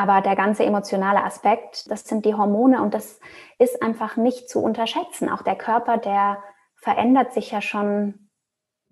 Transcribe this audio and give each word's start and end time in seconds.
Aber 0.00 0.22
der 0.22 0.34
ganze 0.34 0.64
emotionale 0.64 1.22
Aspekt, 1.22 1.90
das 1.90 2.04
sind 2.04 2.24
die 2.24 2.34
Hormone 2.34 2.80
und 2.80 2.94
das 2.94 3.20
ist 3.58 3.82
einfach 3.82 4.16
nicht 4.16 4.48
zu 4.48 4.62
unterschätzen. 4.62 5.28
Auch 5.28 5.42
der 5.42 5.56
Körper, 5.56 5.98
der 5.98 6.38
verändert 6.76 7.34
sich 7.34 7.50
ja 7.50 7.60
schon 7.60 8.30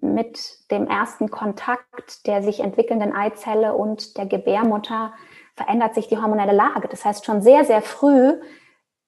mit 0.00 0.38
dem 0.70 0.86
ersten 0.86 1.30
Kontakt 1.30 2.26
der 2.26 2.42
sich 2.42 2.60
entwickelnden 2.60 3.14
Eizelle 3.14 3.74
und 3.74 4.18
der 4.18 4.26
Gebärmutter 4.26 5.14
verändert 5.56 5.94
sich 5.94 6.08
die 6.08 6.18
hormonelle 6.18 6.52
Lage. 6.52 6.88
Das 6.88 7.06
heißt, 7.06 7.24
schon 7.24 7.40
sehr, 7.40 7.64
sehr 7.64 7.80
früh 7.80 8.34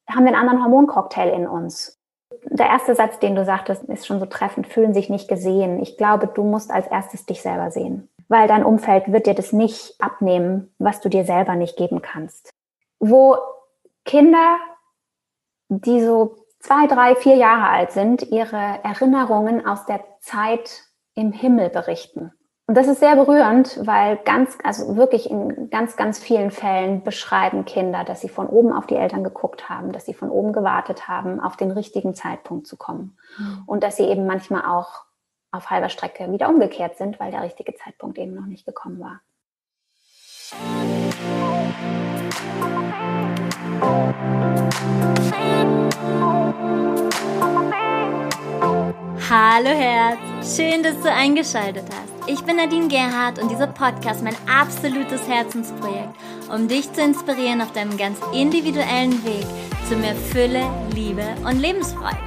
haben 0.08 0.24
wir 0.24 0.28
einen 0.28 0.36
anderen 0.36 0.64
Hormoncocktail 0.64 1.28
in 1.28 1.46
uns. 1.46 2.00
Der 2.44 2.66
erste 2.66 2.94
Satz, 2.94 3.18
den 3.18 3.34
du 3.34 3.44
sagtest, 3.44 3.84
ist 3.84 4.06
schon 4.06 4.20
so 4.20 4.26
treffend, 4.26 4.66
fühlen 4.66 4.94
sich 4.94 5.10
nicht 5.10 5.28
gesehen. 5.28 5.82
Ich 5.82 5.98
glaube, 5.98 6.28
du 6.28 6.44
musst 6.44 6.70
als 6.70 6.86
erstes 6.86 7.26
dich 7.26 7.42
selber 7.42 7.70
sehen, 7.70 8.08
weil 8.30 8.46
dein 8.46 8.64
Umfeld 8.64 9.12
wird 9.12 9.26
dir 9.26 9.34
das 9.34 9.52
nicht 9.52 10.00
abnehmen, 10.00 10.72
was 10.78 11.00
du 11.00 11.08
dir 11.08 11.24
selber 11.24 11.56
nicht 11.56 11.76
geben 11.76 12.00
kannst. 12.00 12.50
Wo 13.00 13.36
Kinder, 14.04 14.56
die 15.68 16.00
so 16.00 16.36
zwei, 16.60 16.86
drei, 16.86 17.16
vier 17.16 17.34
Jahre 17.34 17.68
alt 17.68 17.90
sind, 17.90 18.22
ihre 18.22 18.78
Erinnerungen 18.84 19.66
aus 19.66 19.84
der 19.84 20.04
Zeit 20.20 20.84
im 21.14 21.32
Himmel 21.32 21.70
berichten. 21.70 22.32
Und 22.68 22.76
das 22.76 22.86
ist 22.86 23.00
sehr 23.00 23.16
berührend, 23.16 23.84
weil 23.84 24.18
ganz, 24.18 24.56
also 24.62 24.96
wirklich 24.96 25.28
in 25.28 25.68
ganz, 25.70 25.96
ganz 25.96 26.20
vielen 26.20 26.52
Fällen 26.52 27.02
beschreiben 27.02 27.64
Kinder, 27.64 28.04
dass 28.04 28.20
sie 28.20 28.28
von 28.28 28.46
oben 28.46 28.72
auf 28.72 28.86
die 28.86 28.94
Eltern 28.94 29.24
geguckt 29.24 29.68
haben, 29.68 29.90
dass 29.90 30.06
sie 30.06 30.14
von 30.14 30.30
oben 30.30 30.52
gewartet 30.52 31.08
haben, 31.08 31.40
auf 31.40 31.56
den 31.56 31.72
richtigen 31.72 32.14
Zeitpunkt 32.14 32.68
zu 32.68 32.76
kommen. 32.76 33.18
Mhm. 33.38 33.62
Und 33.66 33.82
dass 33.82 33.96
sie 33.96 34.04
eben 34.04 34.24
manchmal 34.24 34.66
auch 34.66 35.09
auf 35.52 35.70
halber 35.70 35.88
Strecke 35.88 36.30
wieder 36.32 36.48
umgekehrt 36.48 36.96
sind, 36.96 37.18
weil 37.18 37.30
der 37.30 37.42
richtige 37.42 37.74
Zeitpunkt 37.74 38.18
eben 38.18 38.34
noch 38.34 38.46
nicht 38.46 38.66
gekommen 38.66 39.00
war. 39.00 39.20
Hallo 49.28 49.68
Herz, 49.68 50.56
schön, 50.56 50.82
dass 50.82 51.00
du 51.02 51.12
eingeschaltet 51.12 51.84
hast. 51.88 52.28
Ich 52.28 52.40
bin 52.42 52.56
Nadine 52.56 52.88
Gerhardt 52.88 53.40
und 53.40 53.48
dieser 53.48 53.68
Podcast 53.68 54.24
mein 54.24 54.34
absolutes 54.48 55.28
Herzensprojekt, 55.28 56.14
um 56.52 56.66
dich 56.66 56.92
zu 56.92 57.00
inspirieren 57.00 57.60
auf 57.60 57.72
deinem 57.72 57.96
ganz 57.96 58.18
individuellen 58.34 59.24
Weg 59.24 59.46
zu 59.88 59.96
mehr 59.96 60.16
Fülle, 60.16 60.68
Liebe 60.94 61.24
und 61.44 61.60
Lebensfreude. 61.60 62.18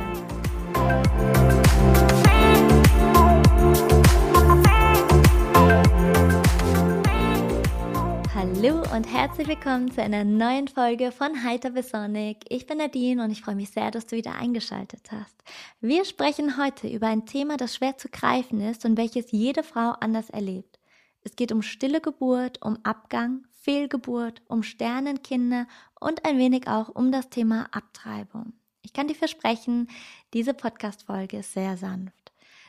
Hallo 8.35 8.81
und 8.95 9.03
herzlich 9.03 9.47
willkommen 9.47 9.91
zu 9.91 10.01
einer 10.01 10.23
neuen 10.23 10.67
Folge 10.67 11.11
von 11.11 11.43
Heiter 11.43 11.69
bis 11.69 11.91
Sonic. 11.91 12.37
Ich 12.49 12.65
bin 12.65 12.79
Nadine 12.79 13.23
und 13.23 13.29
ich 13.29 13.43
freue 13.43 13.53
mich 13.53 13.69
sehr, 13.69 13.91
dass 13.91 14.07
du 14.07 14.15
wieder 14.15 14.33
eingeschaltet 14.33 15.11
hast. 15.11 15.35
Wir 15.81 16.03
sprechen 16.03 16.57
heute 16.57 16.87
über 16.87 17.05
ein 17.05 17.27
Thema, 17.27 17.57
das 17.57 17.75
schwer 17.75 17.95
zu 17.99 18.09
greifen 18.09 18.59
ist 18.59 18.85
und 18.85 18.97
welches 18.97 19.31
jede 19.31 19.61
Frau 19.61 19.91
anders 19.99 20.31
erlebt. 20.31 20.79
Es 21.21 21.35
geht 21.35 21.51
um 21.51 21.61
stille 21.61 22.01
Geburt, 22.01 22.59
um 22.63 22.79
Abgang, 22.81 23.45
Fehlgeburt, 23.61 24.41
um 24.47 24.63
Sternenkinder 24.63 25.67
und 25.99 26.25
ein 26.25 26.39
wenig 26.39 26.67
auch 26.67 26.89
um 26.89 27.11
das 27.11 27.29
Thema 27.29 27.67
Abtreibung. 27.71 28.53
Ich 28.81 28.93
kann 28.93 29.07
dir 29.07 29.15
versprechen, 29.15 29.89
diese 30.33 30.55
Podcast-Folge 30.55 31.37
ist 31.37 31.53
sehr 31.53 31.77
sanft 31.77 32.22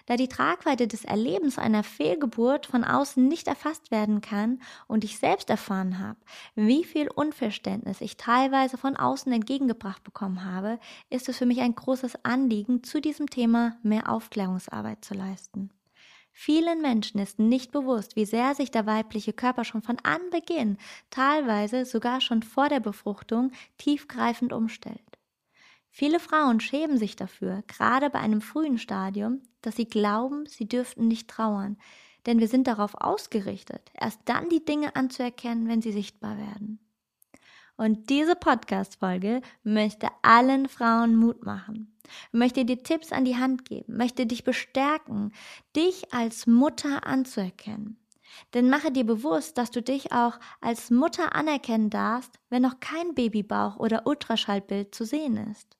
da 0.06 0.16
die 0.16 0.28
Tragweite 0.28 0.86
des 0.86 1.05
Erlebens 1.05 1.58
einer 1.58 1.83
Fehlgeburt 1.83 2.66
von 2.66 2.84
außen 2.84 3.27
nicht 3.27 3.48
erfasst 3.48 3.91
werden 3.91 4.20
kann 4.20 4.61
und 4.86 5.05
ich 5.05 5.19
selbst 5.19 5.50
erfahren 5.50 5.98
habe, 5.98 6.19
wie 6.55 6.84
viel 6.84 7.08
Unverständnis 7.08 8.00
ich 8.00 8.16
teilweise 8.16 8.77
von 8.77 8.96
außen 8.96 9.33
entgegengebracht 9.33 10.05
bekommen 10.05 10.44
habe, 10.44 10.78
ist 11.11 11.28
es 11.28 11.38
für 11.38 11.46
mich 11.46 11.61
ein 11.61 11.74
großes 11.74 12.24
Anliegen, 12.24 12.83
zu 12.83 13.00
diesem 13.00 13.28
Thema 13.30 13.77
mehr 13.83 14.11
Aufklärungsarbeit 14.11 15.05
zu 15.05 15.14
leisten. 15.14 15.70
Vielen 16.36 16.83
Menschen 16.83 17.20
ist 17.20 17.39
nicht 17.39 17.70
bewusst, 17.70 18.17
wie 18.17 18.24
sehr 18.24 18.57
sich 18.57 18.73
der 18.73 18.86
weibliche 18.86 19.33
Körper 19.33 19.64
schon 19.64 19.83
von 19.83 19.98
Anbeginn, 20.02 20.78
teilweise 21.08 21.84
sogar 21.84 22.20
schon 22.20 22.42
vor 22.42 22.68
der 22.68 22.80
Befruchtung, 22.80 23.52
tiefgreifend 23.78 24.52
umstellt. 24.52 25.14
Viele 25.96 26.18
Frauen 26.18 26.58
schämen 26.58 26.98
sich 26.98 27.14
dafür, 27.14 27.62
gerade 27.68 28.10
bei 28.10 28.18
einem 28.18 28.40
frühen 28.40 28.78
Stadium, 28.78 29.42
dass 29.62 29.77
sie 29.77 29.84
glauben, 29.84 30.44
sie 30.46 30.66
dürften 30.66 31.06
nicht 31.06 31.28
trauern, 31.28 31.77
denn 32.27 32.40
wir 32.40 32.48
sind 32.48 32.66
darauf 32.66 32.96
ausgerichtet, 32.96 33.92
erst 33.94 34.18
dann 34.24 34.48
die 34.48 34.64
Dinge 34.64 34.96
anzuerkennen, 34.96 35.68
wenn 35.68 35.83
sie 35.83 35.92
sichtbar 35.92 36.36
werden. 36.36 36.80
Und 37.77 38.10
diese 38.10 38.34
Podcast-Folge 38.34 39.40
möchte 39.62 40.08
allen 40.22 40.68
Frauen 40.68 41.14
Mut 41.14 41.46
machen, 41.46 41.96
möchte 42.33 42.64
dir 42.64 42.83
Tipps 42.83 43.12
an 43.12 43.24
die 43.24 43.36
Hand 43.36 43.64
geben, 43.64 43.96
möchte 43.96 44.27
dich 44.27 44.42
bestärken, 44.42 45.33
dich 45.77 46.12
als 46.12 46.48
Mutter 46.48 47.06
anzuerkennen. 47.06 48.04
Denn 48.52 48.68
mache 48.68 48.90
dir 48.90 49.06
bewusst, 49.06 49.58
dass 49.58 49.70
du 49.70 49.80
dich 49.80 50.10
auch 50.10 50.40
als 50.60 50.90
Mutter 50.90 51.36
anerkennen 51.36 51.88
darfst, 51.88 52.40
wenn 52.50 52.62
noch 52.62 52.80
kein 52.80 53.14
Babybauch 53.14 53.77
oder 53.77 54.08
Ultraschallbild 54.08 54.92
zu 54.92 55.04
sehen 55.04 55.36
ist. 55.36 55.77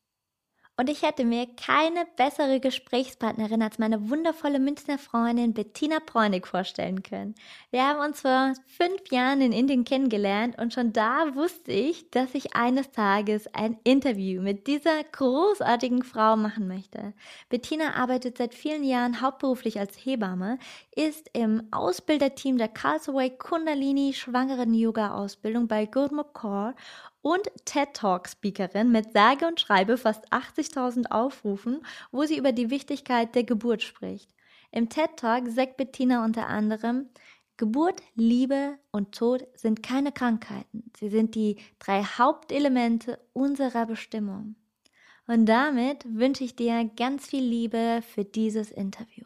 Und 0.77 0.91
ich 0.91 1.03
hätte 1.03 1.25
mir 1.25 1.47
keine 1.55 2.05
bessere 2.17 2.59
Gesprächspartnerin 2.59 3.63
als 3.63 3.79
meine 3.79 4.11
wundervolle 4.11 4.59
Münchner 4.59 4.99
Freundin 4.99 5.55
Bettina 5.55 5.99
Bräunig 6.05 6.49
vorstellen 6.49 7.05
können. 7.05 7.37
Wir 7.71 7.87
haben 7.87 8.01
uns 8.01 8.23
vor 8.23 8.55
fünf 8.67 9.13
Jahren 9.13 9.41
in 9.41 9.53
Indien 9.53 9.85
kennengelernt 9.85 10.59
und 10.59 10.75
schon 10.75 10.93
da 10.93 11.37
wusste 11.37 11.71
ich, 11.71 12.11
dass 12.11 12.35
ich 12.35 12.57
eines 12.57 12.91
Tages 12.91 13.47
ein 13.55 13.79
Interview 13.85 14.43
mit 14.43 14.67
dieser 14.67 15.05
großartigen 15.05 16.03
Frau 16.03 16.35
machen 16.37 16.67
möchte. 16.67 17.15
Bettina 17.51 17.95
arbeitet 17.95 18.39
seit 18.39 18.53
vielen 18.53 18.83
Jahren 18.83 19.21
hauptberuflich 19.21 19.79
als 19.79 19.97
Hebamme, 20.05 20.59
ist 20.97 21.31
im 21.35 21.69
Ausbilderteam 21.71 22.59
der 22.59 22.69
Karlsruhe 22.69 23.31
Kundalini 23.31 24.13
Schwangeren 24.13 24.75
Yoga 24.75 25.15
Ausbildung 25.15 25.69
bei 25.69 25.87
Gurmukh 25.87 26.33
Kaur 26.33 26.75
und 27.25 27.51
TED 27.65 27.95
Talk 27.95 28.29
Speakerin 28.29 28.93
mit 28.93 29.15
sage 29.15 29.47
und 29.47 29.59
schreibe 29.59 29.97
fast 29.97 30.31
80.000 30.31 31.11
Aufrufen, 31.11 31.81
wo 32.13 32.25
sie 32.25 32.37
über 32.37 32.53
die 32.53 32.69
Wichtigkeit 32.69 33.35
der 33.35 33.45
Geburt 33.45 33.83
spricht. 33.83 34.31
Im 34.71 34.91
TED 34.91 35.17
Talk 35.17 35.49
sagt 35.49 35.79
Bettina 35.79 36.23
unter 36.23 36.49
anderem, 36.49 37.09
Geburt, 37.57 38.03
Liebe 38.15 38.79
und 38.91 39.13
Tod 39.13 39.47
sind 39.55 39.83
keine 39.83 40.13
Krankheiten. 40.13 40.91
Sie 40.99 41.09
sind 41.09 41.35
die 41.35 41.57
drei 41.79 42.03
Hauptelemente 42.03 43.19
unserer 43.33 43.87
Bestimmung. 43.87 44.57
Und 45.27 45.47
damit 45.47 46.05
wünsche 46.07 46.45
ich 46.45 46.57
dir 46.57 46.91
ganz 46.95 47.27
viel 47.27 47.43
Liebe 47.43 48.03
für 48.07 48.27
dieses 48.27 48.71
Interview. 48.71 49.25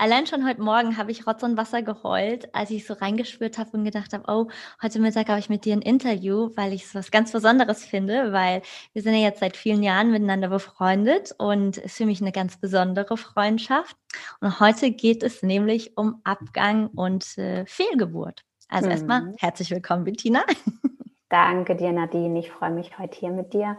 Allein 0.00 0.28
schon 0.28 0.46
heute 0.46 0.62
Morgen 0.62 0.96
habe 0.96 1.10
ich 1.10 1.26
Rotz 1.26 1.42
und 1.42 1.56
Wasser 1.56 1.82
geheult, 1.82 2.54
als 2.54 2.70
ich 2.70 2.86
so 2.86 2.94
reingespürt 2.94 3.58
habe 3.58 3.70
und 3.72 3.82
gedacht 3.82 4.12
habe, 4.12 4.22
oh, 4.28 4.48
heute 4.80 5.00
Mittag 5.00 5.28
habe 5.28 5.40
ich 5.40 5.48
mit 5.48 5.64
dir 5.64 5.72
ein 5.72 5.82
Interview, 5.82 6.50
weil 6.54 6.72
ich 6.72 6.84
es 6.84 6.94
was 6.94 7.10
ganz 7.10 7.32
Besonderes 7.32 7.84
finde, 7.84 8.32
weil 8.32 8.62
wir 8.92 9.02
sind 9.02 9.14
ja 9.14 9.22
jetzt 9.22 9.40
seit 9.40 9.56
vielen 9.56 9.82
Jahren 9.82 10.12
miteinander 10.12 10.50
befreundet 10.50 11.34
und 11.36 11.78
es 11.78 11.84
ist 11.84 11.96
für 11.96 12.06
mich 12.06 12.20
eine 12.20 12.30
ganz 12.30 12.60
besondere 12.60 13.16
Freundschaft. 13.16 13.96
Und 14.40 14.60
heute 14.60 14.92
geht 14.92 15.24
es 15.24 15.42
nämlich 15.42 15.96
um 15.98 16.20
Abgang 16.22 16.86
und 16.94 17.36
äh, 17.36 17.66
Fehlgeburt. 17.66 18.44
Also 18.68 18.86
mhm. 18.86 18.92
erstmal 18.92 19.34
herzlich 19.40 19.72
willkommen, 19.72 20.04
Bettina. 20.04 20.44
Danke 21.28 21.74
dir, 21.74 21.90
Nadine. 21.90 22.38
Ich 22.38 22.52
freue 22.52 22.70
mich 22.70 23.00
heute 23.00 23.18
hier 23.18 23.32
mit 23.32 23.52
dir. 23.52 23.76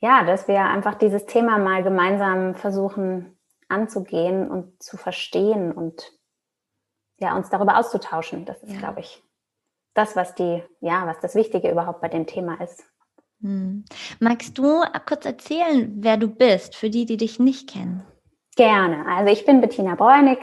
Ja, 0.00 0.24
dass 0.24 0.46
wir 0.46 0.60
einfach 0.60 0.96
dieses 0.96 1.24
Thema 1.24 1.56
mal 1.56 1.82
gemeinsam 1.82 2.54
versuchen 2.54 3.34
anzugehen 3.68 4.50
und 4.50 4.82
zu 4.82 4.96
verstehen 4.96 5.72
und 5.72 6.12
ja, 7.18 7.36
uns 7.36 7.50
darüber 7.50 7.78
auszutauschen. 7.78 8.44
Das 8.44 8.62
ist, 8.62 8.72
ja. 8.72 8.78
glaube 8.78 9.00
ich, 9.00 9.22
das, 9.94 10.16
was 10.16 10.34
die, 10.34 10.62
ja, 10.80 11.06
was 11.06 11.20
das 11.20 11.34
Wichtige 11.34 11.70
überhaupt 11.70 12.00
bei 12.00 12.08
dem 12.08 12.26
Thema 12.26 12.60
ist. 12.60 12.84
Hm. 13.40 13.84
Magst 14.20 14.58
du 14.58 14.82
kurz 15.06 15.24
erzählen, 15.24 15.92
wer 15.98 16.16
du 16.16 16.28
bist, 16.28 16.74
für 16.74 16.90
die, 16.90 17.06
die 17.06 17.16
dich 17.16 17.38
nicht 17.38 17.70
kennen? 17.70 18.04
Gerne. 18.56 19.06
Also 19.06 19.32
ich 19.32 19.44
bin 19.44 19.60
Bettina 19.60 19.94
Bräunig. 19.94 20.38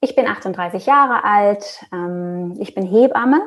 Ich 0.00 0.14
bin 0.14 0.26
38 0.26 0.86
Jahre 0.86 1.24
alt. 1.24 1.84
Ähm, 1.92 2.54
ich 2.58 2.74
bin 2.74 2.84
Hebamme, 2.84 3.40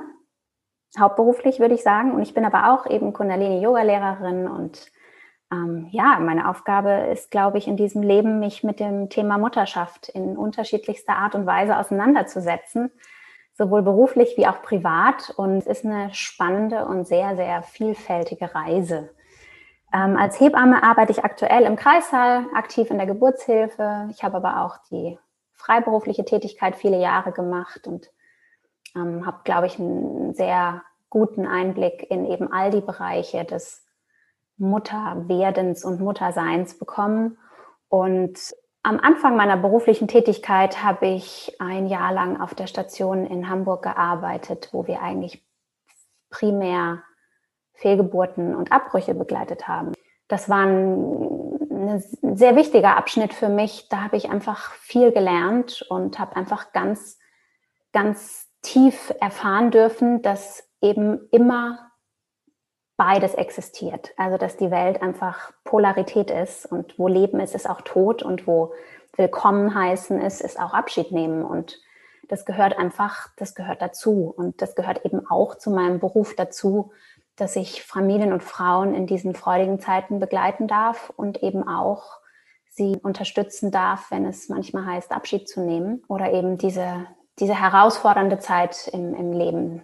hauptberuflich 1.00 1.60
würde 1.60 1.76
ich 1.76 1.84
sagen. 1.84 2.14
Und 2.14 2.22
ich 2.22 2.34
bin 2.34 2.46
aber 2.46 2.74
auch 2.74 2.90
eben 2.90 3.14
Kundalini-Yoga-Lehrerin 3.14 4.48
und 4.48 4.92
ähm, 5.52 5.88
ja, 5.92 6.20
meine 6.20 6.48
Aufgabe 6.48 7.08
ist, 7.12 7.32
glaube 7.32 7.58
ich, 7.58 7.68
in 7.68 7.76
diesem 7.76 8.04
Leben, 8.04 8.40
mich 8.40 8.64
mit 8.64 8.80
dem 8.80 9.10
Thema 9.10 9.38
Mutterschaft 9.38 10.10
in 10.10 10.38
unterschiedlichster 10.38 11.16
Art 11.16 11.34
und 11.34 11.46
Weise 11.46 11.78
auseinanderzusetzen, 11.78 12.92
sowohl 13.54 13.82
beruflich 13.82 14.36
wie 14.38 14.48
auch 14.48 14.62
privat. 14.62 15.32
Und 15.36 15.58
es 15.58 15.68
ist 15.68 15.86
eine 15.86 16.14
spannende 16.14 16.86
und 16.86 17.08
sehr, 17.08 17.36
sehr 17.36 17.64
vielfältige 17.64 18.54
Reise. 18.54 19.10
Ähm, 19.92 20.18
als 20.18 20.40
Hebamme 20.40 20.84
arbeite 20.84 21.12
ich 21.12 21.24
aktuell 21.24 21.64
im 21.64 21.76
Kreissaal, 21.76 22.46
aktiv 22.54 22.92
in 22.92 22.98
der 22.98 23.08
Geburtshilfe. 23.08 24.08
Ich 24.12 24.24
habe 24.24 24.38
aber 24.38 24.64
auch 24.64 24.78
die 24.92 25.18
freiberufliche 25.56 26.26
Tätigkeit 26.26 26.76
viele 26.76 27.00
Jahre 27.00 27.32
gemacht 27.32 27.88
und 27.88 28.12
ähm, 28.96 29.26
habe, 29.26 29.40
glaube 29.44 29.66
ich, 29.66 29.80
ein 29.80 30.36
sehr 30.36 30.84
guten 31.10 31.48
Einblick 31.48 32.06
in 32.12 32.26
eben 32.26 32.52
all 32.52 32.70
die 32.70 32.82
Bereiche 32.82 33.46
des 33.46 33.89
Mutterwerdens 34.60 35.84
und 35.84 36.00
Mutterseins 36.00 36.78
bekommen. 36.78 37.38
Und 37.88 38.54
am 38.84 39.00
Anfang 39.00 39.36
meiner 39.36 39.58
beruflichen 39.58 40.08
Tätigkeit 40.08 40.84
habe 40.84 41.08
ich 41.08 41.56
ein 41.60 41.88
Jahr 41.88 42.14
lang 42.14 42.40
auf 42.40 42.56
der 42.56 42.68
Station 42.68 43.26
in 43.26 43.50
Hamburg 43.50 43.84
gearbeitet, 43.84 44.70
wo 44.72 44.88
wir 44.88 45.02
eigentlich 45.02 45.46
primär 46.30 47.04
Fehlgeburten 47.74 48.56
und 48.56 48.72
Abbrüche 48.72 49.16
begleitet 49.16 49.68
haben. 49.68 49.94
Das 50.28 50.48
war 50.48 50.66
ein, 50.66 51.60
ein 51.72 52.04
sehr 52.36 52.56
wichtiger 52.56 52.98
Abschnitt 52.98 53.34
für 53.34 53.50
mich. 53.50 53.90
Da 53.90 54.04
habe 54.04 54.18
ich 54.18 54.30
einfach 54.30 54.74
viel 54.74 55.12
gelernt 55.12 55.86
und 55.90 56.20
habe 56.20 56.36
einfach 56.36 56.72
ganz, 56.72 57.18
ganz 57.94 58.48
tief 58.62 59.14
erfahren 59.20 59.72
dürfen, 59.72 60.22
dass 60.22 60.70
eben 60.82 61.28
immer 61.32 61.89
beides 63.00 63.34
existiert. 63.34 64.12
Also 64.18 64.38
dass 64.38 64.58
die 64.58 64.72
Welt 64.72 65.02
einfach 65.02 65.54
Polarität 65.64 66.30
ist 66.30 66.66
und 66.70 67.00
wo 67.00 67.08
Leben 67.08 67.40
ist, 67.40 67.56
ist 67.56 67.68
auch 67.68 67.82
Tod 67.82 68.22
und 68.22 68.46
wo 68.46 68.74
Willkommen 69.16 69.74
heißen 69.74 70.22
ist, 70.22 70.42
ist 70.42 70.60
auch 70.60 70.74
Abschied 70.74 71.12
nehmen. 71.12 71.44
Und 71.44 71.80
das 72.28 72.46
gehört 72.46 72.78
einfach, 72.78 73.30
das 73.38 73.56
gehört 73.56 73.82
dazu. 73.82 74.34
Und 74.36 74.62
das 74.62 74.76
gehört 74.76 75.06
eben 75.06 75.26
auch 75.30 75.56
zu 75.56 75.72
meinem 75.72 76.00
Beruf 76.00 76.36
dazu, 76.36 76.92
dass 77.38 77.56
ich 77.56 77.84
Familien 77.84 78.34
und 78.34 78.44
Frauen 78.44 78.94
in 78.94 79.08
diesen 79.08 79.34
freudigen 79.34 79.80
Zeiten 79.80 80.20
begleiten 80.20 80.68
darf 80.68 81.10
und 81.16 81.42
eben 81.42 81.66
auch 81.66 82.20
sie 82.70 82.98
unterstützen 83.02 83.72
darf, 83.72 84.12
wenn 84.12 84.26
es 84.26 84.50
manchmal 84.50 84.86
heißt, 84.86 85.14
Abschied 85.14 85.48
zu 85.48 85.62
nehmen 85.62 86.04
oder 86.10 86.34
eben 86.34 86.58
diese, 86.58 87.08
diese 87.40 87.56
herausfordernde 87.60 88.40
Zeit 88.40 88.90
im, 88.92 89.14
im 89.14 89.32
Leben 89.32 89.84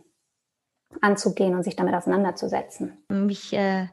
anzugehen 1.01 1.55
und 1.55 1.63
sich 1.63 1.75
damit 1.75 1.93
auseinanderzusetzen. 1.93 3.03
Mich, 3.09 3.53
äh, 3.53 3.87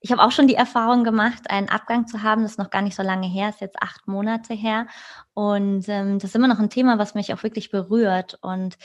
ich 0.00 0.12
habe 0.12 0.22
auch 0.22 0.30
schon 0.30 0.46
die 0.46 0.54
Erfahrung 0.54 1.02
gemacht, 1.02 1.50
einen 1.50 1.68
Abgang 1.68 2.06
zu 2.06 2.22
haben. 2.22 2.42
Das 2.42 2.52
ist 2.52 2.58
noch 2.58 2.70
gar 2.70 2.82
nicht 2.82 2.96
so 2.96 3.02
lange 3.02 3.26
her, 3.26 3.48
ist 3.48 3.60
jetzt 3.60 3.82
acht 3.82 4.06
Monate 4.06 4.54
her. 4.54 4.86
Und 5.34 5.88
ähm, 5.88 6.18
das 6.18 6.30
ist 6.30 6.36
immer 6.36 6.48
noch 6.48 6.60
ein 6.60 6.70
Thema, 6.70 6.98
was 6.98 7.14
mich 7.14 7.34
auch 7.34 7.42
wirklich 7.42 7.70
berührt. 7.70 8.38
Und 8.40 8.76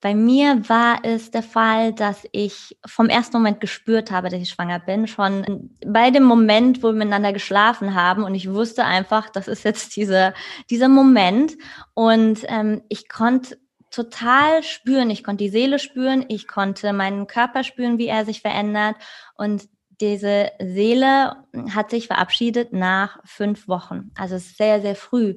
bei 0.00 0.14
mir 0.14 0.68
war 0.68 1.00
es 1.04 1.30
der 1.30 1.42
Fall, 1.42 1.92
dass 1.92 2.26
ich 2.32 2.78
vom 2.84 3.08
ersten 3.08 3.36
Moment 3.38 3.60
gespürt 3.60 4.10
habe, 4.10 4.28
dass 4.28 4.40
ich 4.40 4.50
schwanger 4.50 4.78
bin. 4.78 5.06
Schon 5.06 5.70
bei 5.86 6.10
dem 6.10 6.24
Moment, 6.24 6.82
wo 6.82 6.88
wir 6.88 6.92
miteinander 6.92 7.32
geschlafen 7.32 7.94
haben. 7.94 8.24
Und 8.24 8.34
ich 8.34 8.52
wusste 8.52 8.84
einfach, 8.84 9.30
das 9.30 9.48
ist 9.48 9.64
jetzt 9.64 9.96
diese, 9.96 10.34
dieser 10.68 10.88
Moment. 10.88 11.56
Und 11.94 12.40
ähm, 12.48 12.82
ich 12.88 13.08
konnte 13.08 13.56
total 13.96 14.62
spüren. 14.62 15.10
Ich 15.10 15.24
konnte 15.24 15.44
die 15.44 15.50
Seele 15.50 15.78
spüren, 15.78 16.24
ich 16.28 16.46
konnte 16.46 16.92
meinen 16.92 17.26
Körper 17.26 17.64
spüren, 17.64 17.98
wie 17.98 18.08
er 18.08 18.24
sich 18.26 18.42
verändert. 18.42 18.96
Und 19.36 19.68
diese 20.00 20.50
Seele 20.60 21.36
hat 21.74 21.90
sich 21.90 22.06
verabschiedet 22.06 22.74
nach 22.74 23.18
fünf 23.24 23.66
Wochen, 23.66 24.10
also 24.18 24.36
sehr, 24.36 24.82
sehr 24.82 24.94
früh. 24.94 25.36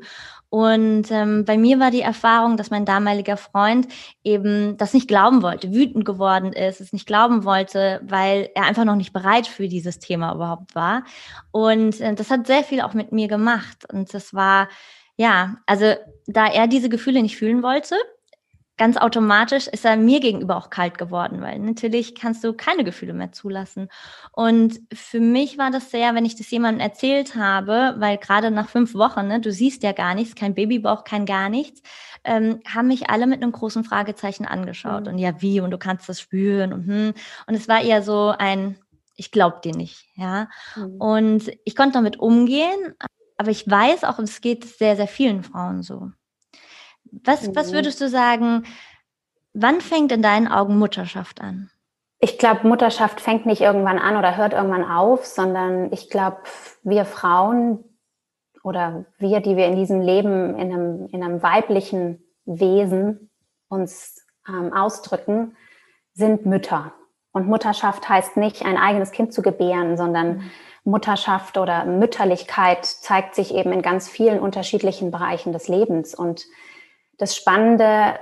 Und 0.50 1.10
ähm, 1.12 1.46
bei 1.46 1.58
mir 1.58 1.80
war 1.80 1.92
die 1.92 2.02
Erfahrung, 2.02 2.58
dass 2.58 2.70
mein 2.70 2.84
damaliger 2.84 3.38
Freund 3.38 3.88
eben 4.24 4.76
das 4.78 4.94
nicht 4.94 5.08
glauben 5.08 5.44
wollte, 5.44 5.74
wütend 5.74 6.04
geworden 6.04 6.52
ist, 6.52 6.82
es 6.82 6.92
nicht 6.92 7.06
glauben 7.06 7.46
wollte, 7.46 8.02
weil 8.04 8.50
er 8.54 8.64
einfach 8.64 8.84
noch 8.84 8.96
nicht 8.96 9.14
bereit 9.14 9.48
für 9.48 9.70
dieses 9.70 10.00
Thema 10.00 10.34
überhaupt 10.34 10.76
war. 10.76 11.04
Und 11.52 12.02
äh, 12.02 12.14
das 12.14 12.30
hat 12.30 12.48
sehr 12.48 12.64
viel 12.64 12.82
auch 12.82 12.94
mit 12.94 13.14
mir 13.14 13.30
gemacht. 13.30 13.86
Und 13.94 14.14
das 14.14 14.34
war, 14.34 14.68
ja, 15.16 15.58
also 15.68 15.94
da 16.28 16.48
er 16.48 16.68
diese 16.68 16.90
Gefühle 16.90 17.22
nicht 17.22 17.38
fühlen 17.38 17.64
wollte, 17.64 17.96
ganz 18.80 18.96
automatisch 18.96 19.68
ist 19.68 19.84
er 19.84 19.98
mir 19.98 20.22
gegenüber 20.22 20.56
auch 20.56 20.70
kalt 20.70 20.98
geworden, 20.98 21.42
weil 21.42 21.60
natürlich 21.60 22.16
kannst 22.16 22.44
du 22.46 22.54
keine 22.54 22.86
Gefühle 22.86 23.14
mehr 23.14 23.34
zulassen. 23.34 23.90
Und 24.32 24.80
für 24.94 25.20
mich 25.20 25.58
war 25.58 25.70
das 25.70 25.92
sehr, 25.92 26.16
wenn 26.16 26.24
ich 26.24 26.38
das 26.38 26.50
jemandem 26.50 26.80
erzählt 26.80 27.36
habe, 27.36 27.96
weil 27.98 28.18
gerade 28.18 28.52
nach 28.52 28.70
fünf 28.70 28.96
Wochen, 28.96 29.28
ne, 29.28 29.42
du 29.42 29.52
siehst 29.52 29.84
ja 29.84 29.92
gar 29.92 30.16
nichts, 30.16 30.34
kein 30.34 30.56
Babybauch, 30.56 31.04
kein 31.04 31.26
gar 31.26 31.50
nichts, 31.50 31.82
ähm, 32.24 32.62
haben 32.66 32.88
mich 32.88 33.10
alle 33.10 33.28
mit 33.28 33.44
einem 33.44 33.52
großen 33.52 33.84
Fragezeichen 33.84 34.46
angeschaut. 34.46 35.04
Mhm. 35.04 35.14
Und 35.14 35.18
ja, 35.20 35.42
wie? 35.42 35.60
Und 35.60 35.72
du 35.72 35.78
kannst 35.78 36.08
das 36.08 36.22
spüren 36.22 36.72
und 36.72 36.88
hm. 36.88 37.14
Und 37.48 37.56
es 37.56 37.68
war 37.68 37.82
eher 37.82 38.02
so 38.02 38.34
ein, 38.38 38.78
ich 39.18 39.32
glaub 39.32 39.62
dir 39.62 39.76
nicht, 39.76 40.06
ja. 40.16 40.48
Mhm. 40.78 41.02
Und 41.02 41.52
ich 41.66 41.76
konnte 41.76 41.94
damit 41.94 42.18
umgehen, 42.18 42.96
aber 43.36 43.52
ich 43.52 43.70
weiß 43.70 44.06
auch, 44.06 44.20
es 44.20 44.40
geht 44.40 44.64
sehr, 44.64 44.96
sehr 44.96 45.08
vielen 45.08 45.44
Frauen 45.44 45.84
so. 45.84 46.12
Was, 47.12 47.48
mhm. 47.48 47.56
was 47.56 47.72
würdest 47.74 48.02
du 48.02 48.10
sagen, 48.10 48.66
wann 49.54 49.82
fängt 49.82 50.12
in 50.12 50.22
deinen 50.22 50.48
Augen 50.48 50.78
Mutterschaft 50.78 51.42
an? 51.42 51.70
Ich 52.20 52.38
glaube, 52.38 52.68
Mutterschaft 52.68 53.22
fängt 53.22 53.46
nicht 53.46 53.62
irgendwann 53.62 53.98
an 53.98 54.18
oder 54.18 54.36
hört 54.36 54.54
irgendwann 54.54 54.84
auf, 54.84 55.26
sondern 55.26 55.92
ich 55.94 56.10
glaube, 56.10 56.38
wir 56.84 57.06
Frauen 57.06 57.84
oder 58.64 59.06
wir, 59.18 59.40
die 59.40 59.56
wir 59.56 59.68
in 59.68 59.76
diesem 59.76 60.02
Leben 60.02 60.58
in 60.58 60.74
einem, 60.74 61.08
in 61.08 61.24
einem 61.24 61.42
weiblichen 61.42 62.22
Wesen 62.46 63.30
uns 63.70 64.26
ähm, 64.48 64.74
ausdrücken, 64.74 65.56
sind 66.14 66.46
Mütter. 66.46 66.94
Und 67.32 67.48
Mutterschaft 67.48 68.10
heißt 68.10 68.36
nicht, 68.36 68.66
ein 68.66 68.78
eigenes 68.78 69.12
Kind 69.12 69.34
zu 69.34 69.42
gebären, 69.42 69.96
sondern 69.96 70.38
mhm. 70.38 70.52
Mutterschaft 70.84 71.58
oder 71.58 71.86
Mütterlichkeit 71.86 72.86
zeigt 72.86 73.36
sich 73.36 73.54
eben 73.54 73.72
in 73.72 73.82
ganz 73.82 74.10
vielen 74.10 74.40
unterschiedlichen 74.40 75.12
Bereichen 75.12 75.54
des 75.54 75.68
Lebens. 75.68 76.16
Und 76.16 76.46
das 77.20 77.36
Spannende, 77.36 78.20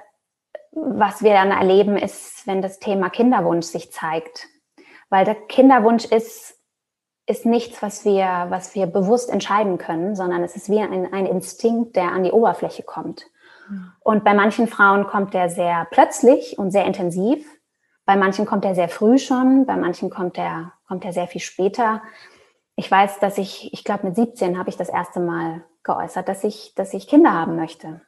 was 0.71 1.23
wir 1.23 1.33
dann 1.33 1.51
erleben, 1.51 1.97
ist, 1.97 2.45
wenn 2.45 2.61
das 2.61 2.79
Thema 2.79 3.09
Kinderwunsch 3.09 3.65
sich 3.65 3.91
zeigt. 3.91 4.47
Weil 5.09 5.23
der 5.23 5.35
Kinderwunsch 5.35 6.05
ist, 6.05 6.59
ist 7.25 7.45
nichts, 7.45 7.81
was 7.81 8.03
wir, 8.03 8.47
was 8.49 8.75
wir 8.75 8.87
bewusst 8.87 9.29
entscheiden 9.29 9.77
können, 9.77 10.15
sondern 10.15 10.43
es 10.43 10.55
ist 10.55 10.69
wie 10.69 10.79
ein, 10.79 11.13
ein 11.13 11.25
Instinkt, 11.25 11.95
der 11.95 12.11
an 12.11 12.23
die 12.23 12.31
Oberfläche 12.31 12.83
kommt. 12.83 13.25
Und 13.99 14.23
bei 14.23 14.33
manchen 14.33 14.67
Frauen 14.67 15.07
kommt 15.07 15.33
der 15.33 15.49
sehr 15.49 15.87
plötzlich 15.91 16.57
und 16.57 16.71
sehr 16.71 16.85
intensiv. 16.85 17.45
Bei 18.05 18.15
manchen 18.15 18.45
kommt 18.45 18.63
er 18.63 18.75
sehr 18.75 18.89
früh 18.89 19.17
schon, 19.17 19.65
bei 19.65 19.75
manchen 19.75 20.09
kommt 20.09 20.37
er, 20.37 20.73
kommt 20.87 21.03
er 21.03 21.11
sehr 21.11 21.27
viel 21.27 21.41
später. 21.41 22.01
Ich 22.75 22.89
weiß, 22.89 23.19
dass 23.19 23.37
ich, 23.37 23.73
ich 23.73 23.83
glaube 23.83 24.07
mit 24.07 24.15
17 24.15 24.57
habe 24.57 24.69
ich 24.69 24.77
das 24.77 24.89
erste 24.89 25.19
Mal 25.19 25.65
geäußert, 25.83 26.29
dass 26.29 26.43
ich, 26.43 26.73
dass 26.75 26.93
ich 26.93 27.07
Kinder 27.07 27.33
haben 27.33 27.55
möchte. 27.57 28.01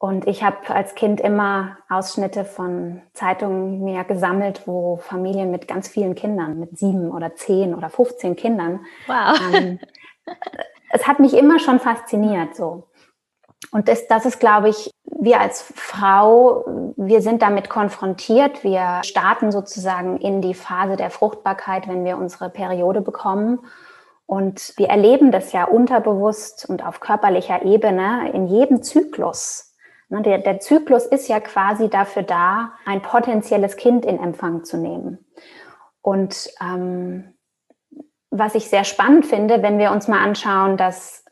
Und 0.00 0.28
ich 0.28 0.44
habe 0.44 0.70
als 0.70 0.94
Kind 0.94 1.20
immer 1.20 1.76
Ausschnitte 1.88 2.44
von 2.44 3.02
Zeitungen 3.14 3.82
mir 3.82 4.04
gesammelt, 4.04 4.62
wo 4.66 4.98
Familien 4.98 5.50
mit 5.50 5.66
ganz 5.66 5.88
vielen 5.88 6.14
Kindern, 6.14 6.60
mit 6.60 6.78
sieben 6.78 7.10
oder 7.10 7.34
zehn 7.34 7.74
oder 7.74 7.90
15 7.90 8.36
Kindern. 8.36 8.80
Wow. 9.08 9.40
Ähm, 9.54 9.80
es 10.90 11.08
hat 11.08 11.18
mich 11.18 11.34
immer 11.34 11.58
schon 11.58 11.80
fasziniert 11.80 12.54
so. 12.54 12.88
Und 13.72 13.88
das, 13.88 14.06
das 14.06 14.24
ist, 14.24 14.38
glaube 14.38 14.68
ich, 14.68 14.92
wir 15.04 15.40
als 15.40 15.62
Frau, 15.74 16.92
wir 16.96 17.20
sind 17.20 17.42
damit 17.42 17.68
konfrontiert. 17.68 18.62
Wir 18.62 19.00
starten 19.02 19.50
sozusagen 19.50 20.18
in 20.18 20.40
die 20.40 20.54
Phase 20.54 20.96
der 20.96 21.10
Fruchtbarkeit, 21.10 21.88
wenn 21.88 22.04
wir 22.04 22.18
unsere 22.18 22.50
Periode 22.50 23.00
bekommen. 23.00 23.58
Und 24.26 24.74
wir 24.76 24.88
erleben 24.88 25.32
das 25.32 25.52
ja 25.52 25.64
unterbewusst 25.64 26.66
und 26.68 26.86
auf 26.86 27.00
körperlicher 27.00 27.62
Ebene 27.64 28.30
in 28.32 28.46
jedem 28.46 28.82
Zyklus 28.82 29.67
der, 30.10 30.38
der 30.38 30.60
Zyklus 30.60 31.04
ist 31.04 31.28
ja 31.28 31.40
quasi 31.40 31.88
dafür 31.88 32.22
da, 32.22 32.72
ein 32.86 33.02
potenzielles 33.02 33.76
Kind 33.76 34.04
in 34.04 34.18
Empfang 34.18 34.64
zu 34.64 34.78
nehmen. 34.78 35.24
Und 36.00 36.48
ähm, 36.60 37.34
was 38.30 38.54
ich 38.54 38.68
sehr 38.68 38.84
spannend 38.84 39.26
finde, 39.26 39.62
wenn 39.62 39.78
wir 39.78 39.90
uns 39.90 40.08
mal 40.08 40.22
anschauen, 40.22 40.76
dass 40.76 41.24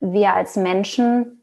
wir 0.00 0.34
als 0.34 0.56
Menschen, 0.56 1.42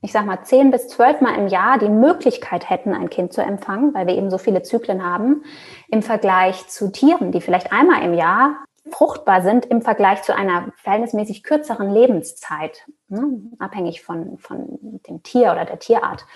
ich 0.00 0.12
sag 0.12 0.26
mal, 0.26 0.42
zehn 0.42 0.70
bis 0.70 0.88
zwölf 0.88 1.20
Mal 1.20 1.36
im 1.36 1.48
Jahr 1.48 1.78
die 1.78 1.88
Möglichkeit 1.88 2.68
hätten, 2.68 2.94
ein 2.94 3.10
Kind 3.10 3.32
zu 3.32 3.42
empfangen, 3.42 3.94
weil 3.94 4.06
wir 4.06 4.16
eben 4.16 4.30
so 4.30 4.38
viele 4.38 4.62
Zyklen 4.62 5.04
haben, 5.04 5.44
im 5.88 6.02
Vergleich 6.02 6.68
zu 6.68 6.90
Tieren, 6.92 7.32
die 7.32 7.40
vielleicht 7.40 7.72
einmal 7.72 8.02
im 8.02 8.14
Jahr 8.14 8.63
fruchtbar 8.90 9.42
sind 9.42 9.66
im 9.66 9.82
Vergleich 9.82 10.22
zu 10.22 10.34
einer 10.34 10.72
verhältnismäßig 10.76 11.42
kürzeren 11.42 11.92
Lebenszeit, 11.92 12.86
ne, 13.08 13.50
abhängig 13.58 14.02
von, 14.02 14.38
von 14.38 15.00
dem 15.08 15.22
Tier 15.22 15.52
oder 15.52 15.64
der 15.64 15.78
Tierart. 15.78 16.26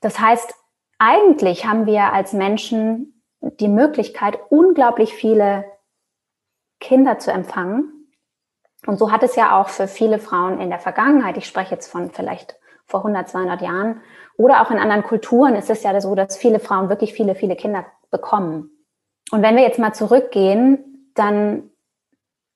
Das 0.00 0.18
heißt, 0.18 0.54
eigentlich 0.98 1.66
haben 1.66 1.86
wir 1.86 2.12
als 2.12 2.32
Menschen 2.32 3.22
die 3.40 3.68
Möglichkeit, 3.68 4.38
unglaublich 4.50 5.14
viele 5.14 5.64
Kinder 6.80 7.18
zu 7.18 7.30
empfangen. 7.30 8.10
Und 8.86 8.98
so 8.98 9.10
hat 9.10 9.22
es 9.22 9.36
ja 9.36 9.60
auch 9.60 9.68
für 9.68 9.88
viele 9.88 10.18
Frauen 10.18 10.60
in 10.60 10.70
der 10.70 10.78
Vergangenheit, 10.78 11.36
ich 11.36 11.46
spreche 11.46 11.74
jetzt 11.74 11.90
von 11.90 12.10
vielleicht 12.10 12.58
vor 12.86 13.00
100, 13.00 13.28
200 13.28 13.62
Jahren, 13.62 14.00
oder 14.36 14.62
auch 14.62 14.70
in 14.70 14.78
anderen 14.78 15.02
Kulturen 15.02 15.54
ist 15.54 15.70
es 15.70 15.82
ja 15.82 15.98
so, 16.00 16.14
dass 16.14 16.36
viele 16.36 16.60
Frauen 16.60 16.88
wirklich 16.88 17.14
viele, 17.14 17.34
viele 17.34 17.56
Kinder 17.56 17.86
bekommen. 18.10 18.70
Und 19.30 19.42
wenn 19.42 19.56
wir 19.56 19.62
jetzt 19.62 19.78
mal 19.78 19.92
zurückgehen, 19.92 21.10
dann 21.14 21.70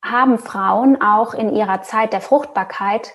haben 0.03 0.39
Frauen 0.39 1.01
auch 1.01 1.35
in 1.35 1.55
ihrer 1.55 1.83
Zeit 1.83 2.13
der 2.13 2.21
Fruchtbarkeit 2.21 3.13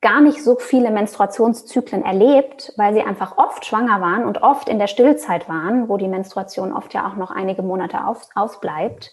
gar 0.00 0.20
nicht 0.20 0.42
so 0.42 0.56
viele 0.56 0.90
Menstruationszyklen 0.90 2.04
erlebt, 2.04 2.72
weil 2.76 2.94
sie 2.94 3.02
einfach 3.02 3.38
oft 3.38 3.64
schwanger 3.64 4.00
waren 4.00 4.24
und 4.24 4.42
oft 4.42 4.68
in 4.68 4.78
der 4.78 4.86
Stillzeit 4.86 5.48
waren, 5.48 5.88
wo 5.88 5.96
die 5.96 6.08
Menstruation 6.08 6.72
oft 6.72 6.92
ja 6.94 7.08
auch 7.08 7.16
noch 7.16 7.30
einige 7.30 7.62
Monate 7.62 8.04
aus, 8.04 8.28
ausbleibt, 8.34 9.10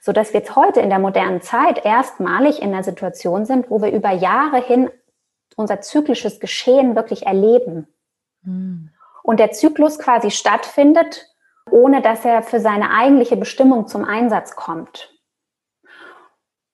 so 0.00 0.12
dass 0.12 0.32
wir 0.32 0.40
jetzt 0.40 0.56
heute 0.56 0.80
in 0.80 0.90
der 0.90 0.98
modernen 0.98 1.42
Zeit 1.42 1.84
erstmalig 1.84 2.62
in 2.62 2.72
der 2.72 2.82
Situation 2.82 3.44
sind, 3.44 3.70
wo 3.70 3.82
wir 3.82 3.92
über 3.92 4.10
Jahre 4.10 4.60
hin 4.60 4.90
unser 5.56 5.80
zyklisches 5.80 6.40
Geschehen 6.40 6.96
wirklich 6.96 7.26
erleben. 7.26 7.86
Mhm. 8.42 8.90
Und 9.22 9.38
der 9.38 9.52
Zyklus 9.52 9.98
quasi 9.98 10.30
stattfindet, 10.30 11.28
ohne 11.70 12.02
dass 12.02 12.24
er 12.24 12.42
für 12.42 12.58
seine 12.58 12.90
eigentliche 12.90 13.36
Bestimmung 13.36 13.86
zum 13.86 14.04
Einsatz 14.04 14.56
kommt. 14.56 15.11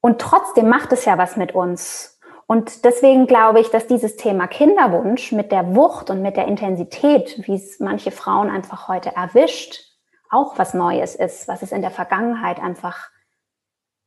Und 0.01 0.21
trotzdem 0.21 0.69
macht 0.69 0.93
es 0.93 1.05
ja 1.05 1.19
was 1.19 1.37
mit 1.37 1.55
uns. 1.55 2.19
Und 2.47 2.85
deswegen 2.85 3.27
glaube 3.27 3.61
ich, 3.61 3.71
dass 3.71 3.87
dieses 3.87 4.17
Thema 4.17 4.47
Kinderwunsch 4.47 5.33
mit 5.33 5.53
der 5.53 5.75
Wucht 5.75 6.09
und 6.09 6.23
mit 6.23 6.37
der 6.37 6.47
Intensität, 6.47 7.47
wie 7.47 7.55
es 7.55 7.79
manche 7.79 8.11
Frauen 8.11 8.49
einfach 8.49 8.89
heute 8.89 9.15
erwischt, 9.15 9.85
auch 10.31 10.59
was 10.59 10.73
Neues 10.75 11.15
ist, 11.15 11.49
was 11.49 11.63
es 11.63 11.73
in 11.73 11.83
der 11.83 11.91
Vergangenheit 11.91 12.59
einfach, 12.59 13.11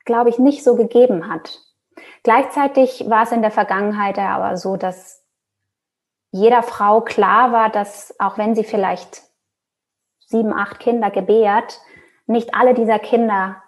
glaube 0.05 0.29
ich, 0.29 0.39
nicht 0.39 0.63
so 0.63 0.75
gegeben 0.75 1.31
hat. 1.31 1.59
Gleichzeitig 2.23 3.09
war 3.09 3.23
es 3.23 3.31
in 3.31 3.41
der 3.41 3.51
Vergangenheit 3.51 4.17
aber 4.17 4.57
so, 4.57 4.77
dass 4.77 5.23
jeder 6.31 6.63
Frau 6.63 7.01
klar 7.01 7.51
war, 7.51 7.69
dass 7.69 8.15
auch 8.19 8.37
wenn 8.37 8.55
sie 8.55 8.63
vielleicht 8.63 9.23
sieben, 10.19 10.53
acht 10.53 10.79
Kinder 10.79 11.11
gebärt, 11.11 11.79
nicht 12.25 12.55
alle 12.55 12.73
dieser 12.73 12.99
Kinder 12.99 13.61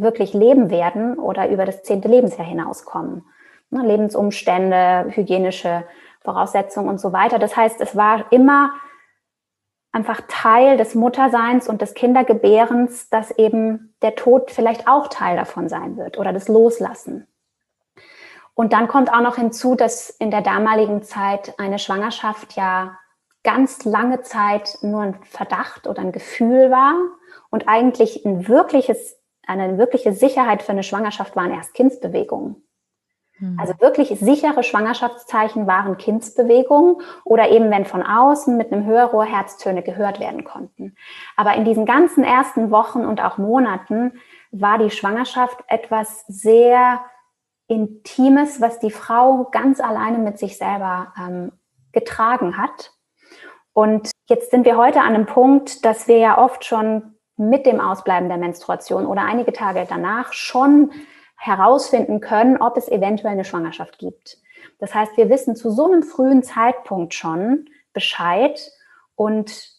wirklich 0.00 0.34
leben 0.34 0.70
werden 0.70 1.18
oder 1.18 1.48
über 1.48 1.64
das 1.64 1.82
zehnte 1.82 2.08
Lebensjahr 2.08 2.46
hinauskommen 2.46 3.24
ne, 3.70 3.82
Lebensumstände, 3.86 5.06
hygienische 5.10 5.84
Voraussetzungen 6.20 6.88
und 6.88 7.00
so 7.00 7.12
weiter. 7.12 7.38
Das 7.38 7.56
heißt, 7.56 7.80
es 7.80 7.96
war 7.96 8.30
immer 8.32 8.72
einfach 9.92 10.20
Teil 10.28 10.76
des 10.76 10.94
Mutterseins 10.94 11.68
und 11.68 11.80
des 11.80 11.94
Kindergebärens, 11.94 13.08
dass 13.08 13.30
eben 13.30 13.94
der 14.02 14.14
Tod 14.14 14.50
vielleicht 14.50 14.88
auch 14.88 15.08
Teil 15.08 15.36
davon 15.36 15.68
sein 15.68 15.96
wird 15.96 16.18
oder 16.18 16.32
das 16.32 16.48
Loslassen. 16.48 17.26
Und 18.54 18.72
dann 18.72 18.88
kommt 18.88 19.10
auch 19.12 19.20
noch 19.20 19.36
hinzu, 19.36 19.74
dass 19.74 20.10
in 20.10 20.30
der 20.30 20.42
damaligen 20.42 21.02
Zeit 21.02 21.54
eine 21.58 21.78
Schwangerschaft 21.78 22.54
ja 22.56 22.98
ganz 23.42 23.84
lange 23.84 24.22
Zeit 24.22 24.78
nur 24.82 25.02
ein 25.02 25.22
Verdacht 25.22 25.86
oder 25.86 26.02
ein 26.02 26.12
Gefühl 26.12 26.70
war 26.70 26.94
und 27.50 27.68
eigentlich 27.68 28.24
ein 28.24 28.48
wirkliches, 28.48 29.15
eine 29.46 29.78
wirkliche 29.78 30.12
Sicherheit 30.12 30.62
für 30.62 30.72
eine 30.72 30.82
Schwangerschaft 30.82 31.36
waren 31.36 31.52
erst 31.52 31.74
Kindsbewegungen. 31.74 32.66
Hm. 33.38 33.58
Also 33.60 33.74
wirklich 33.80 34.08
sichere 34.18 34.62
Schwangerschaftszeichen 34.62 35.66
waren 35.66 35.98
Kindsbewegungen 35.98 36.96
oder 37.24 37.50
eben 37.50 37.70
wenn 37.70 37.84
von 37.84 38.02
außen 38.02 38.56
mit 38.56 38.72
einem 38.72 38.86
Hörrohr 38.86 39.24
Herztöne 39.24 39.82
gehört 39.82 40.20
werden 40.20 40.44
konnten. 40.44 40.96
Aber 41.36 41.54
in 41.54 41.64
diesen 41.64 41.86
ganzen 41.86 42.24
ersten 42.24 42.70
Wochen 42.70 43.04
und 43.04 43.22
auch 43.22 43.38
Monaten 43.38 44.20
war 44.50 44.78
die 44.78 44.90
Schwangerschaft 44.90 45.64
etwas 45.68 46.24
sehr 46.28 47.00
Intimes, 47.68 48.60
was 48.60 48.78
die 48.78 48.92
Frau 48.92 49.48
ganz 49.50 49.80
alleine 49.80 50.18
mit 50.18 50.38
sich 50.38 50.56
selber 50.56 51.12
ähm, 51.18 51.52
getragen 51.92 52.58
hat. 52.58 52.92
Und 53.72 54.10
jetzt 54.28 54.50
sind 54.50 54.64
wir 54.64 54.78
heute 54.78 55.00
an 55.00 55.14
einem 55.14 55.26
Punkt, 55.26 55.84
dass 55.84 56.08
wir 56.08 56.18
ja 56.18 56.38
oft 56.38 56.64
schon 56.64 57.15
mit 57.36 57.66
dem 57.66 57.80
Ausbleiben 57.80 58.28
der 58.28 58.38
Menstruation 58.38 59.06
oder 59.06 59.22
einige 59.22 59.52
Tage 59.52 59.86
danach 59.88 60.32
schon 60.32 60.90
herausfinden 61.36 62.20
können, 62.20 62.60
ob 62.60 62.76
es 62.76 62.88
eventuell 62.88 63.32
eine 63.32 63.44
Schwangerschaft 63.44 63.98
gibt. 63.98 64.38
Das 64.78 64.94
heißt, 64.94 65.16
wir 65.16 65.28
wissen 65.28 65.54
zu 65.54 65.70
so 65.70 65.86
einem 65.86 66.02
frühen 66.02 66.42
Zeitpunkt 66.42 67.14
schon 67.14 67.66
Bescheid 67.92 68.60
und 69.14 69.76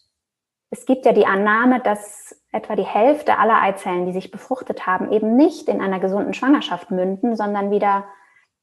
es 0.70 0.86
gibt 0.86 1.06
ja 1.06 1.12
die 1.12 1.26
Annahme, 1.26 1.80
dass 1.80 2.36
etwa 2.52 2.76
die 2.76 2.84
Hälfte 2.84 3.38
aller 3.38 3.62
Eizellen, 3.62 4.06
die 4.06 4.12
sich 4.12 4.30
befruchtet 4.30 4.86
haben, 4.86 5.12
eben 5.12 5.36
nicht 5.36 5.68
in 5.68 5.80
einer 5.80 6.00
gesunden 6.00 6.34
Schwangerschaft 6.34 6.90
münden, 6.90 7.36
sondern 7.36 7.70
wieder, 7.70 8.04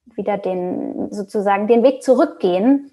wieder 0.05 0.37
den, 0.37 1.11
sozusagen 1.11 1.67
den 1.67 1.83
Weg 1.83 2.03
zurückgehen. 2.03 2.91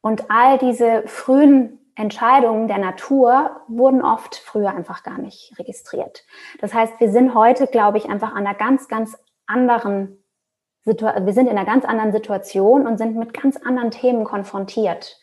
Und 0.00 0.30
all 0.30 0.58
diese 0.58 1.04
frühen 1.06 1.78
Entscheidungen 2.02 2.68
der 2.68 2.78
Natur 2.78 3.62
wurden 3.68 4.02
oft 4.02 4.36
früher 4.36 4.70
einfach 4.70 5.02
gar 5.02 5.18
nicht 5.18 5.54
registriert. 5.58 6.24
Das 6.60 6.74
heißt, 6.74 7.00
wir 7.00 7.10
sind 7.10 7.34
heute, 7.34 7.66
glaube 7.66 7.98
ich, 7.98 8.10
einfach 8.10 8.32
an 8.32 8.46
einer 8.46 8.54
ganz, 8.54 8.88
ganz 8.88 9.16
anderen 9.46 10.22
Situation, 10.84 11.26
wir 11.26 11.32
sind 11.32 11.46
in 11.46 11.56
einer 11.56 11.66
ganz 11.66 11.84
anderen 11.84 12.12
Situation 12.12 12.86
und 12.86 12.98
sind 12.98 13.16
mit 13.16 13.32
ganz 13.32 13.56
anderen 13.56 13.90
Themen 13.90 14.24
konfrontiert. 14.24 15.20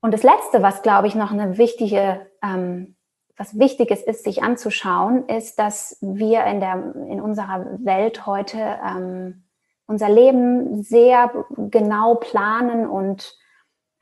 Und 0.00 0.12
das 0.12 0.24
Letzte, 0.24 0.62
was, 0.62 0.82
glaube 0.82 1.06
ich, 1.06 1.14
noch 1.14 1.30
eine 1.30 1.56
wichtige, 1.56 2.26
ähm, 2.42 2.96
was 3.36 3.58
Wichtiges 3.58 4.02
ist, 4.02 4.24
sich 4.24 4.42
anzuschauen, 4.42 5.28
ist, 5.28 5.58
dass 5.58 5.96
wir 6.00 6.44
in, 6.44 6.60
der, 6.60 6.94
in 7.08 7.20
unserer 7.20 7.66
Welt 7.78 8.26
heute 8.26 8.58
ähm, 8.58 9.44
unser 9.86 10.08
Leben 10.08 10.82
sehr 10.82 11.30
genau 11.56 12.16
planen 12.16 12.86
und 12.86 13.36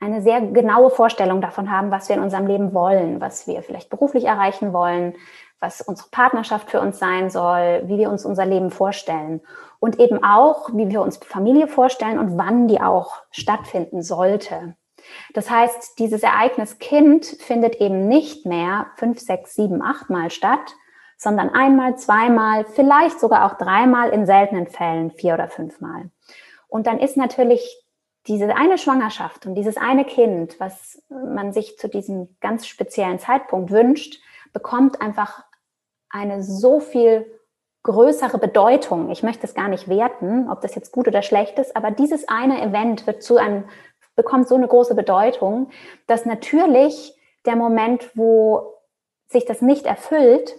eine 0.01 0.21
sehr 0.21 0.41
genaue 0.41 0.89
Vorstellung 0.89 1.41
davon 1.41 1.71
haben, 1.71 1.91
was 1.91 2.09
wir 2.09 2.15
in 2.15 2.23
unserem 2.23 2.47
Leben 2.47 2.73
wollen, 2.73 3.21
was 3.21 3.47
wir 3.47 3.61
vielleicht 3.61 3.89
beruflich 3.89 4.25
erreichen 4.25 4.73
wollen, 4.73 5.13
was 5.59 5.81
unsere 5.81 6.09
Partnerschaft 6.09 6.71
für 6.71 6.81
uns 6.81 6.97
sein 6.97 7.29
soll, 7.29 7.83
wie 7.85 7.99
wir 7.99 8.09
uns 8.09 8.25
unser 8.25 8.45
Leben 8.45 8.71
vorstellen 8.71 9.41
und 9.79 9.99
eben 9.99 10.23
auch, 10.23 10.69
wie 10.73 10.89
wir 10.89 11.01
uns 11.01 11.17
Familie 11.17 11.67
vorstellen 11.67 12.17
und 12.17 12.37
wann 12.37 12.67
die 12.67 12.81
auch 12.81 13.13
stattfinden 13.29 14.01
sollte. 14.01 14.75
Das 15.33 15.49
heißt, 15.49 15.99
dieses 15.99 16.23
Ereignis 16.23 16.79
Kind 16.79 17.25
findet 17.25 17.75
eben 17.75 18.07
nicht 18.07 18.45
mehr 18.45 18.87
fünf, 18.95 19.19
sechs, 19.19 19.55
sieben, 19.55 19.83
acht 19.83 20.09
Mal 20.09 20.31
statt, 20.31 20.75
sondern 21.17 21.49
einmal, 21.49 21.97
zweimal, 21.97 22.65
vielleicht 22.65 23.19
sogar 23.19 23.45
auch 23.45 23.57
dreimal, 23.57 24.09
in 24.09 24.25
seltenen 24.25 24.65
Fällen 24.65 25.11
vier 25.11 25.35
oder 25.35 25.47
fünfmal. 25.47 26.09
Und 26.67 26.87
dann 26.87 26.99
ist 26.99 27.17
natürlich 27.17 27.83
diese 28.27 28.55
eine 28.55 28.77
Schwangerschaft 28.77 29.45
und 29.45 29.55
dieses 29.55 29.77
eine 29.77 30.05
Kind, 30.05 30.59
was 30.59 31.01
man 31.09 31.53
sich 31.53 31.77
zu 31.77 31.87
diesem 31.89 32.35
ganz 32.39 32.67
speziellen 32.67 33.19
Zeitpunkt 33.19 33.71
wünscht, 33.71 34.21
bekommt 34.53 35.01
einfach 35.01 35.43
eine 36.09 36.43
so 36.43 36.79
viel 36.79 37.25
größere 37.83 38.37
Bedeutung. 38.37 39.09
Ich 39.09 39.23
möchte 39.23 39.45
es 39.45 39.55
gar 39.55 39.67
nicht 39.67 39.87
werten, 39.87 40.49
ob 40.49 40.61
das 40.61 40.75
jetzt 40.75 40.91
gut 40.91 41.07
oder 41.07 41.23
schlecht 41.23 41.57
ist, 41.57 41.75
aber 41.75 41.89
dieses 41.89 42.27
eine 42.27 42.61
Event 42.61 43.07
wird 43.07 43.23
zu 43.23 43.37
einem, 43.37 43.63
bekommt 44.15 44.47
so 44.47 44.55
eine 44.55 44.67
große 44.67 44.93
Bedeutung, 44.93 45.71
dass 46.05 46.25
natürlich 46.25 47.17
der 47.45 47.55
Moment, 47.55 48.11
wo 48.15 48.75
sich 49.27 49.45
das 49.45 49.61
nicht 49.61 49.85
erfüllt, 49.85 50.55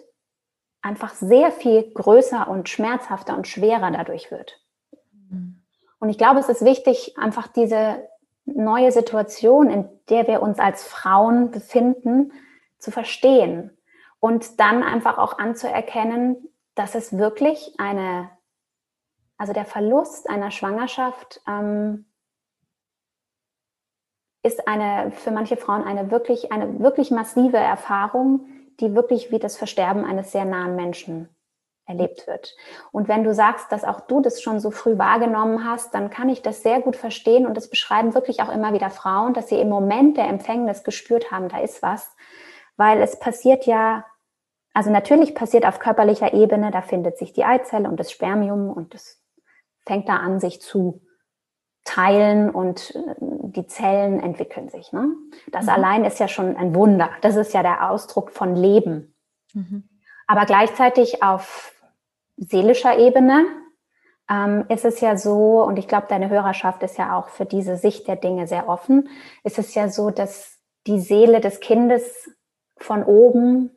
einfach 0.81 1.15
sehr 1.15 1.53
viel 1.53 1.93
größer 1.93 2.49
und 2.49 2.69
schmerzhafter 2.69 3.37
und 3.37 3.47
schwerer 3.47 3.93
dadurch 3.93 4.33
wird. 4.33 4.62
Und 6.03 6.09
ich 6.09 6.19
glaube, 6.19 6.41
es 6.41 6.49
ist 6.49 6.65
wichtig, 6.65 7.17
einfach 7.17 7.47
diese 7.47 8.09
neue 8.45 8.91
Situation, 8.91 9.71
in 9.71 9.89
der 10.09 10.27
wir 10.27 10.43
uns 10.43 10.59
als 10.59 10.83
Frauen 10.83 11.53
befinden, 11.53 12.33
zu 12.81 12.91
verstehen 12.91 13.71
und 14.19 14.59
dann 14.59 14.83
einfach 14.83 15.17
auch 15.17 15.39
anzuerkennen, 15.39 16.49
dass 16.75 16.97
es 16.97 17.17
wirklich 17.19 17.77
eine, 17.79 18.31
also 19.37 19.53
der 19.53 19.65
Verlust 19.65 20.29
einer 20.29 20.51
Schwangerschaft 20.51 21.41
ähm, 21.47 22.07
ist 24.43 24.67
eine 24.67 25.13
für 25.13 25.31
manche 25.31 25.57
Frauen 25.57 25.85
eine 25.85 26.11
wirklich, 26.11 26.51
eine 26.51 26.81
wirklich 26.81 27.13
massive 27.13 27.59
Erfahrung, 27.59 28.49
die 28.81 28.97
wirklich 28.97 29.31
wie 29.31 29.39
das 29.39 29.57
Versterben 29.57 30.05
eines 30.05 30.33
sehr 30.33 30.47
nahen 30.47 30.75
Menschen 30.75 31.29
erlebt 31.87 32.27
wird. 32.27 32.55
Und 32.93 33.09
wenn 33.09 33.25
du 33.25 33.35
sagst, 33.35 33.73
dass 33.73 33.85
auch 33.85 34.01
du 34.01 34.21
das 34.21 34.41
schon 34.41 34.61
so 34.61 34.71
früh 34.71 34.99
wahrgenommen 34.99 35.69
hast, 35.69 35.95
dann 35.95 36.11
kann 36.11 36.29
ich 36.29 36.43
das 36.43 36.63
sehr 36.63 36.81
gut 36.81 36.97
verstehen 36.97 37.47
und 37.47 37.57
das 37.57 37.69
beschreiben 37.69 38.15
wirklich 38.15 38.43
auch 38.43 38.53
immer 38.53 38.73
wieder 38.73 38.91
Frauen, 38.91 39.35
dass 39.35 39.49
sie 39.49 39.61
im 39.61 39.69
Moment 39.69 40.17
der 40.17 40.29
Empfängnis 40.29 40.85
gespürt 40.85 41.31
haben, 41.31 41.49
da 41.49 41.61
ist 41.61 41.83
was, 41.83 42.15
weil 42.77 43.03
es 43.03 43.19
passiert 43.19 43.67
ja, 43.67 44.05
also 44.75 44.91
natürlich 44.91 45.35
passiert 45.35 45.67
auf 45.67 45.81
körperlicher 45.81 46.33
Ebene, 46.33 46.71
da 46.71 46.83
findet 46.83 47.19
sich 47.19 47.33
die 47.33 47.45
Eizelle 47.45 47.89
und 47.89 47.99
das 47.99 48.11
Spermium 48.11 48.71
und 48.71 48.95
das 48.95 49.21
fängt 49.85 50.09
da 50.09 50.17
an, 50.17 50.41
sich 50.41 50.63
zu 50.63 51.03
teilen 51.85 52.49
und 52.51 52.95
äh, 52.95 53.15
die 53.19 53.67
Zellen 53.67 54.21
entwickeln 54.21 54.69
sich. 54.69 54.93
Ne? 54.93 55.09
Das 55.51 55.65
mhm. 55.65 55.71
allein 55.71 56.05
ist 56.05 56.21
ja 56.21 56.29
schon 56.29 56.57
ein 56.57 56.75
Wunder. 56.75 57.11
Das 57.23 57.37
ist 57.37 57.53
ja 57.53 57.63
der 57.63 57.91
Ausdruck 57.91 58.31
von 58.31 58.55
Leben. 58.55 59.15
Mhm. 59.53 59.89
Aber 60.27 60.47
gleichzeitig 60.47 61.23
auf 61.23 61.72
seelischer 62.37 62.99
Ebene 62.99 63.47
ähm, 64.31 64.65
ist 64.69 64.85
es 64.85 65.01
ja 65.01 65.17
so, 65.17 65.63
und 65.63 65.79
ich 65.79 65.89
glaube, 65.89 66.07
deine 66.09 66.31
Hörerschaft 66.31 66.83
ist 66.83 66.99
ja 66.99 67.17
auch 67.17 67.29
für 67.29 67.45
diese 67.45 67.77
Sicht 67.77 68.09
der 68.09 68.17
Dinge 68.17 68.47
sehr 68.47 68.69
offen, 68.69 69.09
ist 69.45 69.59
es 69.59 69.75
ja 69.75 69.89
so, 69.89 70.11
dass 70.11 70.59
die 70.87 71.01
Seele 71.01 71.41
des 71.41 71.61
Kindes 71.61 72.31
von 72.79 73.05
oben 73.05 73.71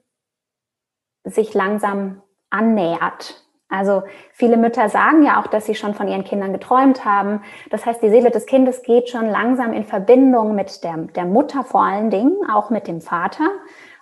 sich 1.24 1.54
langsam 1.54 2.22
annähert 2.50 3.46
Also 3.68 4.04
viele 4.32 4.58
Mütter 4.58 4.90
sagen 4.90 5.24
ja 5.24 5.42
auch, 5.42 5.48
dass 5.48 5.66
sie 5.66 5.76
schon 5.76 5.96
von 5.96 6.08
ihren 6.08 6.24
Kindern 6.24 6.54
geträumt 6.54 7.04
haben. 7.04 7.42
Das 7.72 7.86
heißt, 7.86 8.02
die 8.02 8.10
Seele 8.10 8.32
des 8.32 8.46
Kindes 8.46 8.84
geht 8.84 9.10
schon 9.10 9.28
langsam 9.28 9.74
in 9.74 9.84
Verbindung 9.84 10.56
mit 10.56 10.84
der, 10.84 10.98
der 10.98 11.26
Mutter 11.26 11.64
vor 11.64 11.84
allen 11.84 12.10
Dingen, 12.10 12.38
auch 12.50 12.70
mit 12.70 12.88
dem 12.88 13.02
Vater. 13.02 13.50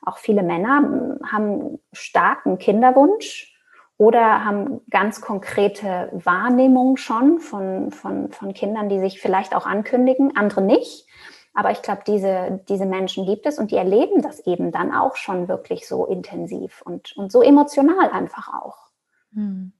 Auch 0.05 0.17
viele 0.17 0.43
Männer 0.43 1.17
haben 1.31 1.79
starken 1.93 2.57
Kinderwunsch 2.57 3.52
oder 3.97 4.43
haben 4.43 4.81
ganz 4.89 5.21
konkrete 5.21 6.09
Wahrnehmungen 6.11 6.97
schon 6.97 7.39
von, 7.39 7.91
von, 7.91 8.31
von 8.31 8.53
Kindern, 8.53 8.89
die 8.89 8.99
sich 8.99 9.21
vielleicht 9.21 9.55
auch 9.55 9.65
ankündigen, 9.65 10.35
andere 10.35 10.61
nicht. 10.61 11.07
Aber 11.53 11.69
ich 11.71 11.81
glaube, 11.83 12.01
diese, 12.07 12.61
diese 12.67 12.85
Menschen 12.85 13.25
gibt 13.25 13.45
es 13.45 13.59
und 13.59 13.69
die 13.69 13.77
erleben 13.77 14.21
das 14.21 14.39
eben 14.47 14.71
dann 14.71 14.93
auch 14.93 15.15
schon 15.15 15.47
wirklich 15.47 15.87
so 15.87 16.05
intensiv 16.05 16.81
und, 16.81 17.15
und 17.15 17.31
so 17.31 17.43
emotional 17.43 18.09
einfach 18.09 18.51
auch. 18.53 18.89
Hm. 19.33 19.73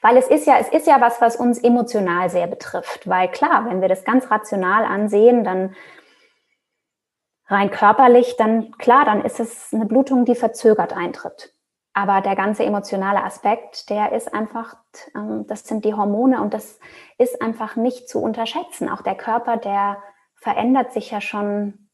Weil 0.00 0.16
es 0.16 0.28
ist 0.28 0.46
ja, 0.46 0.58
es 0.58 0.68
ist 0.68 0.86
ja 0.86 1.00
was, 1.00 1.20
was 1.20 1.36
uns 1.36 1.58
emotional 1.58 2.30
sehr 2.30 2.46
betrifft. 2.46 3.08
Weil 3.08 3.28
klar, 3.30 3.66
wenn 3.66 3.80
wir 3.80 3.88
das 3.88 4.04
ganz 4.04 4.30
rational 4.30 4.84
ansehen, 4.84 5.44
dann 5.44 5.74
rein 7.46 7.70
körperlich, 7.70 8.36
dann 8.36 8.72
klar, 8.78 9.04
dann 9.04 9.22
ist 9.24 9.40
es 9.40 9.72
eine 9.72 9.86
Blutung, 9.86 10.24
die 10.24 10.34
verzögert 10.34 10.96
eintritt. 10.96 11.51
Aber 11.94 12.22
der 12.22 12.36
ganze 12.36 12.64
emotionale 12.64 13.22
Aspekt, 13.22 13.90
der 13.90 14.12
ist 14.12 14.32
einfach, 14.32 14.76
ähm, 15.14 15.46
das 15.46 15.64
sind 15.64 15.84
die 15.84 15.94
Hormone 15.94 16.40
und 16.40 16.54
das 16.54 16.78
ist 17.18 17.42
einfach 17.42 17.76
nicht 17.76 18.08
zu 18.08 18.20
unterschätzen. 18.20 18.88
Auch 18.88 19.02
der 19.02 19.14
Körper, 19.14 19.56
der 19.58 20.02
verändert 20.36 20.92
sich 20.92 21.10
ja 21.10 21.20
schon 21.20 21.90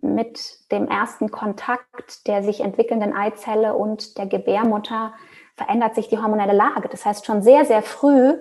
mit 0.00 0.70
dem 0.70 0.88
ersten 0.88 1.30
Kontakt 1.30 2.26
der 2.26 2.42
sich 2.42 2.60
entwickelnden 2.60 3.14
Eizelle 3.14 3.74
und 3.74 4.18
der 4.18 4.26
Gebärmutter 4.26 5.14
verändert 5.54 5.94
sich 5.94 6.08
die 6.08 6.18
hormonelle 6.18 6.52
Lage. 6.52 6.88
Das 6.88 7.06
heißt, 7.06 7.24
schon 7.24 7.42
sehr, 7.42 7.64
sehr 7.64 7.82
früh 7.82 8.34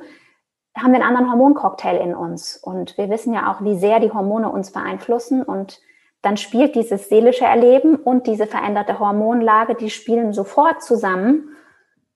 haben 0.77 0.91
wir 0.91 1.01
einen 1.01 1.03
anderen 1.03 1.31
Hormoncocktail 1.31 1.97
in 1.97 2.13
uns. 2.13 2.57
Und 2.57 2.97
wir 2.97 3.09
wissen 3.09 3.33
ja 3.33 3.51
auch, 3.51 3.63
wie 3.63 3.77
sehr 3.77 3.99
die 3.99 4.11
Hormone 4.11 4.49
uns 4.49 4.71
beeinflussen. 4.71 5.41
Und 5.41 5.79
dann 6.25 6.37
spielt 6.37 6.73
dieses 6.73 7.07
seelische 7.07 7.45
Erleben 7.45 7.97
und 7.97 8.25
diese 8.25 8.47
veränderte 8.47 8.97
Hormonlage, 8.97 9.75
die 9.75 9.91
spielen 9.91 10.33
sofort 10.33 10.81
zusammen. 10.81 11.55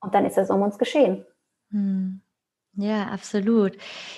Und 0.02 0.16
dann 0.16 0.26
ist 0.26 0.38
es 0.38 0.50
um 0.50 0.64
uns 0.64 0.80
geschehen. 0.80 1.28
Hm. 1.70 2.22
Ja, 2.82 3.08
absolut. 3.08 3.74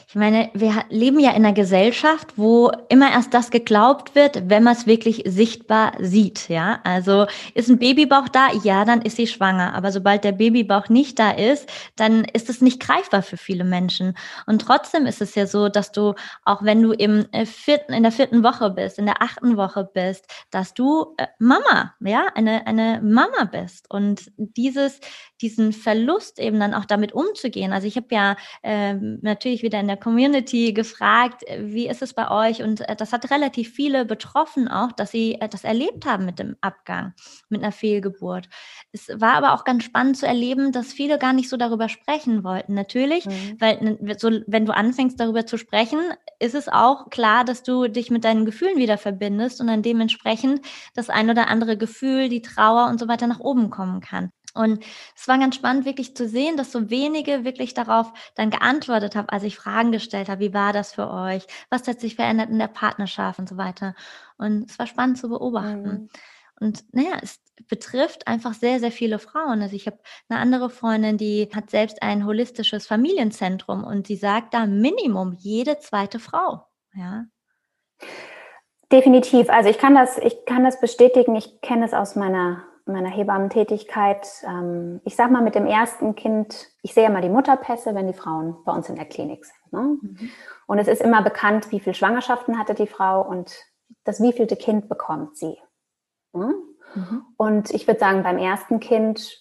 Ich 0.08 0.14
meine, 0.14 0.52
wir 0.54 0.84
leben 0.90 1.20
ja 1.20 1.32
in 1.32 1.38
einer 1.38 1.54
Gesellschaft, 1.54 2.34
wo 2.36 2.72
immer 2.90 3.12
erst 3.12 3.34
das 3.34 3.50
geglaubt 3.50 4.14
wird, 4.14 4.50
wenn 4.50 4.62
man 4.62 4.76
es 4.76 4.86
wirklich 4.86 5.24
sichtbar 5.26 5.94
sieht. 5.98 6.48
Ja, 6.48 6.80
also 6.84 7.26
ist 7.56 7.70
ein 7.70 7.80
Babybauch 7.80 8.30
da? 8.30 8.50
Ja, 8.64 8.86
dann 8.86 9.02
ist 9.02 9.16
sie 9.16 9.26
schwanger. 9.26 9.74
Aber 9.74 9.92
sobald 9.92 10.24
der 10.24 10.34
Babybauch 10.34 10.90
nicht 10.90 11.18
da 11.18 11.32
ist, 11.32 11.68
dann 11.96 12.24
ist 12.24 12.52
es 12.52 12.62
nicht 12.62 12.80
greifbar 12.80 13.24
für 13.24 13.38
viele 13.38 13.64
Menschen. 13.64 14.16
Und 14.46 14.62
trotzdem 14.62 15.08
ist 15.08 15.24
es 15.24 15.34
ja 15.34 15.48
so, 15.48 15.68
dass 15.68 15.92
du, 15.92 16.14
auch 16.46 16.62
wenn 16.62 16.84
du 16.84 16.92
im 16.92 17.26
äh, 17.32 17.48
vierten, 17.48 17.94
in 17.94 18.04
der 18.04 18.12
vierten 18.12 18.44
Woche 18.44 18.70
bist, 18.70 19.00
in 19.00 19.08
der 19.08 19.24
achten 19.24 19.58
Woche 19.58 19.90
bist, 19.92 20.28
dass 20.52 20.76
du 20.76 21.16
äh, 21.18 21.26
Mama, 21.40 21.96
ja, 22.00 22.28
eine, 22.36 22.68
eine 22.68 23.02
Mama 23.02 23.46
bist. 23.52 23.90
Und 23.90 24.32
dieses, 24.38 25.00
diesen 25.42 25.74
Verlust 25.74 26.38
eben 26.38 26.60
dann 26.60 26.76
auch 26.76 26.86
damit 26.86 27.14
umzugehen. 27.14 27.74
Also 27.74 27.88
ich 27.88 27.96
habe 27.96 28.08
ja 28.12 28.36
ähm, 28.64 29.20
natürlich 29.22 29.64
wieder 29.64 29.80
in 29.80 29.88
der 29.88 29.98
Community 29.98 30.74
gefragt, 30.74 31.44
äh, 31.48 31.60
wie 31.64 31.88
ist 31.88 32.02
es 32.02 32.14
bei 32.14 32.30
euch? 32.30 32.62
Und 32.62 32.88
äh, 32.88 32.96
das 32.96 33.14
hat 33.14 33.32
relativ 33.32 33.72
viele 33.74 34.06
betroffen 34.06 34.68
auch, 34.68 34.92
dass 34.92 35.12
sie 35.12 35.36
äh, 35.36 35.50
das 35.50 35.64
erlebt 35.64 36.06
haben 36.06 36.26
mit 36.26 36.40
dem 36.40 36.56
Abgang, 36.62 37.14
mit 37.50 37.62
einer 37.62 37.72
Fehlgeburt. 37.72 38.50
Es 38.92 39.10
war 39.14 39.34
aber 39.34 39.54
auch 39.54 39.64
ganz 39.64 39.84
spannend 39.84 40.18
zu 40.18 40.28
erleben, 40.28 40.72
dass 40.72 40.94
viele 40.94 41.18
gar 41.18 41.34
nicht 41.34 41.50
so 41.50 41.58
darüber 41.58 41.90
sprechen 41.90 42.44
wollten. 42.44 42.74
Natürlich, 42.74 43.26
mhm. 43.26 43.58
weil 43.60 43.98
so, 44.18 44.32
wenn 44.48 44.66
du 44.66 44.74
anfängst 44.74 45.20
darüber 45.20 45.46
zu 45.46 45.58
sprechen, 45.58 46.00
ist 46.40 46.56
es 46.56 46.68
auch 46.68 47.10
klar, 47.10 47.46
dass 47.46 47.64
du 47.64 47.88
dich 47.88 48.12
mit 48.12 48.24
deinen 48.24 48.46
Gefühlen 48.46 48.78
wieder 48.78 48.98
verbindest 48.98 49.62
und 49.62 49.68
dann 49.68 49.82
dementsprechend 49.82 50.62
das 50.94 51.10
ein 51.10 51.30
oder 51.30 51.48
andere 51.48 51.78
Gefühl, 51.78 52.30
die 52.30 52.42
Trauer 52.42 52.88
und 52.88 53.00
so 53.00 53.08
weiter 53.08 53.28
nach 53.28 53.40
oben 53.40 53.70
kommen 53.70 54.02
kann. 54.02 54.32
Und 54.54 54.84
es 55.16 55.28
war 55.28 55.38
ganz 55.38 55.56
spannend, 55.56 55.86
wirklich 55.86 56.16
zu 56.16 56.28
sehen, 56.28 56.58
dass 56.58 56.72
so 56.72 56.90
wenige 56.90 57.44
wirklich 57.44 57.74
darauf 57.74 58.12
dann 58.36 58.50
geantwortet 58.50 59.16
haben, 59.16 59.30
als 59.30 59.44
ich 59.44 59.56
Fragen 59.56 59.92
gestellt 59.92 60.30
habe, 60.30 60.42
wie 60.42 60.54
war 60.54 60.74
das 60.74 60.94
für 60.94 61.10
euch? 61.10 61.46
Was 61.70 61.88
hat 61.88 62.00
sich 62.00 62.16
verändert 62.16 62.50
in 62.50 62.60
der 62.60 62.68
Partnerschaft 62.68 63.40
und 63.40 63.50
so 63.50 63.58
weiter? 63.58 63.96
Und 64.38 64.70
es 64.70 64.78
war 64.80 64.88
spannend 64.88 65.18
zu 65.18 65.30
beobachten. 65.30 65.84
Mhm. 65.84 66.10
Und 66.60 66.84
naja, 66.94 67.18
es 67.22 67.40
betrifft 67.68 68.28
einfach 68.28 68.54
sehr, 68.54 68.80
sehr 68.80 68.92
viele 68.92 69.18
Frauen. 69.18 69.62
Also 69.62 69.76
ich 69.76 69.88
habe 69.88 69.98
eine 70.30 70.40
andere 70.40 70.70
Freundin, 70.70 71.18
die 71.18 71.50
hat 71.54 71.72
selbst 71.72 72.04
ein 72.04 72.26
holistisches 72.26 72.86
Familienzentrum 72.86 73.84
und 73.84 74.08
sie 74.08 74.16
sagt 74.16 74.54
da 74.54 74.68
Minimum 74.68 75.34
jede 75.34 75.80
zweite 75.80 76.20
Frau. 76.20 76.68
Ja. 76.94 77.26
Definitiv. 78.92 79.50
Also 79.50 79.70
ich 79.70 79.80
kann 79.80 79.96
das, 79.96 80.18
ich 80.20 80.46
kann 80.46 80.64
das 80.64 80.80
bestätigen. 80.80 81.36
Ich 81.36 81.62
kenne 81.62 81.86
es 81.86 81.94
aus 81.94 82.16
meiner 82.16 82.64
meiner 82.86 83.10
Hebammentätigkeit, 83.10 84.28
ähm, 84.48 85.02
ich 85.04 85.16
sage 85.16 85.32
mal 85.32 85.42
mit 85.42 85.56
dem 85.56 85.66
ersten 85.66 86.16
Kind, 86.16 86.70
ich 86.82 86.94
sehe 86.94 87.10
mal 87.10 87.22
die 87.22 87.30
Mutterpässe, 87.30 87.96
wenn 87.96 88.08
die 88.08 88.14
Frauen 88.14 88.58
bei 88.66 88.74
uns 88.74 88.90
in 88.90 88.96
der 88.96 89.06
Klinik 89.06 89.46
sind. 89.46 89.74
Ne? 89.74 89.98
Mhm. 90.02 90.30
Und 90.68 90.78
es 90.80 90.88
ist 90.88 91.02
immer 91.02 91.22
bekannt, 91.22 91.72
wie 91.72 91.80
viele 91.80 91.94
Schwangerschaften 91.94 92.58
hatte 92.58 92.74
die 92.74 92.88
Frau 92.88 93.22
und 93.28 93.56
das 94.04 94.22
wievielte 94.22 94.56
Kind 94.56 94.90
bekommt 94.90 95.38
sie. 95.38 95.58
Ne? 96.34 96.54
Mhm. 96.96 97.26
Und 97.38 97.72
ich 97.72 97.88
würde 97.88 98.00
sagen, 98.00 98.24
beim 98.24 98.38
ersten 98.38 98.80
Kind 98.80 99.38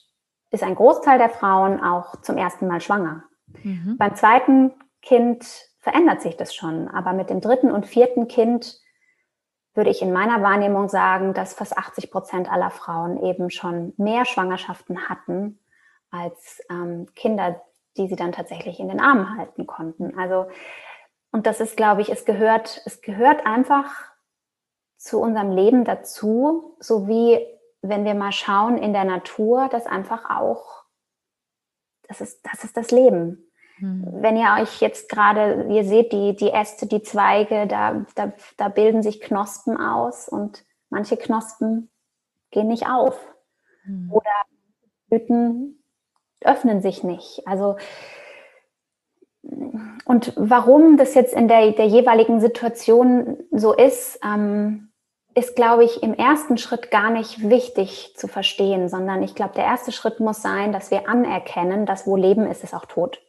ist 0.50 0.62
ein 0.62 0.74
Großteil 0.74 1.18
der 1.18 1.30
Frauen 1.30 1.82
auch 1.82 2.20
zum 2.22 2.36
ersten 2.36 2.66
Mal 2.66 2.80
schwanger. 2.80 3.24
Mhm. 3.62 3.96
Beim 3.98 4.14
zweiten 4.14 4.72
Kind 5.02 5.44
verändert 5.78 6.20
sich 6.20 6.36
das 6.36 6.54
schon, 6.54 6.88
aber 6.88 7.12
mit 7.12 7.30
dem 7.30 7.40
dritten 7.40 7.70
und 7.70 7.86
vierten 7.86 8.28
Kind 8.28 8.80
würde 9.74 9.90
ich 9.90 10.02
in 10.02 10.12
meiner 10.12 10.42
Wahrnehmung 10.42 10.88
sagen, 10.88 11.32
dass 11.34 11.54
fast 11.54 11.76
80 11.76 12.10
Prozent 12.10 12.50
aller 12.50 12.70
Frauen 12.70 13.22
eben 13.22 13.50
schon 13.50 13.92
mehr 13.96 14.24
Schwangerschaften 14.24 15.08
hatten 15.08 15.58
als 16.10 16.60
ähm, 16.70 17.06
Kinder, 17.14 17.62
die 17.96 18.08
sie 18.08 18.16
dann 18.16 18.32
tatsächlich 18.32 18.80
in 18.80 18.88
den 18.88 19.00
Armen 19.00 19.36
halten 19.36 19.66
konnten. 19.66 20.18
Also, 20.18 20.48
und 21.32 21.46
das 21.46 21.60
ist, 21.60 21.76
glaube 21.76 22.00
ich, 22.00 22.10
es 22.10 22.24
gehört, 22.24 22.82
es 22.84 23.00
gehört 23.00 23.46
einfach 23.46 24.10
zu 24.96 25.20
unserem 25.20 25.52
Leben 25.52 25.84
dazu, 25.84 26.76
so 26.80 27.06
wie 27.06 27.38
wenn 27.82 28.04
wir 28.04 28.14
mal 28.14 28.32
schauen 28.32 28.76
in 28.76 28.92
der 28.92 29.04
Natur, 29.04 29.68
das 29.70 29.86
einfach 29.86 30.28
auch, 30.28 30.84
das 32.08 32.20
ist, 32.20 32.44
das 32.44 32.64
ist 32.64 32.76
das 32.76 32.90
Leben. 32.90 33.49
Mhm. 33.80 34.04
Wenn 34.20 34.36
ihr 34.36 34.56
euch 34.60 34.80
jetzt 34.80 35.08
gerade, 35.08 35.66
ihr 35.70 35.84
seht 35.84 36.12
die, 36.12 36.36
die 36.36 36.50
Äste, 36.50 36.86
die 36.86 37.02
Zweige, 37.02 37.66
da, 37.66 38.04
da, 38.14 38.32
da 38.56 38.68
bilden 38.68 39.02
sich 39.02 39.20
Knospen 39.20 39.76
aus 39.76 40.28
und 40.28 40.64
manche 40.90 41.16
Knospen 41.16 41.90
gehen 42.50 42.68
nicht 42.68 42.88
auf. 42.88 43.18
Mhm. 43.84 44.12
Oder 44.12 44.30
Blüten 45.08 45.82
öffnen 46.42 46.80
sich 46.80 47.04
nicht. 47.04 47.42
Also 47.46 47.76
und 50.04 50.32
warum 50.36 50.96
das 50.96 51.14
jetzt 51.14 51.34
in 51.34 51.48
der, 51.48 51.72
der 51.72 51.86
jeweiligen 51.86 52.40
Situation 52.40 53.38
so 53.50 53.72
ist, 53.72 54.20
ähm, 54.24 54.90
ist, 55.34 55.54
glaube 55.54 55.84
ich, 55.84 56.02
im 56.02 56.14
ersten 56.14 56.58
Schritt 56.58 56.90
gar 56.90 57.10
nicht 57.10 57.48
wichtig 57.48 58.14
zu 58.16 58.26
verstehen, 58.26 58.88
sondern 58.88 59.22
ich 59.22 59.34
glaube, 59.34 59.54
der 59.54 59.64
erste 59.64 59.92
Schritt 59.92 60.20
muss 60.20 60.42
sein, 60.42 60.72
dass 60.72 60.90
wir 60.90 61.08
anerkennen, 61.08 61.86
dass 61.86 62.06
wo 62.06 62.16
Leben 62.16 62.50
ist, 62.50 62.64
ist 62.64 62.74
auch 62.74 62.86
tot. 62.86 63.22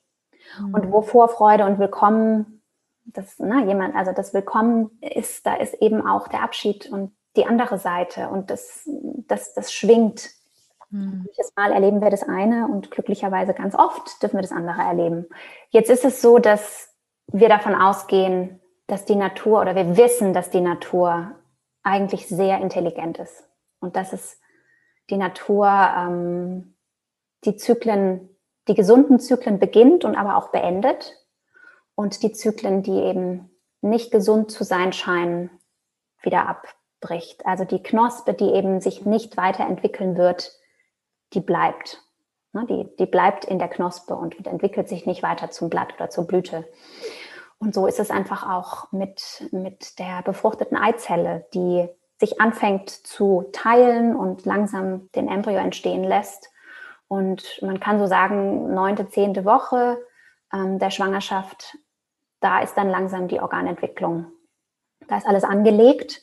Mhm. 0.60 0.74
Und 0.74 0.92
wo 0.92 1.02
Vorfreude 1.02 1.66
und 1.66 1.80
Willkommen, 1.80 2.62
das, 3.06 3.36
na, 3.40 3.66
jemand, 3.66 3.96
also 3.96 4.12
das 4.12 4.34
Willkommen 4.34 4.92
ist, 5.02 5.46
da 5.46 5.56
ist 5.56 5.76
eben 5.76 6.06
auch 6.06 6.28
der 6.28 6.44
Abschied 6.44 6.92
und 6.92 7.16
die 7.36 7.46
andere 7.46 7.78
Seite 7.78 8.30
und 8.30 8.50
das, 8.50 8.88
das, 9.28 9.54
das 9.54 9.74
schwingt. 9.74 10.30
Mhm. 10.90 11.28
Jedes 11.32 11.54
Mal 11.56 11.72
erleben 11.72 12.02
wir 12.02 12.10
das 12.10 12.24
eine 12.24 12.68
und 12.68 12.92
glücklicherweise 12.92 13.54
ganz 13.54 13.76
oft 13.76 14.22
dürfen 14.22 14.38
wir 14.38 14.42
das 14.42 14.52
andere 14.52 14.82
erleben. 14.82 15.28
Jetzt 15.70 15.90
ist 15.90 16.06
es 16.06 16.22
so, 16.22 16.40
dass 16.40 16.94
wir 17.28 17.50
davon 17.50 17.76
ausgehen, 17.76 18.60
dass 18.88 19.06
die 19.06 19.16
Natur 19.16 19.62
oder 19.62 19.76
wir 19.76 19.96
wissen, 19.96 20.34
dass 20.34 20.50
die 20.50 20.60
Natur 20.60 21.32
eigentlich 21.84 22.28
sehr 22.28 22.60
intelligent 22.60 23.20
ist 23.20 23.48
und 23.80 23.96
dass 23.96 24.12
es 24.14 24.40
die 25.10 25.18
Natur 25.18 25.68
ähm, 25.68 26.76
die 27.46 27.56
Zyklen 27.56 28.31
die 28.71 28.75
gesunden 28.75 29.19
Zyklen 29.19 29.60
beginnt 29.60 30.05
und 30.05 30.15
aber 30.15 30.38
auch 30.38 30.47
beendet 30.47 31.17
und 31.93 32.23
die 32.23 32.31
Zyklen, 32.31 32.84
die 32.84 33.01
eben 33.01 33.49
nicht 33.81 34.12
gesund 34.12 34.49
zu 34.49 34.63
sein 34.63 34.93
scheinen, 34.93 35.49
wieder 36.21 36.47
abbricht. 36.47 37.45
Also 37.45 37.65
die 37.65 37.84
Knospe, 37.84 38.34
die 38.34 38.49
eben 38.53 38.79
sich 38.79 39.05
nicht 39.05 39.36
weiterentwickeln 39.36 40.15
wird, 40.15 40.53
die 41.34 41.41
bleibt. 41.41 42.01
Ne, 42.53 42.65
die, 42.65 42.95
die 42.95 43.05
bleibt 43.05 43.43
in 43.43 43.60
der 43.60 43.67
Knospe 43.67 44.15
und 44.15 44.47
entwickelt 44.47 44.88
sich 44.88 45.05
nicht 45.05 45.21
weiter 45.21 45.51
zum 45.51 45.69
Blatt 45.69 45.93
oder 45.95 46.10
zur 46.10 46.25
Blüte. 46.25 46.65
Und 47.60 47.75
so 47.75 47.88
ist 47.88 47.99
es 47.99 48.10
einfach 48.10 48.49
auch 48.49 48.89
mit, 48.93 49.49
mit 49.51 49.99
der 49.99 50.21
befruchteten 50.21 50.77
Eizelle, 50.77 51.45
die 51.53 51.89
sich 52.17 52.39
anfängt 52.39 52.89
zu 52.89 53.49
teilen 53.51 54.15
und 54.15 54.45
langsam 54.45 55.12
den 55.12 55.27
Embryo 55.27 55.57
entstehen 55.57 56.05
lässt 56.05 56.51
Und 57.12 57.60
man 57.62 57.82
kann 57.82 58.00
so 58.00 58.08
sagen, 58.08 58.74
neunte, 58.74 59.10
zehnte 59.10 59.43
Woche 59.43 59.97
ähm, 60.54 60.80
der 60.80 60.91
Schwangerschaft, 60.91 61.78
da 62.39 62.62
ist 62.62 62.76
dann 62.76 62.88
langsam 62.88 63.28
die 63.28 63.41
Organentwicklung. 63.41 64.28
Da 65.10 65.17
ist 65.17 65.28
alles 65.28 65.43
angelegt. 65.43 66.21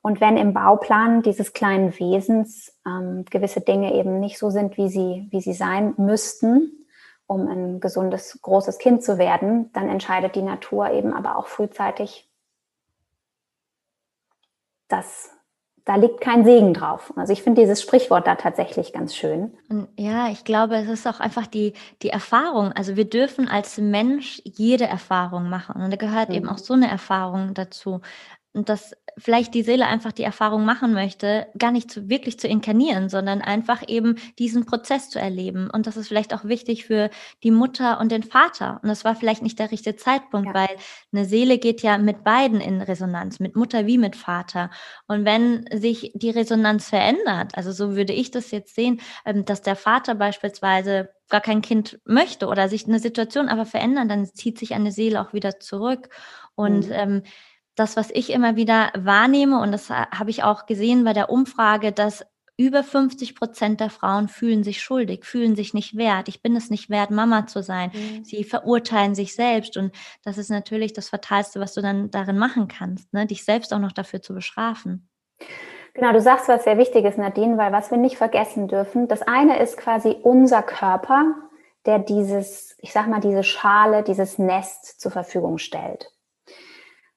Und 0.00 0.22
wenn 0.22 0.38
im 0.38 0.54
Bauplan 0.54 1.20
dieses 1.20 1.52
kleinen 1.52 1.92
Wesens 1.98 2.74
ähm, 2.86 3.26
gewisse 3.28 3.60
Dinge 3.60 3.92
eben 3.92 4.20
nicht 4.20 4.38
so 4.38 4.48
sind, 4.48 4.78
wie 4.78 4.88
sie, 4.88 5.28
wie 5.30 5.42
sie 5.42 5.52
sein 5.52 5.92
müssten, 5.98 6.86
um 7.26 7.46
ein 7.46 7.80
gesundes, 7.80 8.40
großes 8.40 8.78
Kind 8.78 9.04
zu 9.04 9.18
werden, 9.18 9.70
dann 9.74 9.90
entscheidet 9.90 10.34
die 10.34 10.40
Natur 10.40 10.92
eben 10.92 11.12
aber 11.12 11.36
auch 11.36 11.46
frühzeitig, 11.46 12.26
dass 14.88 15.30
da 15.84 15.96
liegt 15.96 16.20
kein 16.20 16.44
Segen 16.44 16.74
drauf. 16.74 17.12
Also 17.16 17.32
ich 17.32 17.42
finde 17.42 17.60
dieses 17.62 17.82
Sprichwort 17.82 18.26
da 18.26 18.36
tatsächlich 18.36 18.92
ganz 18.92 19.16
schön. 19.16 19.52
Und 19.68 19.88
ja, 19.98 20.28
ich 20.28 20.44
glaube, 20.44 20.76
es 20.76 20.88
ist 20.88 21.06
auch 21.08 21.18
einfach 21.18 21.46
die, 21.46 21.72
die 22.02 22.10
Erfahrung. 22.10 22.72
Also 22.72 22.96
wir 22.96 23.04
dürfen 23.04 23.48
als 23.48 23.78
Mensch 23.78 24.40
jede 24.44 24.84
Erfahrung 24.84 25.48
machen. 25.48 25.82
Und 25.82 25.90
da 25.90 25.96
gehört 25.96 26.28
mhm. 26.28 26.34
eben 26.36 26.48
auch 26.48 26.58
so 26.58 26.74
eine 26.74 26.88
Erfahrung 26.88 27.54
dazu 27.54 28.00
und 28.54 28.68
dass 28.68 28.94
vielleicht 29.16 29.54
die 29.54 29.62
Seele 29.62 29.86
einfach 29.86 30.12
die 30.12 30.22
Erfahrung 30.22 30.64
machen 30.64 30.92
möchte, 30.92 31.46
gar 31.58 31.70
nicht 31.70 31.90
zu, 31.90 32.08
wirklich 32.08 32.38
zu 32.38 32.48
inkarnieren, 32.48 33.08
sondern 33.08 33.40
einfach 33.40 33.82
eben 33.88 34.16
diesen 34.38 34.66
Prozess 34.66 35.08
zu 35.10 35.18
erleben. 35.18 35.70
Und 35.70 35.86
das 35.86 35.96
ist 35.96 36.08
vielleicht 36.08 36.34
auch 36.34 36.44
wichtig 36.44 36.84
für 36.84 37.10
die 37.42 37.50
Mutter 37.50 37.98
und 38.00 38.12
den 38.12 38.22
Vater. 38.22 38.78
Und 38.82 38.88
das 38.88 39.04
war 39.04 39.14
vielleicht 39.14 39.42
nicht 39.42 39.58
der 39.58 39.70
richtige 39.70 39.96
Zeitpunkt, 39.96 40.48
ja. 40.48 40.54
weil 40.54 40.76
eine 41.12 41.24
Seele 41.24 41.58
geht 41.58 41.82
ja 41.82 41.96
mit 41.98 42.24
beiden 42.24 42.60
in 42.60 42.82
Resonanz, 42.82 43.40
mit 43.40 43.56
Mutter 43.56 43.86
wie 43.86 43.98
mit 43.98 44.16
Vater. 44.16 44.70
Und 45.06 45.24
wenn 45.24 45.66
sich 45.72 46.12
die 46.14 46.30
Resonanz 46.30 46.90
verändert, 46.90 47.56
also 47.56 47.72
so 47.72 47.96
würde 47.96 48.12
ich 48.12 48.30
das 48.30 48.50
jetzt 48.50 48.74
sehen, 48.74 49.00
ähm, 49.24 49.44
dass 49.44 49.62
der 49.62 49.76
Vater 49.76 50.14
beispielsweise 50.14 51.10
gar 51.30 51.40
kein 51.40 51.62
Kind 51.62 51.98
möchte 52.04 52.46
oder 52.46 52.68
sich 52.68 52.86
eine 52.86 52.98
Situation 52.98 53.48
aber 53.48 53.64
verändert, 53.64 54.10
dann 54.10 54.26
zieht 54.26 54.58
sich 54.58 54.74
eine 54.74 54.92
Seele 54.92 55.22
auch 55.22 55.32
wieder 55.32 55.58
zurück. 55.58 56.10
Und 56.54 56.88
mhm. 56.88 56.92
ähm, 56.92 57.22
das, 57.74 57.96
was 57.96 58.10
ich 58.10 58.30
immer 58.30 58.56
wieder 58.56 58.92
wahrnehme, 58.96 59.60
und 59.60 59.72
das 59.72 59.90
habe 59.90 60.30
ich 60.30 60.42
auch 60.42 60.66
gesehen 60.66 61.04
bei 61.04 61.12
der 61.12 61.30
Umfrage, 61.30 61.92
dass 61.92 62.24
über 62.56 62.84
50 62.84 63.34
Prozent 63.34 63.80
der 63.80 63.90
Frauen 63.90 64.28
fühlen 64.28 64.62
sich 64.62 64.82
schuldig, 64.82 65.24
fühlen 65.24 65.56
sich 65.56 65.74
nicht 65.74 65.96
wert. 65.96 66.28
Ich 66.28 66.42
bin 66.42 66.54
es 66.54 66.70
nicht 66.70 66.90
wert, 66.90 67.10
Mama 67.10 67.46
zu 67.46 67.62
sein. 67.62 67.90
Mhm. 67.94 68.24
Sie 68.24 68.44
verurteilen 68.44 69.14
sich 69.14 69.34
selbst. 69.34 69.76
Und 69.76 69.92
das 70.22 70.38
ist 70.38 70.50
natürlich 70.50 70.92
das 70.92 71.08
Fatalste, 71.08 71.60
was 71.60 71.72
du 71.74 71.80
dann 71.80 72.10
darin 72.10 72.38
machen 72.38 72.68
kannst, 72.68 73.12
ne? 73.12 73.26
dich 73.26 73.44
selbst 73.44 73.72
auch 73.72 73.78
noch 73.78 73.92
dafür 73.92 74.20
zu 74.20 74.34
bestrafen. 74.34 75.08
Genau, 75.94 76.12
du 76.12 76.20
sagst 76.20 76.48
was 76.48 76.64
sehr 76.64 76.78
Wichtiges, 76.78 77.16
Nadine, 77.16 77.58
weil 77.58 77.72
was 77.72 77.90
wir 77.90 77.98
nicht 77.98 78.16
vergessen 78.16 78.68
dürfen, 78.68 79.08
das 79.08 79.22
eine 79.22 79.58
ist 79.58 79.76
quasi 79.76 80.16
unser 80.22 80.62
Körper, 80.62 81.34
der 81.84 81.98
dieses, 81.98 82.76
ich 82.78 82.92
sag 82.92 83.08
mal, 83.08 83.20
diese 83.20 83.42
Schale, 83.42 84.02
dieses 84.02 84.38
Nest 84.38 85.00
zur 85.00 85.10
Verfügung 85.10 85.58
stellt. 85.58 86.11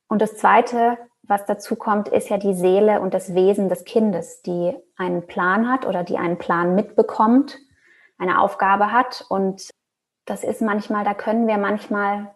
Und 0.08 0.22
das 0.22 0.38
Zweite, 0.38 0.98
was 1.24 1.46
dazu 1.46 1.76
kommt, 1.76 2.08
ist 2.08 2.30
ja 2.30 2.38
die 2.38 2.54
Seele 2.54 3.02
und 3.02 3.14
das 3.14 3.34
Wesen 3.34 3.70
des 3.70 3.84
Kindes, 3.84 4.42
die 4.42 4.76
einen 4.96 5.26
Plan 5.28 5.70
hat 5.70 5.86
oder 5.86 6.04
die 6.04 6.18
einen 6.18 6.38
Plan 6.38 6.76
mitbekommt, 6.76 7.58
eine 8.18 8.40
Aufgabe 8.40 8.92
hat. 8.92 9.26
Und 9.30 9.70
das 10.26 10.44
ist 10.44 10.62
manchmal, 10.62 11.04
da 11.04 11.14
können 11.14 11.48
wir 11.48 11.58
manchmal, 11.58 12.34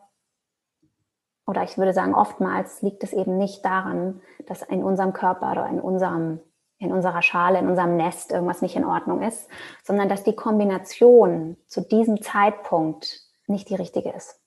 oder 1.46 1.64
ich 1.64 1.78
würde 1.78 1.94
sagen 1.94 2.16
oftmals, 2.16 2.82
liegt 2.82 3.04
es 3.04 3.14
eben 3.14 3.38
nicht 3.38 3.64
daran, 3.64 4.22
dass 4.48 4.62
in 4.64 4.84
unserem 4.84 5.14
Körper 5.14 5.52
oder 5.52 5.68
in 5.68 5.80
unserem 5.80 6.40
in 6.80 6.94
unserer 6.94 7.22
Schale, 7.22 7.60
in 7.60 7.68
unserem 7.68 7.98
Nest 7.98 8.32
irgendwas 8.32 8.62
nicht 8.62 8.76
in 8.76 8.86
Ordnung 8.86 9.22
ist, 9.22 9.50
sondern 9.84 10.08
dass 10.08 10.24
die 10.24 10.36
Kombination 10.36 11.58
zu 11.68 11.82
diesem 11.82 12.22
Zeitpunkt 12.22 13.22
nicht 13.48 13.70
die 13.70 13.76
richtige 13.76 14.12
ist. 14.12 14.40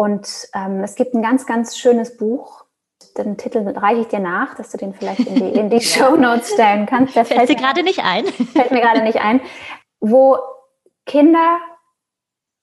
Und 0.00 0.48
ähm, 0.54 0.82
es 0.82 0.94
gibt 0.94 1.12
ein 1.12 1.20
ganz, 1.20 1.44
ganz 1.44 1.76
schönes 1.76 2.16
Buch. 2.16 2.64
Den 3.18 3.36
Titel 3.36 3.68
reiche 3.68 4.00
ich 4.00 4.08
dir 4.08 4.20
nach, 4.20 4.54
dass 4.54 4.70
du 4.70 4.78
den 4.78 4.94
vielleicht 4.94 5.20
in 5.20 5.34
die, 5.34 5.50
in 5.50 5.68
die 5.68 5.80
Show 5.82 6.16
Notes 6.16 6.54
stellen 6.54 6.86
kannst. 6.86 7.14
Das 7.14 7.28
fällt, 7.28 7.40
fällt 7.40 7.50
dir 7.50 7.62
gerade 7.62 7.82
nicht 7.82 8.02
ein. 8.02 8.24
Fällt 8.54 8.70
mir 8.70 8.80
gerade 8.80 9.02
nicht 9.02 9.20
ein. 9.20 9.42
Wo 10.00 10.38
Kinder, 11.04 11.58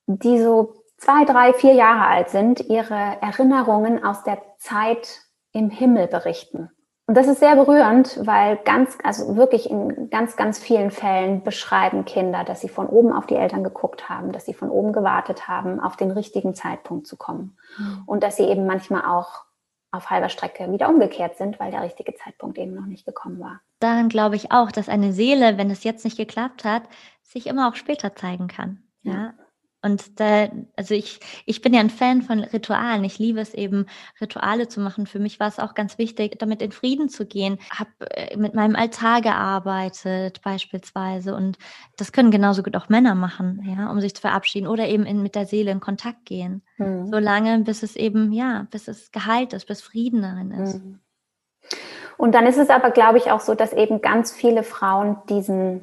die 0.07 0.41
so 0.41 0.81
zwei, 0.97 1.25
drei, 1.25 1.53
vier 1.53 1.73
Jahre 1.73 2.07
alt 2.07 2.29
sind, 2.31 2.59
ihre 2.59 3.17
Erinnerungen 3.21 4.03
aus 4.03 4.23
der 4.23 4.41
Zeit 4.57 5.21
im 5.51 5.69
Himmel 5.69 6.07
berichten. 6.07 6.71
Und 7.07 7.15
das 7.15 7.27
ist 7.27 7.39
sehr 7.39 7.55
berührend, 7.55 8.19
weil 8.27 8.57
ganz, 8.57 8.97
also 9.01 9.37
wirklich 9.37 9.69
in 9.69 10.09
ganz, 10.09 10.35
ganz 10.35 10.59
vielen 10.59 10.91
Fällen 10.91 11.41
beschreiben 11.41 12.03
Kinder, 12.03 12.43
dass 12.43 12.59
sie 12.59 12.67
von 12.67 12.87
oben 12.87 13.13
auf 13.13 13.25
die 13.25 13.35
Eltern 13.35 13.63
geguckt 13.63 14.09
haben, 14.09 14.33
dass 14.33 14.45
sie 14.45 14.53
von 14.53 14.69
oben 14.69 14.91
gewartet 14.91 15.47
haben, 15.47 15.79
auf 15.79 15.95
den 15.95 16.11
richtigen 16.11 16.53
Zeitpunkt 16.53 17.07
zu 17.07 17.15
kommen. 17.15 17.57
Mhm. 17.77 18.03
Und 18.05 18.23
dass 18.23 18.35
sie 18.35 18.43
eben 18.43 18.65
manchmal 18.65 19.05
auch 19.05 19.45
auf 19.91 20.09
halber 20.09 20.27
Strecke 20.27 20.69
wieder 20.69 20.89
umgekehrt 20.89 21.37
sind, 21.37 21.61
weil 21.61 21.71
der 21.71 21.81
richtige 21.81 22.13
Zeitpunkt 22.13 22.57
eben 22.57 22.75
noch 22.75 22.85
nicht 22.85 23.05
gekommen 23.05 23.39
war. 23.39 23.61
Daran 23.79 24.09
glaube 24.09 24.35
ich 24.35 24.51
auch, 24.51 24.69
dass 24.69 24.89
eine 24.89 25.13
Seele, 25.13 25.57
wenn 25.57 25.71
es 25.71 25.85
jetzt 25.85 26.03
nicht 26.03 26.17
geklappt 26.17 26.65
hat, 26.65 26.83
sich 27.23 27.47
immer 27.47 27.69
auch 27.69 27.75
später 27.75 28.15
zeigen 28.15 28.49
kann. 28.49 28.83
Ja. 29.03 29.13
ja? 29.13 29.33
Und 29.87 30.19
da, 30.19 30.49
also 30.75 30.93
ich, 30.93 31.19
ich 31.45 31.61
bin 31.61 31.73
ja 31.73 31.79
ein 31.79 31.89
Fan 31.89 32.21
von 32.21 32.41
Ritualen. 32.41 33.05
Ich 33.05 33.19
liebe 33.19 33.39
es 33.39 33.53
eben, 33.53 33.85
Rituale 34.19 34.67
zu 34.67 34.81
machen. 34.81 35.07
Für 35.07 35.19
mich 35.19 35.39
war 35.39 35.47
es 35.47 35.59
auch 35.59 35.73
ganz 35.75 35.97
wichtig, 35.97 36.37
damit 36.39 36.61
in 36.61 36.73
Frieden 36.73 37.07
zu 37.07 37.25
gehen. 37.25 37.57
Habe 37.71 37.89
äh, 38.11 38.35
mit 38.35 38.53
meinem 38.53 38.75
Altar 38.75 39.21
gearbeitet, 39.21 40.41
beispielsweise. 40.43 41.33
Und 41.35 41.57
das 41.95 42.11
können 42.11 42.31
genauso 42.31 42.63
gut 42.63 42.75
auch 42.75 42.89
Männer 42.89 43.15
machen, 43.15 43.61
ja, 43.65 43.89
um 43.89 44.01
sich 44.01 44.13
zu 44.13 44.21
verabschieden 44.21 44.67
oder 44.67 44.87
eben 44.87 45.05
in, 45.05 45.23
mit 45.23 45.35
der 45.35 45.45
Seele 45.45 45.71
in 45.71 45.79
Kontakt 45.79 46.25
gehen. 46.25 46.63
Mhm. 46.77 47.07
Solange, 47.07 47.59
bis 47.59 47.81
es 47.81 47.95
eben, 47.95 48.33
ja, 48.33 48.67
bis 48.69 48.89
es 48.89 49.11
geheilt 49.11 49.53
ist, 49.53 49.67
bis 49.67 49.81
Frieden 49.81 50.21
darin 50.21 50.51
ist. 50.51 50.83
Mhm. 50.83 50.99
Und 52.17 52.35
dann 52.35 52.45
ist 52.45 52.57
es 52.57 52.69
aber, 52.69 52.91
glaube 52.91 53.19
ich, 53.19 53.31
auch 53.31 53.39
so, 53.39 53.55
dass 53.55 53.71
eben 53.71 54.01
ganz 54.01 54.33
viele 54.33 54.63
Frauen 54.63 55.17
diesen 55.29 55.81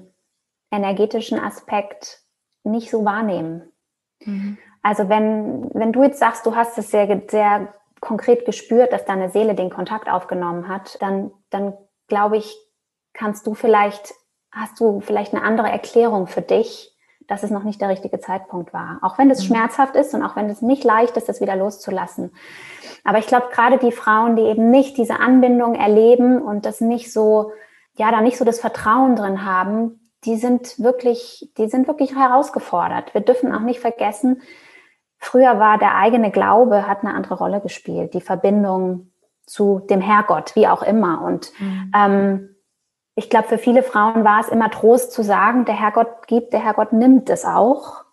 energetischen 0.71 1.39
Aspekt 1.39 2.25
nicht 2.65 2.91
so 2.91 3.05
wahrnehmen. 3.05 3.71
Mhm. 4.25 4.59
Also 4.83 5.09
wenn, 5.09 5.71
wenn 5.73 5.93
du 5.93 6.03
jetzt 6.03 6.19
sagst, 6.19 6.45
du 6.45 6.55
hast 6.55 6.77
es 6.77 6.91
sehr, 6.91 7.23
sehr 7.29 7.75
konkret 8.01 8.45
gespürt, 8.45 8.93
dass 8.93 9.05
deine 9.05 9.31
Seele 9.31 9.55
den 9.55 9.71
Kontakt 9.71 10.11
aufgenommen 10.11 10.69
hat, 10.69 11.01
dann, 11.01 11.31
dann 11.51 11.73
glaube 12.07 12.37
ich, 12.37 12.55
kannst 13.15 13.47
du 13.47 13.55
vielleicht, 13.55 14.15
hast 14.53 14.79
du 14.79 15.01
vielleicht 15.01 15.33
eine 15.33 15.43
andere 15.43 15.71
Erklärung 15.71 16.27
für 16.27 16.43
dich, 16.43 16.95
dass 17.27 17.43
es 17.43 17.51
noch 17.51 17.63
nicht 17.63 17.81
der 17.81 17.89
richtige 17.89 18.21
Zeitpunkt 18.21 18.75
war. 18.75 18.99
Auch 19.01 19.17
wenn 19.17 19.31
es 19.31 19.41
mhm. 19.43 19.47
schmerzhaft 19.47 19.97
ist 19.97 20.15
und 20.15 20.23
auch 20.23 20.37
wenn 20.37 20.51
es 20.51 20.61
nicht 20.61 20.85
leicht 20.85 21.17
ist, 21.17 21.29
das 21.29 21.41
wieder 21.41 21.57
loszulassen. 21.57 22.33
Aber 23.03 23.19
ich 23.19 23.27
glaube, 23.27 23.47
gerade 23.51 23.79
die 23.79 23.93
Frauen, 23.93 24.37
die 24.37 24.43
eben 24.43 24.71
nicht 24.71 24.99
diese 24.99 25.21
Anbindung 25.21 25.75
erleben 25.75 26.43
und 26.43 26.67
das 26.67 26.83
nicht 26.83 27.13
so, 27.13 27.53
ja, 27.97 28.11
da 28.11 28.21
nicht 28.21 28.37
so 28.37 28.45
das 28.45 28.61
Vertrauen 28.61 29.17
drin 29.17 29.47
haben, 29.47 30.04
die 30.25 30.37
sind 30.37 30.79
wirklich, 30.79 31.51
die 31.59 31.69
sind 31.69 31.87
wirklich 31.87 32.15
herausgefordert. 32.15 33.15
Wir 33.15 33.21
dürfen 33.21 33.53
auch 33.53 33.61
nicht 33.61 33.81
vergessen, 33.81 34.43
früher 35.19 35.59
war 35.59 35.79
der 35.79 35.97
eigene 35.97 36.31
Glaube, 36.31 36.87
hat 36.87 37.03
eine 37.03 37.15
andere 37.15 37.35
Rolle 37.35 37.61
gespielt, 37.61 38.15
die 38.15 38.21
Verbindung 38.21 39.11
zu 39.47 39.81
dem 39.91 40.01
Herrgott, 40.01 40.55
wie 40.57 40.69
auch 40.69 40.83
immer. 40.83 41.23
Und 41.23 41.53
mhm. 41.59 41.93
ähm, 41.95 42.57
ich 43.15 43.31
glaube, 43.31 43.49
für 43.49 43.59
viele 43.59 43.83
Frauen 43.83 44.25
war 44.25 44.41
es 44.41 44.49
immer 44.49 44.71
Trost 44.71 45.13
zu 45.13 45.23
sagen, 45.23 45.65
der 45.65 45.79
Herrgott 45.79 46.27
gibt, 46.27 46.53
der 46.53 46.61
Herrgott 46.61 46.93
nimmt 46.93 47.31
es 47.31 47.45
auch. 47.45 48.04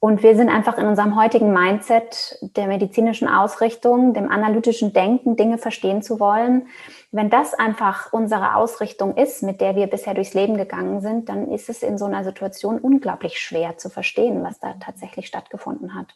Und 0.00 0.22
wir 0.22 0.36
sind 0.36 0.48
einfach 0.48 0.78
in 0.78 0.86
unserem 0.86 1.20
heutigen 1.20 1.52
Mindset 1.52 2.38
der 2.40 2.68
medizinischen 2.68 3.26
Ausrichtung, 3.26 4.14
dem 4.14 4.30
analytischen 4.30 4.92
Denken, 4.92 5.34
Dinge 5.34 5.58
verstehen 5.58 6.02
zu 6.02 6.20
wollen. 6.20 6.68
Wenn 7.10 7.30
das 7.30 7.52
einfach 7.52 8.12
unsere 8.12 8.54
Ausrichtung 8.54 9.16
ist, 9.16 9.42
mit 9.42 9.60
der 9.60 9.74
wir 9.74 9.88
bisher 9.88 10.14
durchs 10.14 10.34
Leben 10.34 10.56
gegangen 10.56 11.00
sind, 11.00 11.28
dann 11.28 11.50
ist 11.50 11.68
es 11.68 11.82
in 11.82 11.98
so 11.98 12.04
einer 12.04 12.22
Situation 12.22 12.78
unglaublich 12.78 13.40
schwer 13.40 13.76
zu 13.76 13.90
verstehen, 13.90 14.44
was 14.44 14.60
da 14.60 14.74
tatsächlich 14.74 15.26
stattgefunden 15.26 15.96
hat. 15.96 16.14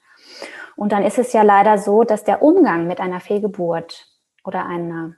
Und 0.76 0.92
dann 0.92 1.02
ist 1.02 1.18
es 1.18 1.32
ja 1.32 1.42
leider 1.42 1.76
so, 1.76 2.04
dass 2.04 2.22
der 2.22 2.40
Umgang 2.40 2.86
mit 2.86 3.00
einer 3.00 3.18
Fehlgeburt 3.18 4.06
oder 4.44 4.64
einer, 4.64 5.16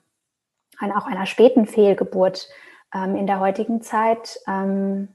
einer 0.78 0.96
auch 0.96 1.06
einer 1.06 1.26
späten 1.26 1.66
Fehlgeburt 1.66 2.48
ähm, 2.94 3.14
in 3.14 3.26
der 3.26 3.40
heutigen 3.40 3.82
Zeit 3.82 4.38
ähm, 4.46 5.08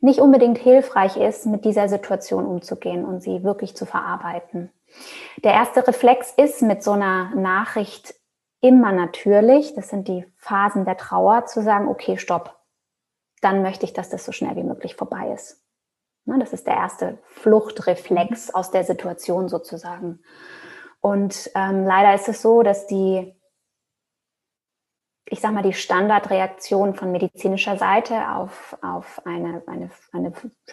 nicht 0.00 0.20
unbedingt 0.20 0.58
hilfreich 0.58 1.16
ist, 1.16 1.46
mit 1.46 1.64
dieser 1.64 1.88
Situation 1.88 2.46
umzugehen 2.46 3.04
und 3.04 3.22
sie 3.22 3.44
wirklich 3.44 3.76
zu 3.76 3.86
verarbeiten. 3.86 4.70
Der 5.44 5.52
erste 5.52 5.86
Reflex 5.86 6.32
ist 6.36 6.62
mit 6.62 6.82
so 6.82 6.92
einer 6.92 7.34
Nachricht 7.34 8.14
immer 8.60 8.92
natürlich, 8.92 9.74
das 9.74 9.88
sind 9.88 10.08
die 10.08 10.24
Phasen 10.36 10.84
der 10.84 10.96
Trauer, 10.96 11.46
zu 11.46 11.62
sagen, 11.62 11.88
okay, 11.88 12.16
stopp, 12.16 12.58
dann 13.40 13.62
möchte 13.62 13.84
ich, 13.84 13.92
dass 13.92 14.10
das 14.10 14.24
so 14.24 14.32
schnell 14.32 14.56
wie 14.56 14.64
möglich 14.64 14.96
vorbei 14.96 15.32
ist. 15.32 15.64
Das 16.26 16.52
ist 16.52 16.66
der 16.66 16.74
erste 16.74 17.18
Fluchtreflex 17.24 18.54
aus 18.54 18.70
der 18.70 18.84
Situation 18.84 19.48
sozusagen. 19.48 20.20
Und 21.00 21.50
ähm, 21.54 21.84
leider 21.84 22.14
ist 22.14 22.28
es 22.28 22.42
so, 22.42 22.62
dass 22.62 22.86
die 22.86 23.34
ich 25.26 25.40
sag 25.40 25.52
mal, 25.52 25.62
die 25.62 25.72
Standardreaktion 25.72 26.94
von 26.94 27.12
medizinischer 27.12 27.76
Seite 27.76 28.32
auf, 28.32 28.76
auf 28.82 29.22
eine, 29.24 29.62
eine, 29.66 29.90
eine 30.12 30.32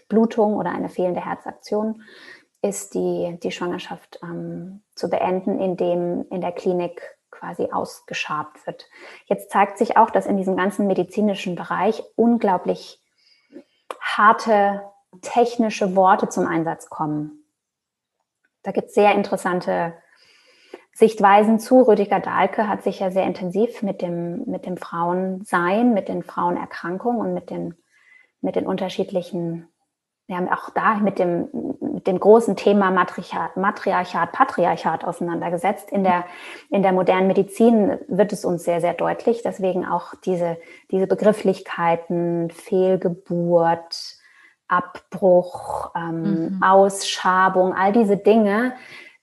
Blutung 0.09 0.55
oder 0.55 0.71
eine 0.71 0.89
fehlende 0.89 1.23
Herzaktion 1.23 2.03
ist, 2.61 2.95
die, 2.95 3.37
die 3.43 3.51
Schwangerschaft 3.51 4.19
ähm, 4.23 4.83
zu 4.95 5.09
beenden, 5.09 5.59
indem 5.59 6.25
in 6.31 6.41
der 6.41 6.51
Klinik 6.51 7.01
quasi 7.29 7.69
ausgeschabt 7.71 8.65
wird. 8.65 8.87
Jetzt 9.25 9.51
zeigt 9.51 9.77
sich 9.77 9.95
auch, 9.95 10.09
dass 10.09 10.25
in 10.25 10.37
diesem 10.37 10.57
ganzen 10.57 10.87
medizinischen 10.87 11.55
Bereich 11.55 12.03
unglaublich 12.15 12.99
harte 14.01 14.81
technische 15.21 15.95
Worte 15.95 16.29
zum 16.29 16.47
Einsatz 16.47 16.89
kommen. 16.89 17.43
Da 18.63 18.71
gibt 18.71 18.87
es 18.87 18.95
sehr 18.95 19.13
interessante 19.13 19.93
Sichtweisen 20.97 21.59
zu. 21.59 21.83
Rüdiger 21.83 22.19
Dahlke 22.19 22.67
hat 22.67 22.81
sich 22.81 23.01
ja 23.01 23.11
sehr 23.11 23.25
intensiv 23.25 23.83
mit 23.83 24.01
dem, 24.01 24.45
mit 24.45 24.65
dem 24.65 24.77
Frauensein, 24.77 25.93
mit 25.93 26.07
den 26.07 26.23
Frauenerkrankungen 26.23 27.21
und 27.21 27.35
mit 27.35 27.51
den, 27.51 27.75
mit 28.41 28.55
den 28.55 28.65
unterschiedlichen, 28.65 29.67
ja, 30.25 30.39
auch 30.51 30.71
da 30.71 30.95
mit 30.95 31.19
dem, 31.19 31.49
mit 31.81 32.07
dem 32.07 32.19
großen 32.19 32.55
Thema 32.55 32.89
Matriarchat, 32.89 33.57
Matriarchat, 33.57 34.31
Patriarchat 34.31 35.05
auseinandergesetzt. 35.05 35.91
In 35.91 36.03
der, 36.03 36.25
in 36.71 36.81
der 36.81 36.93
modernen 36.93 37.27
Medizin 37.27 37.99
wird 38.07 38.33
es 38.33 38.43
uns 38.43 38.63
sehr, 38.63 38.81
sehr 38.81 38.95
deutlich. 38.95 39.43
Deswegen 39.43 39.85
auch 39.85 40.15
diese, 40.25 40.57
diese 40.89 41.05
Begrifflichkeiten, 41.05 42.49
Fehlgeburt, 42.49 44.15
Abbruch, 44.67 45.91
ähm, 45.95 46.55
mhm. 46.55 46.63
Ausschabung, 46.63 47.73
all 47.75 47.91
diese 47.91 48.17
Dinge 48.17 48.73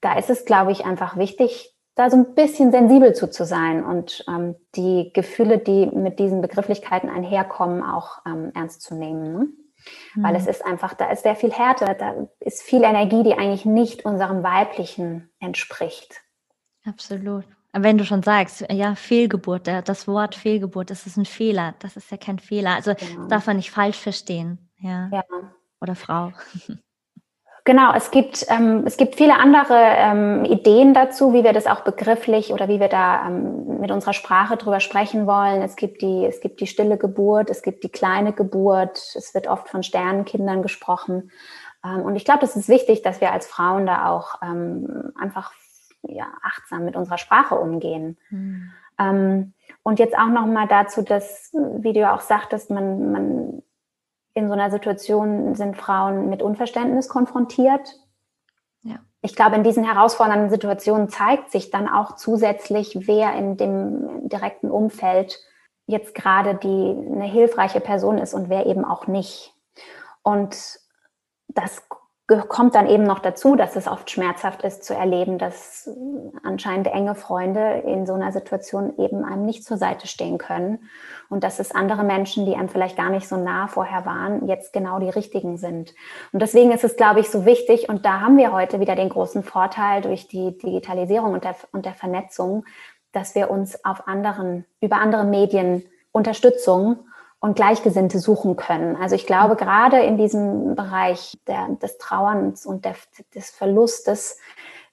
da 0.04 0.18
ist 0.18 0.30
es, 0.30 0.44
glaube 0.44 0.72
ich, 0.72 0.84
einfach 0.84 1.16
wichtig, 1.16 1.74
da 1.94 2.10
so 2.10 2.16
ein 2.16 2.34
bisschen 2.34 2.72
sensibel 2.72 3.14
zu, 3.14 3.30
zu 3.30 3.44
sein 3.44 3.84
und 3.84 4.24
ähm, 4.28 4.56
die 4.74 5.12
Gefühle, 5.14 5.58
die 5.58 5.86
mit 5.86 6.18
diesen 6.18 6.40
Begrifflichkeiten 6.40 7.08
einherkommen, 7.08 7.82
auch 7.82 8.18
ähm, 8.26 8.50
ernst 8.54 8.82
zu 8.82 8.96
nehmen. 8.96 9.32
Ne? 9.32 9.48
Mhm. 10.14 10.22
Weil 10.22 10.36
es 10.36 10.46
ist 10.46 10.64
einfach, 10.64 10.94
da 10.94 11.10
ist 11.10 11.22
sehr 11.22 11.36
viel 11.36 11.52
Härte, 11.52 11.96
da 11.98 12.26
ist 12.40 12.62
viel 12.62 12.82
Energie, 12.82 13.22
die 13.22 13.34
eigentlich 13.34 13.64
nicht 13.64 14.04
unserem 14.04 14.42
Weiblichen 14.42 15.30
entspricht. 15.38 16.20
Absolut. 16.84 17.44
Wenn 17.72 17.98
du 17.98 18.04
schon 18.04 18.22
sagst, 18.22 18.66
ja, 18.70 18.94
Fehlgeburt, 18.94 19.66
das 19.66 20.06
Wort 20.06 20.34
Fehlgeburt, 20.34 20.90
das 20.90 21.06
ist 21.06 21.16
ein 21.16 21.24
Fehler. 21.24 21.74
Das 21.80 21.96
ist 21.96 22.10
ja 22.10 22.16
kein 22.16 22.38
Fehler. 22.38 22.74
Also 22.74 22.94
genau. 22.94 23.26
darf 23.26 23.46
man 23.46 23.56
nicht 23.56 23.72
falsch 23.72 23.98
verstehen. 23.98 24.70
Ja. 24.78 25.08
ja. 25.12 25.24
Oder 25.80 25.96
Frau. 25.96 26.32
Genau, 27.66 27.94
es 27.94 28.10
gibt, 28.10 28.44
ähm, 28.50 28.82
es 28.84 28.98
gibt 28.98 29.16
viele 29.16 29.38
andere 29.38 29.74
ähm, 29.74 30.44
Ideen 30.44 30.92
dazu, 30.92 31.32
wie 31.32 31.44
wir 31.44 31.54
das 31.54 31.66
auch 31.66 31.80
begrifflich 31.80 32.52
oder 32.52 32.68
wie 32.68 32.78
wir 32.78 32.88
da 32.88 33.26
ähm, 33.26 33.80
mit 33.80 33.90
unserer 33.90 34.12
Sprache 34.12 34.58
drüber 34.58 34.80
sprechen 34.80 35.26
wollen. 35.26 35.62
Es 35.62 35.74
gibt, 35.76 36.02
die, 36.02 36.26
es 36.26 36.40
gibt 36.40 36.60
die 36.60 36.66
stille 36.66 36.98
Geburt, 36.98 37.48
es 37.48 37.62
gibt 37.62 37.82
die 37.82 37.88
kleine 37.88 38.34
Geburt, 38.34 38.98
es 39.16 39.32
wird 39.32 39.46
oft 39.46 39.70
von 39.70 39.82
Sternenkindern 39.82 40.60
gesprochen. 40.60 41.30
Ähm, 41.82 42.02
und 42.02 42.16
ich 42.16 42.26
glaube, 42.26 42.40
das 42.40 42.54
ist 42.54 42.68
wichtig, 42.68 43.00
dass 43.00 43.22
wir 43.22 43.32
als 43.32 43.46
Frauen 43.46 43.86
da 43.86 44.10
auch 44.10 44.42
ähm, 44.42 45.14
einfach 45.18 45.52
ja, 46.02 46.26
achtsam 46.42 46.84
mit 46.84 46.96
unserer 46.96 47.18
Sprache 47.18 47.54
umgehen. 47.54 48.18
Mhm. 48.28 49.54
und 49.82 49.98
jetzt 49.98 50.16
auch 50.16 50.28
nochmal 50.28 50.68
dazu, 50.68 51.02
dass, 51.02 51.50
wie 51.52 51.94
du 51.94 52.12
auch 52.12 52.20
sagtest, 52.20 52.70
man, 52.70 53.10
man 53.10 53.62
in 54.34 54.48
so 54.48 54.54
einer 54.54 54.70
Situation 54.70 55.54
sind 55.54 55.76
Frauen 55.76 56.28
mit 56.28 56.42
Unverständnis 56.42 57.08
konfrontiert. 57.08 57.98
Ja. 58.82 58.96
Ich 59.22 59.34
glaube, 59.36 59.56
in 59.56 59.62
diesen 59.62 59.84
herausfordernden 59.84 60.50
Situationen 60.50 61.08
zeigt 61.08 61.50
sich 61.50 61.70
dann 61.70 61.88
auch 61.88 62.16
zusätzlich, 62.16 63.06
wer 63.06 63.34
in 63.34 63.56
dem 63.56 64.28
direkten 64.28 64.70
Umfeld 64.70 65.38
jetzt 65.86 66.14
gerade 66.14 66.54
die 66.56 66.96
eine 67.12 67.24
hilfreiche 67.24 67.80
Person 67.80 68.18
ist 68.18 68.34
und 68.34 68.48
wer 68.48 68.66
eben 68.66 68.84
auch 68.84 69.06
nicht. 69.06 69.54
Und 70.22 70.56
das 71.48 71.86
kommt 72.26 72.74
dann 72.74 72.86
eben 72.86 73.02
noch 73.04 73.18
dazu, 73.18 73.54
dass 73.54 73.76
es 73.76 73.86
oft 73.86 74.10
schmerzhaft 74.10 74.62
ist 74.62 74.82
zu 74.82 74.94
erleben, 74.94 75.36
dass 75.36 75.90
anscheinend 76.42 76.86
enge 76.86 77.14
Freunde 77.14 77.82
in 77.86 78.06
so 78.06 78.14
einer 78.14 78.32
Situation 78.32 78.94
eben 78.98 79.24
einem 79.24 79.44
nicht 79.44 79.62
zur 79.62 79.76
Seite 79.76 80.06
stehen 80.06 80.38
können 80.38 80.88
und 81.28 81.44
dass 81.44 81.58
es 81.58 81.72
andere 81.72 82.02
Menschen, 82.02 82.46
die 82.46 82.56
einem 82.56 82.70
vielleicht 82.70 82.96
gar 82.96 83.10
nicht 83.10 83.28
so 83.28 83.36
nah 83.36 83.66
vorher 83.66 84.06
waren, 84.06 84.46
jetzt 84.48 84.72
genau 84.72 85.00
die 85.00 85.10
richtigen 85.10 85.58
sind. 85.58 85.94
Und 86.32 86.40
deswegen 86.40 86.72
ist 86.72 86.84
es, 86.84 86.96
glaube 86.96 87.20
ich, 87.20 87.28
so 87.28 87.44
wichtig 87.44 87.90
und 87.90 88.06
da 88.06 88.20
haben 88.20 88.38
wir 88.38 88.52
heute 88.52 88.80
wieder 88.80 88.96
den 88.96 89.10
großen 89.10 89.42
Vorteil 89.42 90.00
durch 90.00 90.26
die 90.26 90.56
Digitalisierung 90.56 91.34
und 91.34 91.44
der, 91.44 91.56
und 91.72 91.84
der 91.84 91.94
Vernetzung, 91.94 92.64
dass 93.12 93.34
wir 93.34 93.50
uns 93.50 93.84
auf 93.84 94.08
anderen, 94.08 94.64
über 94.80 94.96
andere 94.96 95.24
Medien 95.24 95.84
Unterstützung 96.10 97.06
und 97.44 97.56
Gleichgesinnte 97.56 98.20
suchen 98.20 98.56
können. 98.56 98.96
Also 98.96 99.16
ich 99.16 99.26
glaube, 99.26 99.54
gerade 99.56 100.00
in 100.00 100.16
diesem 100.16 100.74
Bereich 100.76 101.36
der, 101.46 101.68
des 101.82 101.98
Trauerns 101.98 102.64
und 102.64 102.86
der, 102.86 102.94
des 103.34 103.50
Verlustes 103.50 104.38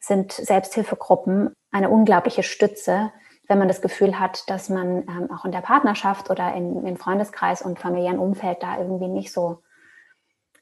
sind 0.01 0.33
Selbsthilfegruppen 0.33 1.55
eine 1.71 1.89
unglaubliche 1.89 2.43
Stütze, 2.43 3.13
wenn 3.47 3.57
man 3.57 3.69
das 3.69 3.81
Gefühl 3.81 4.19
hat, 4.19 4.49
dass 4.49 4.67
man 4.67 5.03
ähm, 5.03 5.29
auch 5.33 5.45
in 5.45 5.53
der 5.53 5.61
Partnerschaft 5.61 6.29
oder 6.29 6.53
in, 6.53 6.85
im 6.85 6.97
Freundeskreis 6.97 7.61
und 7.61 7.79
familiären 7.79 8.19
Umfeld 8.19 8.61
da 8.61 8.77
irgendwie 8.79 9.07
nicht 9.07 9.31
so, 9.31 9.59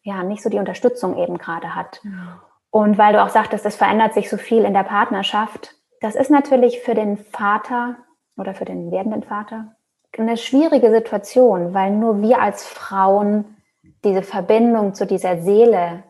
ja, 0.04 0.21
nicht 0.21 0.43
so 0.43 0.52
die 0.52 0.60
Unterstützung 0.60 1.17
eben 1.17 1.39
gerade 1.39 1.73
hat. 1.73 2.02
Ja. 2.04 2.43
Und 2.69 2.99
weil 2.99 3.13
du 3.13 3.23
auch 3.23 3.30
sagtest, 3.30 3.65
es 3.65 3.75
verändert 3.75 4.13
sich 4.13 4.30
so 4.30 4.38
viel 4.38 4.63
in 4.63 4.75
der 4.75 4.84
Partnerschaft, 4.84 5.73
das 6.02 6.13
ist 6.13 6.30
natürlich 6.30 6.82
für 6.82 6.93
den 6.93 7.17
Vater 7.17 7.95
oder 8.38 8.54
für 8.54 8.65
den 8.65 8.91
werdenden 8.91 9.23
Vater 9.23 9.75
eine 10.17 10.38
schwierige 10.38 10.91
Situation, 10.91 11.74
weil 11.74 11.91
nur 11.91 12.22
wir 12.22 12.41
als 12.41 12.65
Frauen 12.65 13.58
diese 14.04 14.24
Verbindung 14.24 14.93
zu 14.93 15.06
dieser 15.06 15.41
Seele 15.41 16.04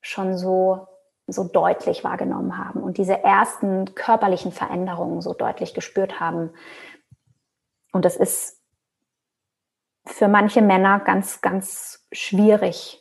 schon 0.00 0.36
so, 0.36 0.86
so 1.26 1.44
deutlich 1.44 2.04
wahrgenommen 2.04 2.58
haben 2.58 2.82
und 2.82 2.98
diese 2.98 3.22
ersten 3.22 3.94
körperlichen 3.94 4.52
Veränderungen 4.52 5.20
so 5.22 5.32
deutlich 5.32 5.74
gespürt 5.74 6.20
haben. 6.20 6.50
Und 7.92 8.04
das 8.04 8.16
ist 8.16 8.60
für 10.06 10.28
manche 10.28 10.62
Männer 10.62 11.00
ganz, 11.00 11.40
ganz 11.40 12.06
schwierig 12.12 13.00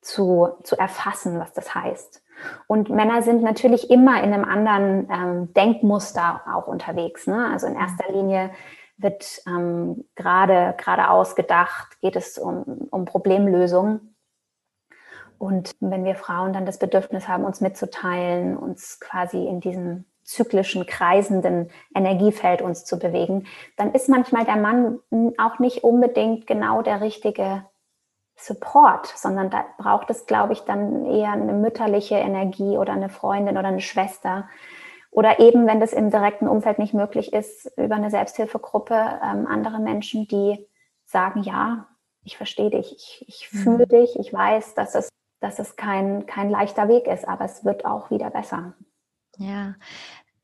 zu, 0.00 0.50
zu 0.62 0.76
erfassen, 0.76 1.40
was 1.40 1.52
das 1.52 1.74
heißt. 1.74 2.22
Und 2.66 2.90
Männer 2.90 3.22
sind 3.22 3.42
natürlich 3.42 3.90
immer 3.90 4.22
in 4.22 4.32
einem 4.32 4.44
anderen 4.44 5.08
ähm, 5.10 5.54
Denkmuster 5.54 6.42
auch 6.52 6.66
unterwegs. 6.66 7.26
Ne? 7.26 7.48
Also 7.50 7.66
in 7.66 7.76
erster 7.76 8.12
Linie 8.12 8.50
wird 8.96 9.42
ähm, 9.46 10.04
gerade 10.14 10.74
gerade 10.78 11.10
ausgedacht, 11.10 12.00
geht 12.00 12.16
es 12.16 12.38
um, 12.38 12.88
um 12.90 13.04
Problemlösung. 13.04 14.14
Und 15.38 15.72
wenn 15.80 16.04
wir 16.04 16.14
Frauen 16.14 16.52
dann 16.52 16.66
das 16.66 16.78
Bedürfnis 16.78 17.28
haben, 17.28 17.44
uns 17.44 17.60
mitzuteilen, 17.60 18.56
uns 18.56 19.00
quasi 19.00 19.46
in 19.46 19.60
diesem 19.60 20.04
zyklischen, 20.22 20.86
kreisenden 20.86 21.70
Energiefeld 21.94 22.62
uns 22.62 22.84
zu 22.84 22.98
bewegen, 22.98 23.46
dann 23.76 23.92
ist 23.92 24.08
manchmal 24.08 24.44
der 24.44 24.56
Mann 24.56 25.00
auch 25.38 25.58
nicht 25.58 25.84
unbedingt 25.84 26.46
genau 26.46 26.82
der 26.82 27.00
richtige 27.00 27.64
Support, 28.36 29.06
sondern 29.06 29.50
da 29.50 29.64
braucht 29.78 30.10
es, 30.10 30.26
glaube 30.26 30.54
ich, 30.54 30.60
dann 30.60 31.04
eher 31.04 31.32
eine 31.32 31.52
mütterliche 31.52 32.16
Energie 32.16 32.76
oder 32.78 32.92
eine 32.92 33.08
Freundin 33.08 33.58
oder 33.58 33.68
eine 33.68 33.80
Schwester, 33.80 34.48
oder 35.14 35.38
eben, 35.38 35.68
wenn 35.68 35.78
das 35.78 35.92
im 35.92 36.10
direkten 36.10 36.48
Umfeld 36.48 36.80
nicht 36.80 36.92
möglich 36.92 37.32
ist, 37.32 37.70
über 37.76 37.94
eine 37.94 38.10
Selbsthilfegruppe 38.10 38.94
ähm, 38.94 39.46
andere 39.46 39.78
Menschen, 39.78 40.26
die 40.26 40.66
sagen, 41.04 41.42
ja, 41.44 41.86
ich 42.24 42.36
verstehe 42.36 42.70
dich, 42.70 42.92
ich, 42.92 43.24
ich 43.28 43.52
mhm. 43.52 43.58
fühle 43.58 43.86
dich, 43.86 44.18
ich 44.18 44.32
weiß, 44.32 44.74
dass 44.74 44.96
es, 44.96 45.08
dass 45.38 45.60
es 45.60 45.76
kein, 45.76 46.26
kein 46.26 46.50
leichter 46.50 46.88
Weg 46.88 47.06
ist, 47.06 47.28
aber 47.28 47.44
es 47.44 47.64
wird 47.64 47.84
auch 47.84 48.10
wieder 48.10 48.30
besser. 48.30 48.74
Ja, 49.36 49.76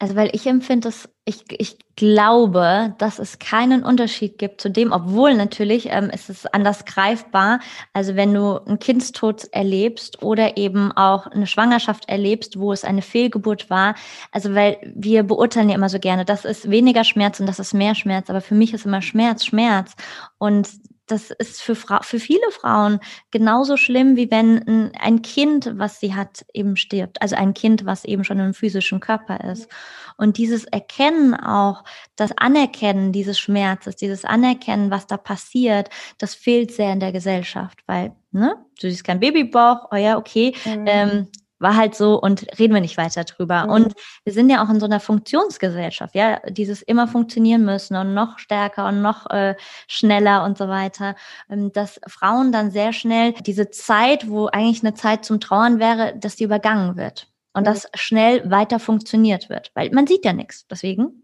also 0.00 0.16
weil 0.16 0.30
ich 0.32 0.46
empfinde 0.46 0.88
es, 0.88 1.10
ich, 1.26 1.44
ich 1.50 1.76
glaube, 1.94 2.94
dass 2.96 3.18
es 3.18 3.38
keinen 3.38 3.84
Unterschied 3.84 4.38
gibt 4.38 4.62
zu 4.62 4.70
dem, 4.70 4.92
obwohl 4.92 5.34
natürlich 5.34 5.90
ähm, 5.90 6.08
ist 6.08 6.30
es 6.30 6.46
anders 6.46 6.86
greifbar. 6.86 7.60
Also 7.92 8.16
wenn 8.16 8.32
du 8.32 8.58
einen 8.64 8.78
Kindstod 8.78 9.44
erlebst 9.52 10.22
oder 10.22 10.56
eben 10.56 10.90
auch 10.92 11.26
eine 11.26 11.46
Schwangerschaft 11.46 12.08
erlebst, 12.08 12.58
wo 12.58 12.72
es 12.72 12.82
eine 12.82 13.02
Fehlgeburt 13.02 13.68
war. 13.68 13.94
Also 14.32 14.54
weil 14.54 14.78
wir 14.94 15.22
beurteilen 15.22 15.68
ja 15.68 15.74
immer 15.74 15.90
so 15.90 15.98
gerne, 15.98 16.24
das 16.24 16.46
ist 16.46 16.70
weniger 16.70 17.04
Schmerz 17.04 17.38
und 17.38 17.44
das 17.44 17.58
ist 17.58 17.74
mehr 17.74 17.94
Schmerz. 17.94 18.30
Aber 18.30 18.40
für 18.40 18.54
mich 18.54 18.72
ist 18.72 18.86
immer 18.86 19.02
Schmerz 19.02 19.44
Schmerz. 19.44 19.94
Und 20.38 20.66
das 21.10 21.30
ist 21.30 21.62
für, 21.62 21.74
Fra 21.74 22.02
für 22.02 22.20
viele 22.20 22.50
Frauen 22.50 23.00
genauso 23.30 23.76
schlimm, 23.76 24.16
wie 24.16 24.30
wenn 24.30 24.92
ein 24.98 25.22
Kind, 25.22 25.72
was 25.74 26.00
sie 26.00 26.14
hat, 26.14 26.44
eben 26.52 26.76
stirbt. 26.76 27.20
Also 27.22 27.36
ein 27.36 27.54
Kind, 27.54 27.84
was 27.86 28.04
eben 28.04 28.24
schon 28.24 28.38
im 28.38 28.54
physischen 28.54 29.00
Körper 29.00 29.40
ist. 29.50 29.68
Und 30.16 30.38
dieses 30.38 30.64
Erkennen 30.64 31.34
auch, 31.34 31.84
das 32.16 32.32
Anerkennen 32.36 33.12
dieses 33.12 33.38
Schmerzes, 33.38 33.96
dieses 33.96 34.24
Anerkennen, 34.24 34.90
was 34.90 35.06
da 35.06 35.16
passiert, 35.16 35.90
das 36.18 36.34
fehlt 36.34 36.72
sehr 36.72 36.92
in 36.92 37.00
der 37.00 37.12
Gesellschaft, 37.12 37.78
weil, 37.86 38.12
ne, 38.30 38.54
du 38.80 38.90
siehst 38.90 39.04
kein 39.04 39.20
Babybauch, 39.20 39.88
oh 39.90 39.96
ja, 39.96 40.18
okay, 40.18 40.54
mhm. 40.64 40.84
ähm, 40.86 41.28
war 41.60 41.76
halt 41.76 41.94
so 41.94 42.20
und 42.20 42.46
reden 42.58 42.74
wir 42.74 42.80
nicht 42.80 42.96
weiter 42.96 43.24
drüber. 43.24 43.64
Mhm. 43.64 43.70
Und 43.70 43.94
wir 44.24 44.32
sind 44.32 44.50
ja 44.50 44.64
auch 44.64 44.70
in 44.70 44.80
so 44.80 44.86
einer 44.86 44.98
Funktionsgesellschaft, 45.00 46.14
ja, 46.14 46.40
dieses 46.48 46.82
immer 46.82 47.06
funktionieren 47.06 47.64
müssen 47.64 47.96
und 47.96 48.14
noch 48.14 48.38
stärker 48.38 48.88
und 48.88 49.02
noch 49.02 49.30
äh, 49.30 49.54
schneller 49.86 50.44
und 50.44 50.58
so 50.58 50.68
weiter, 50.68 51.14
ähm, 51.48 51.72
dass 51.72 52.00
Frauen 52.06 52.50
dann 52.50 52.70
sehr 52.70 52.92
schnell 52.92 53.34
diese 53.34 53.70
Zeit, 53.70 54.28
wo 54.28 54.46
eigentlich 54.46 54.82
eine 54.82 54.94
Zeit 54.94 55.24
zum 55.24 55.40
Trauern 55.40 55.78
wäre, 55.78 56.14
dass 56.18 56.36
die 56.36 56.44
übergangen 56.44 56.96
wird 56.96 57.28
und 57.52 57.62
mhm. 57.62 57.66
das 57.66 57.88
schnell 57.94 58.50
weiter 58.50 58.78
funktioniert 58.78 59.48
wird, 59.48 59.70
weil 59.74 59.90
man 59.90 60.06
sieht 60.06 60.24
ja 60.24 60.32
nichts. 60.32 60.66
Deswegen 60.66 61.22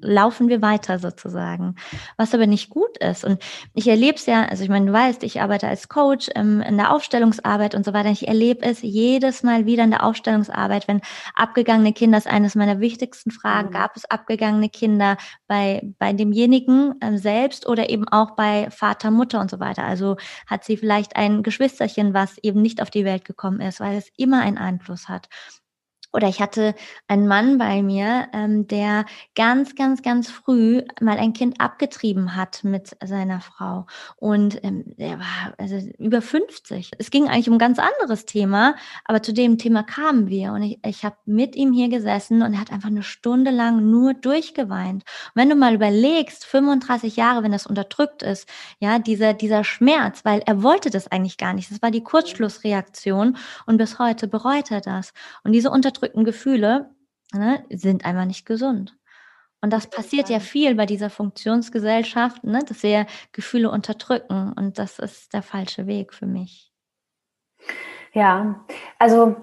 laufen 0.00 0.48
wir 0.48 0.62
weiter 0.62 0.98
sozusagen, 0.98 1.74
was 2.16 2.34
aber 2.34 2.46
nicht 2.46 2.70
gut 2.70 2.98
ist. 2.98 3.24
Und 3.24 3.42
ich 3.74 3.88
erlebe 3.88 4.16
es 4.16 4.26
ja, 4.26 4.44
also 4.44 4.62
ich 4.62 4.68
meine, 4.68 4.86
du 4.86 4.92
weißt, 4.92 5.22
ich 5.22 5.40
arbeite 5.40 5.68
als 5.68 5.88
Coach 5.88 6.30
ähm, 6.34 6.60
in 6.60 6.76
der 6.76 6.92
Aufstellungsarbeit 6.92 7.74
und 7.74 7.84
so 7.84 7.92
weiter. 7.92 8.10
Ich 8.10 8.28
erlebe 8.28 8.64
es 8.64 8.82
jedes 8.82 9.42
Mal 9.42 9.66
wieder 9.66 9.84
in 9.84 9.90
der 9.90 10.04
Aufstellungsarbeit, 10.04 10.88
wenn 10.88 11.00
abgegangene 11.34 11.92
Kinder, 11.92 12.18
das 12.18 12.26
ist 12.26 12.32
eines 12.32 12.54
meiner 12.54 12.80
wichtigsten 12.80 13.30
Fragen, 13.30 13.68
mhm. 13.68 13.72
gab 13.72 13.96
es 13.96 14.04
abgegangene 14.04 14.68
Kinder 14.68 15.16
bei, 15.46 15.82
bei 15.98 16.12
demjenigen 16.12 16.94
ähm, 17.00 17.18
selbst 17.18 17.66
oder 17.66 17.90
eben 17.90 18.08
auch 18.08 18.32
bei 18.32 18.70
Vater, 18.70 19.10
Mutter 19.10 19.40
und 19.40 19.50
so 19.50 19.60
weiter. 19.60 19.84
Also 19.84 20.16
hat 20.46 20.64
sie 20.64 20.76
vielleicht 20.76 21.16
ein 21.16 21.42
Geschwisterchen, 21.42 22.14
was 22.14 22.38
eben 22.38 22.62
nicht 22.62 22.82
auf 22.82 22.90
die 22.90 23.04
Welt 23.04 23.24
gekommen 23.24 23.60
ist, 23.60 23.80
weil 23.80 23.96
es 23.96 24.10
immer 24.16 24.42
einen 24.42 24.58
Einfluss 24.58 25.08
hat. 25.08 25.28
Oder 26.12 26.28
ich 26.28 26.40
hatte 26.40 26.74
einen 27.06 27.28
Mann 27.28 27.58
bei 27.58 27.82
mir, 27.82 28.28
ähm, 28.32 28.66
der 28.66 29.04
ganz, 29.34 29.74
ganz, 29.74 30.00
ganz 30.02 30.30
früh 30.30 30.82
mal 31.00 31.18
ein 31.18 31.34
Kind 31.34 31.60
abgetrieben 31.60 32.34
hat 32.34 32.64
mit 32.64 32.96
seiner 33.04 33.42
Frau. 33.42 33.86
Und 34.16 34.64
ähm, 34.64 34.84
der 34.96 35.18
war 35.18 35.54
also 35.58 35.76
über 35.98 36.22
50. 36.22 36.92
Es 36.98 37.10
ging 37.10 37.28
eigentlich 37.28 37.48
um 37.48 37.56
ein 37.56 37.58
ganz 37.58 37.78
anderes 37.78 38.24
Thema, 38.24 38.74
aber 39.04 39.22
zu 39.22 39.34
dem 39.34 39.58
Thema 39.58 39.82
kamen 39.82 40.28
wir. 40.28 40.52
Und 40.52 40.62
ich, 40.62 40.78
ich 40.82 41.04
habe 41.04 41.16
mit 41.26 41.54
ihm 41.54 41.74
hier 41.74 41.90
gesessen 41.90 42.40
und 42.40 42.54
er 42.54 42.60
hat 42.60 42.72
einfach 42.72 42.88
eine 42.88 43.02
Stunde 43.02 43.50
lang 43.50 43.90
nur 43.90 44.14
durchgeweint. 44.14 45.02
Und 45.02 45.32
wenn 45.34 45.50
du 45.50 45.56
mal 45.56 45.74
überlegst, 45.74 46.46
35 46.46 47.16
Jahre, 47.16 47.42
wenn 47.42 47.52
das 47.52 47.66
unterdrückt 47.66 48.22
ist, 48.22 48.48
ja, 48.80 48.98
dieser, 48.98 49.34
dieser 49.34 49.62
Schmerz, 49.62 50.24
weil 50.24 50.40
er 50.46 50.62
wollte 50.62 50.88
das 50.88 51.08
eigentlich 51.08 51.36
gar 51.36 51.52
nicht. 51.52 51.70
Das 51.70 51.82
war 51.82 51.90
die 51.90 52.02
Kurzschlussreaktion 52.02 53.36
und 53.66 53.76
bis 53.76 53.98
heute 53.98 54.26
bereut 54.26 54.70
er 54.70 54.80
das. 54.80 55.12
Und 55.44 55.52
diese 55.52 55.70
Unterdrückung 55.70 55.97
unterdrückten 55.98 56.24
Gefühle 56.24 56.90
ne, 57.32 57.64
sind 57.70 58.04
einfach 58.04 58.24
nicht 58.24 58.46
gesund. 58.46 58.96
Und 59.60 59.72
das 59.72 59.88
passiert 59.88 60.28
ja 60.28 60.38
viel 60.38 60.76
bei 60.76 60.86
dieser 60.86 61.10
Funktionsgesellschaft, 61.10 62.44
ne, 62.44 62.60
dass 62.66 62.82
wir 62.82 63.06
Gefühle 63.32 63.70
unterdrücken. 63.70 64.52
Und 64.56 64.78
das 64.78 64.98
ist 64.98 65.32
der 65.32 65.42
falsche 65.42 65.86
Weg 65.86 66.14
für 66.14 66.26
mich. 66.26 66.72
Ja, 68.12 68.64
also 68.98 69.36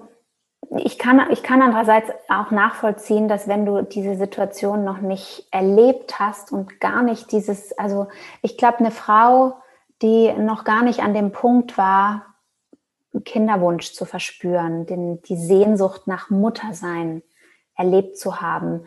ich 0.78 0.98
kann, 0.98 1.30
ich 1.30 1.42
kann 1.42 1.62
andererseits 1.62 2.10
auch 2.28 2.50
nachvollziehen, 2.50 3.28
dass 3.28 3.46
wenn 3.46 3.66
du 3.66 3.82
diese 3.82 4.16
Situation 4.16 4.84
noch 4.84 4.98
nicht 4.98 5.46
erlebt 5.50 6.18
hast 6.18 6.50
und 6.50 6.80
gar 6.80 7.02
nicht 7.02 7.30
dieses, 7.30 7.76
also 7.78 8.08
ich 8.42 8.56
glaube, 8.56 8.78
eine 8.78 8.90
Frau, 8.90 9.60
die 10.02 10.32
noch 10.32 10.64
gar 10.64 10.82
nicht 10.82 11.00
an 11.00 11.14
dem 11.14 11.30
Punkt 11.30 11.78
war, 11.78 12.25
Kinderwunsch 13.24 13.92
zu 13.92 14.04
verspüren, 14.04 14.86
den, 14.86 15.22
die 15.22 15.36
Sehnsucht 15.36 16.06
nach 16.06 16.30
Muttersein 16.30 17.22
erlebt 17.74 18.18
zu 18.18 18.40
haben, 18.40 18.86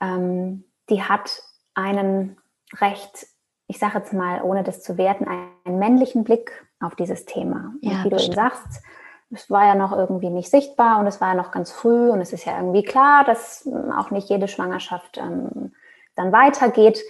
ähm, 0.00 0.64
die 0.90 1.02
hat 1.02 1.42
einen 1.74 2.36
recht, 2.80 3.26
ich 3.66 3.78
sage 3.78 3.98
jetzt 3.98 4.12
mal, 4.12 4.42
ohne 4.42 4.62
das 4.62 4.82
zu 4.82 4.96
werten, 4.96 5.26
einen 5.26 5.78
männlichen 5.78 6.24
Blick 6.24 6.66
auf 6.80 6.94
dieses 6.94 7.24
Thema. 7.24 7.72
Ja, 7.80 7.90
und 7.90 8.04
wie 8.04 8.10
du 8.10 8.16
eben 8.16 8.32
sagst, 8.32 8.82
es 9.30 9.50
war 9.50 9.66
ja 9.66 9.74
noch 9.74 9.92
irgendwie 9.92 10.30
nicht 10.30 10.50
sichtbar 10.50 11.00
und 11.00 11.06
es 11.06 11.20
war 11.20 11.28
ja 11.28 11.34
noch 11.34 11.50
ganz 11.50 11.70
früh 11.70 12.10
und 12.10 12.20
es 12.20 12.32
ist 12.32 12.46
ja 12.46 12.56
irgendwie 12.56 12.82
klar, 12.82 13.24
dass 13.24 13.68
auch 13.96 14.10
nicht 14.10 14.28
jede 14.30 14.48
Schwangerschaft 14.48 15.18
ähm, 15.18 15.72
dann 16.14 16.32
weitergeht. 16.32 17.02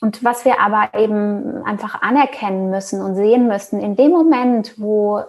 Und 0.00 0.24
was 0.24 0.44
wir 0.44 0.60
aber 0.60 0.98
eben 0.98 1.62
einfach 1.64 2.02
anerkennen 2.02 2.70
müssen 2.70 3.02
und 3.02 3.14
sehen 3.14 3.46
müssen, 3.46 3.80
in 3.80 3.94
dem 3.96 4.10
Moment, 4.10 4.74
wo 4.78 5.22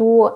du 0.00 0.30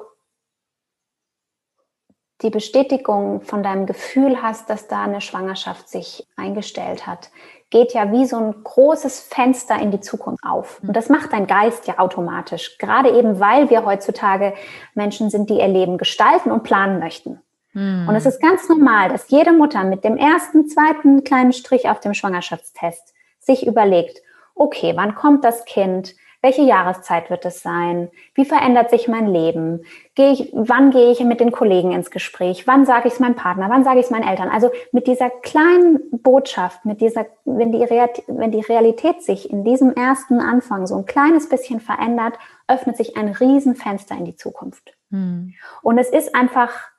die 2.42 2.50
Bestätigung 2.50 3.40
von 3.40 3.62
deinem 3.62 3.86
Gefühl 3.86 4.42
hast, 4.42 4.68
dass 4.68 4.86
da 4.86 5.04
eine 5.04 5.20
Schwangerschaft 5.20 5.88
sich 5.88 6.26
eingestellt 6.36 7.06
hat, 7.06 7.30
geht 7.70 7.94
ja 7.94 8.12
wie 8.12 8.26
so 8.26 8.36
ein 8.36 8.54
großes 8.62 9.20
Fenster 9.20 9.80
in 9.80 9.90
die 9.90 10.00
Zukunft 10.00 10.44
auf. 10.44 10.80
Und 10.82 10.94
das 10.94 11.08
macht 11.08 11.32
dein 11.32 11.46
Geist 11.46 11.86
ja 11.86 11.98
automatisch. 11.98 12.78
Gerade 12.78 13.10
eben, 13.16 13.40
weil 13.40 13.70
wir 13.70 13.84
heutzutage 13.84 14.54
Menschen 14.94 15.30
sind, 15.30 15.48
die 15.48 15.58
ihr 15.58 15.68
Leben 15.68 15.96
gestalten 15.96 16.52
und 16.52 16.62
planen 16.62 16.98
möchten. 16.98 17.40
Hm. 17.72 18.06
Und 18.08 18.14
es 18.14 18.26
ist 18.26 18.40
ganz 18.40 18.68
normal, 18.68 19.08
dass 19.08 19.30
jede 19.30 19.52
Mutter 19.52 19.82
mit 19.82 20.04
dem 20.04 20.16
ersten, 20.16 20.68
zweiten 20.68 21.24
kleinen 21.24 21.52
Strich 21.52 21.88
auf 21.88 21.98
dem 22.00 22.14
Schwangerschaftstest 22.14 23.14
sich 23.40 23.66
überlegt, 23.66 24.20
okay, 24.54 24.92
wann 24.94 25.14
kommt 25.14 25.44
das 25.44 25.64
Kind? 25.64 26.14
Welche 26.44 26.60
Jahreszeit 26.60 27.30
wird 27.30 27.46
es 27.46 27.62
sein? 27.62 28.10
Wie 28.34 28.44
verändert 28.44 28.90
sich 28.90 29.08
mein 29.08 29.26
Leben? 29.26 29.86
Gehe 30.14 30.30
ich, 30.30 30.50
wann 30.52 30.90
gehe 30.90 31.10
ich 31.10 31.20
mit 31.20 31.40
den 31.40 31.52
Kollegen 31.52 31.92
ins 31.92 32.10
Gespräch? 32.10 32.66
Wann 32.66 32.84
sage 32.84 33.08
ich 33.08 33.14
es 33.14 33.18
meinem 33.18 33.34
Partner? 33.34 33.70
Wann 33.70 33.82
sage 33.82 33.98
ich 33.98 34.04
es 34.04 34.10
meinen 34.10 34.28
Eltern? 34.28 34.50
Also 34.50 34.70
mit 34.92 35.06
dieser 35.06 35.30
kleinen 35.30 36.00
Botschaft, 36.10 36.84
mit 36.84 37.00
dieser, 37.00 37.24
wenn 37.46 37.72
die, 37.72 37.78
wenn 37.78 38.50
die 38.50 38.60
Realität 38.60 39.22
sich 39.22 39.48
in 39.48 39.64
diesem 39.64 39.94
ersten 39.94 40.38
Anfang 40.38 40.86
so 40.86 40.98
ein 40.98 41.06
kleines 41.06 41.48
bisschen 41.48 41.80
verändert, 41.80 42.38
öffnet 42.68 42.98
sich 42.98 43.16
ein 43.16 43.28
Riesenfenster 43.28 44.14
in 44.14 44.26
die 44.26 44.36
Zukunft. 44.36 44.94
Hm. 45.12 45.54
Und 45.80 45.96
es 45.96 46.10
ist 46.10 46.34
einfach 46.34 46.90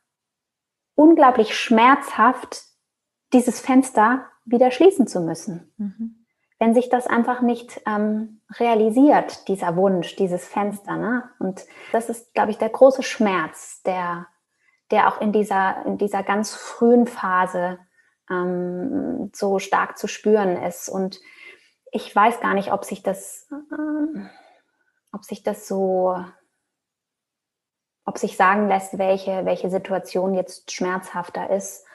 unglaublich 0.95 1.55
schmerzhaft, 1.55 2.63
dieses 3.31 3.59
Fenster 3.59 4.25
wieder 4.43 4.71
schließen 4.71 5.05
zu 5.05 5.19
müssen. 5.19 5.71
Mhm 5.77 6.24
wenn 6.65 6.73
sich 6.73 6.89
das 6.89 7.05
einfach 7.05 7.41
nicht 7.41 7.79
ähm, 7.85 8.41
realisiert, 8.57 9.47
dieser 9.47 9.75
Wunsch, 9.75 10.15
dieses 10.15 10.47
Fenster. 10.47 10.97
Ne? 10.97 11.29
Und 11.37 11.63
das 11.91 12.09
ist, 12.09 12.33
glaube 12.33 12.49
ich, 12.49 12.57
der 12.57 12.69
große 12.69 13.03
Schmerz, 13.03 13.83
der, 13.83 14.25
der 14.89 15.07
auch 15.07 15.21
in 15.21 15.31
dieser, 15.31 15.85
in 15.85 15.99
dieser 15.99 16.23
ganz 16.23 16.55
frühen 16.55 17.05
Phase 17.05 17.77
ähm, 18.31 19.29
so 19.31 19.59
stark 19.59 19.99
zu 19.99 20.07
spüren 20.07 20.57
ist. 20.63 20.89
Und 20.89 21.19
ich 21.91 22.15
weiß 22.15 22.39
gar 22.39 22.55
nicht, 22.55 22.71
ob 22.71 22.83
sich 22.83 23.03
das, 23.03 23.47
äh, 23.51 24.21
ob 25.11 25.23
sich 25.23 25.43
das 25.43 25.67
so, 25.67 26.17
ob 28.05 28.17
sich 28.17 28.37
sagen 28.37 28.69
lässt, 28.69 28.97
welche, 28.97 29.45
welche 29.45 29.69
Situation 29.69 30.33
jetzt 30.33 30.71
schmerzhafter 30.71 31.47
ist. 31.51 31.85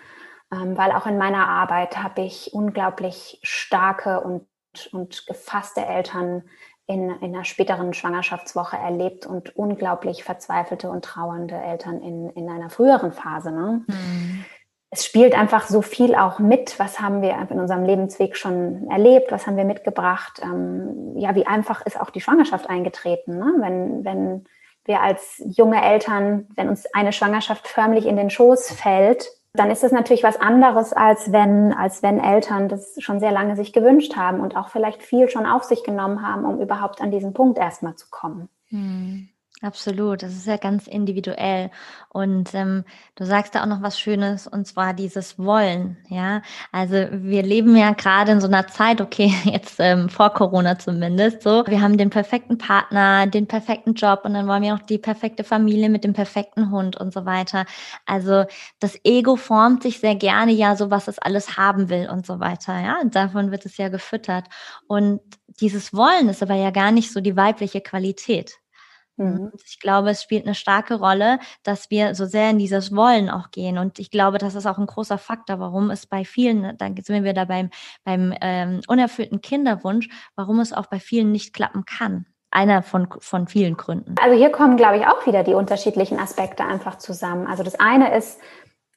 Ähm, 0.52 0.78
weil 0.78 0.92
auch 0.92 1.06
in 1.06 1.18
meiner 1.18 1.48
Arbeit 1.48 1.96
habe 2.00 2.22
ich 2.22 2.54
unglaublich 2.54 3.40
starke 3.42 4.20
und 4.20 4.46
und 4.92 5.26
gefasste 5.26 5.85
Eltern 5.85 6.44
in, 6.87 7.11
in 7.20 7.35
einer 7.35 7.44
späteren 7.44 7.94
Schwangerschaftswoche 7.94 8.76
erlebt 8.76 9.24
und 9.24 9.56
unglaublich 9.56 10.24
verzweifelte 10.24 10.90
und 10.90 11.04
trauernde 11.04 11.54
Eltern 11.54 12.00
in, 12.00 12.30
in 12.30 12.48
einer 12.48 12.68
früheren 12.68 13.12
Phase. 13.12 13.52
Ne? 13.52 13.85
Mhm. 13.87 14.44
Es 14.90 15.06
spielt 15.06 15.38
einfach 15.38 15.68
so 15.68 15.83
viel 15.83 16.16
auch 16.16 16.40
mit. 16.40 16.80
Was 16.80 17.00
haben 17.00 17.22
wir 17.22 17.37
in 17.48 17.61
unserem 17.61 17.85
Lebensweg 17.85 18.37
schon 18.37 18.88
erlebt? 18.90 19.30
Was 19.30 19.46
haben 19.46 19.56
wir 19.56 19.64
mitgebracht? 19.64 20.40
Ähm, 20.42 21.16
ja, 21.16 21.37
wie 21.37 21.46
einfach 21.46 21.87
ist 21.87 22.00
auch 22.00 22.11
die 22.11 22.20
Schwangerschaft 22.20 22.68
eingetreten? 22.68 23.38
Ne? 23.38 23.54
Wenn, 23.59 24.04
wenn 24.04 24.44
wir 24.85 25.00
als 25.00 25.40
junge 25.46 25.80
Eltern, 25.80 26.48
wenn 26.56 26.68
uns 26.68 26.92
eine 26.92 27.12
Schwangerschaft 27.12 27.68
förmlich 27.68 28.04
in 28.04 28.16
den 28.16 28.30
Schoß 28.30 28.72
fällt, 28.72 29.30
dann 29.52 29.70
ist 29.70 29.82
das 29.82 29.92
natürlich 29.92 30.22
was 30.22 30.40
anderes, 30.40 30.92
als 30.92 31.32
wenn, 31.32 31.72
als 31.72 32.02
wenn 32.02 32.20
Eltern 32.20 32.68
das 32.68 32.94
schon 32.98 33.18
sehr 33.18 33.32
lange 33.32 33.56
sich 33.56 33.72
gewünscht 33.72 34.16
haben 34.16 34.40
und 34.40 34.56
auch 34.56 34.68
vielleicht 34.68 35.02
viel 35.02 35.28
schon 35.28 35.46
auf 35.46 35.64
sich 35.64 35.82
genommen 35.82 36.26
haben, 36.26 36.44
um 36.44 36.60
überhaupt 36.60 37.00
an 37.00 37.10
diesen 37.10 37.32
Punkt 37.32 37.58
erstmal 37.58 37.96
zu 37.96 38.06
kommen. 38.10 38.48
Hm. 38.68 39.28
Absolut, 39.62 40.23
das 40.23 40.33
ist 40.33 40.46
ja 40.46 40.57
ganz 40.57 40.87
individuell. 40.87 41.70
Und 42.09 42.55
ähm, 42.55 42.85
du 43.14 43.27
sagst 43.27 43.55
da 43.55 43.62
auch 43.62 43.66
noch 43.66 43.83
was 43.83 44.01
Schönes, 44.01 44.46
und 44.46 44.66
zwar 44.66 44.94
dieses 44.94 45.38
Wollen. 45.38 45.99
Ja, 46.09 46.40
also 46.73 46.94
wir 47.12 47.42
leben 47.42 47.77
ja 47.77 47.92
gerade 47.92 48.33
in 48.33 48.40
so 48.40 48.46
einer 48.46 48.68
Zeit, 48.68 49.03
okay, 49.03 49.31
jetzt 49.44 49.77
ähm, 49.79 50.09
vor 50.09 50.31
Corona 50.31 50.79
zumindest, 50.79 51.42
so. 51.42 51.62
Wir 51.66 51.83
haben 51.83 51.99
den 51.99 52.09
perfekten 52.09 52.57
Partner, 52.57 53.27
den 53.27 53.46
perfekten 53.49 53.92
Job 53.92 54.23
und 54.25 54.33
dann 54.33 54.49
wollen 54.49 54.62
wir 54.62 54.75
auch 54.75 54.79
die 54.81 54.96
perfekte 54.96 55.44
Familie 55.44 55.90
mit 55.90 56.05
dem 56.05 56.14
perfekten 56.14 56.70
Hund 56.70 56.96
und 56.96 57.12
so 57.12 57.27
weiter. 57.27 57.66
Also 58.07 58.44
das 58.79 58.99
Ego 59.05 59.37
formt 59.37 59.83
sich 59.83 60.01
sehr 60.01 60.14
gerne 60.14 60.53
ja 60.53 60.75
so, 60.75 60.90
was 60.90 61.07
es 61.07 61.18
alles 61.18 61.59
haben 61.59 61.90
will 61.90 62.09
und 62.11 62.25
so 62.25 62.40
weiter. 62.40 62.81
Ja, 62.81 62.98
und 63.02 63.15
davon 63.15 63.50
wird 63.50 63.67
es 63.67 63.77
ja 63.77 63.90
gefüttert. 63.90 64.46
Und 64.88 65.21
dieses 65.61 65.92
Wollen 65.92 66.31
ist 66.31 66.42
aber 66.42 66.54
ja 66.54 66.71
gar 66.71 66.92
nicht 66.92 67.13
so 67.13 67.21
die 67.21 67.37
weibliche 67.37 67.83
Qualität. 67.83 68.60
Mhm. 69.21 69.52
Ich 69.66 69.79
glaube, 69.81 70.10
es 70.10 70.23
spielt 70.23 70.46
eine 70.46 70.54
starke 70.54 70.94
Rolle, 70.94 71.38
dass 71.62 71.90
wir 71.90 72.14
so 72.14 72.25
sehr 72.25 72.50
in 72.50 72.58
dieses 72.58 72.94
Wollen 72.96 73.29
auch 73.29 73.50
gehen. 73.50 73.77
Und 73.77 73.98
ich 73.98 74.10
glaube, 74.10 74.38
das 74.38 74.54
ist 74.54 74.66
auch 74.66 74.79
ein 74.79 74.87
großer 74.87 75.18
Faktor, 75.18 75.60
warum 75.60 75.90
es 75.90 76.06
bei 76.06 76.25
vielen, 76.25 76.77
dann 76.79 76.96
sind 76.96 77.23
wir 77.25 77.35
da 77.35 77.44
beim, 77.44 77.71
beim 78.02 78.35
ähm, 78.40 78.81
unerfüllten 78.88 79.42
Kinderwunsch, 79.42 80.08
warum 80.37 80.58
es 80.60 80.73
auch 80.73 80.87
bei 80.87 80.98
vielen 80.98 81.33
nicht 81.33 81.52
klappen 81.52 81.85
kann. 81.85 82.27
einer 82.50 82.83
von, 82.83 83.06
von 83.21 83.46
vielen 83.46 83.77
Gründen. 83.77 84.16
Also 84.21 84.37
hier 84.37 84.50
kommen, 84.50 84.77
glaube 84.77 84.96
ich, 84.96 85.06
auch 85.06 85.25
wieder 85.27 85.44
die 85.44 85.54
unterschiedlichen 85.54 86.18
Aspekte 86.18 86.64
einfach 86.64 86.98
zusammen. 86.98 87.46
Also 87.46 87.62
das 87.62 87.79
eine 87.79 88.16
ist, 88.16 88.40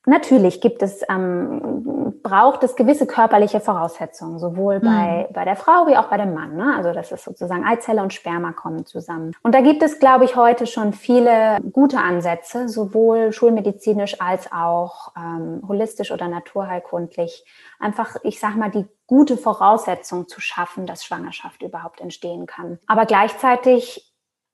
Natürlich 0.06 0.60
gibt 0.60 0.84
es, 0.84 1.02
ähm, 1.10 2.20
braucht 2.24 2.64
es 2.64 2.76
gewisse 2.76 3.08
körperliche 3.08 3.62
Voraussetzungen, 3.62 4.38
sowohl 4.38 4.80
mhm. 4.80 4.84
bei, 4.84 5.30
bei 5.34 5.46
der 5.46 5.56
Frau 5.56 5.88
wie 5.88 5.96
auch 5.96 6.08
bei 6.08 6.18
dem 6.18 6.34
Mann. 6.34 6.58
Ne? 6.58 6.74
Also 6.76 6.92
das 6.92 7.14
ist 7.14 7.24
sozusagen 7.24 7.64
Eizelle 7.64 8.02
und 8.02 8.14
Sperma 8.14 8.52
kommen 8.52 8.86
zusammen. 8.86 9.34
Und 9.44 9.56
da 9.56 9.62
gibt 9.62 9.82
es, 9.82 10.00
glaube 10.00 10.26
ich, 10.26 10.36
heute 10.36 10.68
schon 10.68 10.92
viele 10.92 11.60
gute 11.72 12.00
Ansätze, 12.00 12.68
sowohl 12.68 13.32
schulmedizinisch 13.32 14.20
als 14.20 14.52
auch 14.52 15.14
ähm, 15.18 15.64
holistisch 15.66 16.12
oder 16.12 16.28
naturheilkundlich. 16.28 17.46
Einfach, 17.80 18.18
ich 18.24 18.42
sag 18.42 18.58
mal, 18.58 18.72
die 18.72 18.86
gute 19.08 19.38
Voraussetzung 19.38 20.28
zu 20.28 20.42
schaffen, 20.42 20.86
dass 20.86 21.06
Schwangerschaft 21.06 21.62
überhaupt 21.62 22.02
entstehen 22.02 22.46
kann. 22.46 22.78
Aber 22.88 23.06
gleichzeitig 23.06 24.14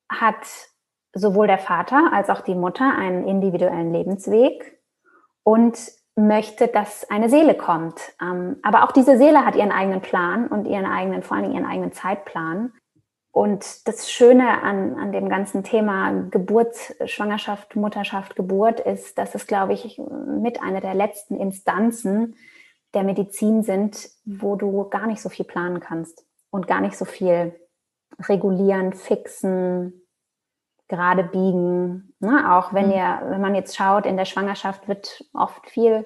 hat 0.10 0.46
sowohl 1.14 1.48
der 1.48 1.58
Vater 1.58 2.12
als 2.14 2.30
auch 2.30 2.42
die 2.42 2.56
Mutter 2.56 2.94
einen 2.96 3.28
individuellen 3.28 3.92
Lebensweg 3.94 4.79
und 5.44 5.78
möchte, 6.16 6.68
dass 6.68 7.10
eine 7.10 7.30
Seele 7.30 7.56
kommt. 7.56 8.00
Ähm, 8.22 8.58
aber 8.62 8.84
auch 8.84 8.92
diese 8.92 9.18
Seele 9.18 9.46
hat 9.46 9.56
ihren 9.56 9.72
eigenen 9.72 10.02
Plan 10.02 10.48
und 10.48 10.66
ihren 10.66 10.86
eigenen, 10.86 11.24
vor 11.24 11.38
allem 11.38 11.52
ihren 11.52 11.66
eigenen 11.66 11.94
Zeitplan. 11.94 12.74
Und 13.32 13.88
das 13.88 14.12
Schöne 14.12 14.64
an, 14.64 14.96
an 14.96 15.12
dem 15.12 15.30
ganzen 15.30 15.64
Thema 15.64 16.12
Geburt, 16.30 16.76
Schwangerschaft, 17.06 17.76
Mutterschaft, 17.76 18.36
Geburt 18.36 18.80
ist, 18.80 19.18
dass 19.18 19.36
es, 19.36 19.48
glaube 19.48 19.74
ich, 19.74 20.02
mit 20.42 20.62
einer 20.62 20.82
der 20.82 20.96
letzten 20.96 21.38
Instanzen 21.38 22.36
der 22.94 23.04
Medizin 23.04 23.62
sind, 23.62 24.10
wo 24.26 24.56
du 24.56 24.90
gar 24.90 25.06
nicht 25.06 25.22
so 25.22 25.30
viel 25.30 25.46
planen 25.46 25.80
kannst 25.80 26.26
und 26.50 26.68
gar 26.68 26.82
nicht 26.82 26.98
so 26.98 27.06
viel 27.06 27.54
regulieren, 28.28 28.94
fixen, 28.94 29.99
gerade 30.90 31.24
biegen. 31.24 32.14
Ne? 32.20 32.52
Auch 32.52 32.74
wenn 32.74 32.88
mhm. 32.88 32.94
ihr, 32.94 33.22
wenn 33.30 33.42
man 33.42 33.56
jetzt 33.56 33.78
schaut, 33.78 34.06
in 34.06 34.18
der 34.18 34.26
Schwangerschaft 34.26 34.88
wird 34.88 35.24
oft 35.34 35.70
viel, 35.70 36.06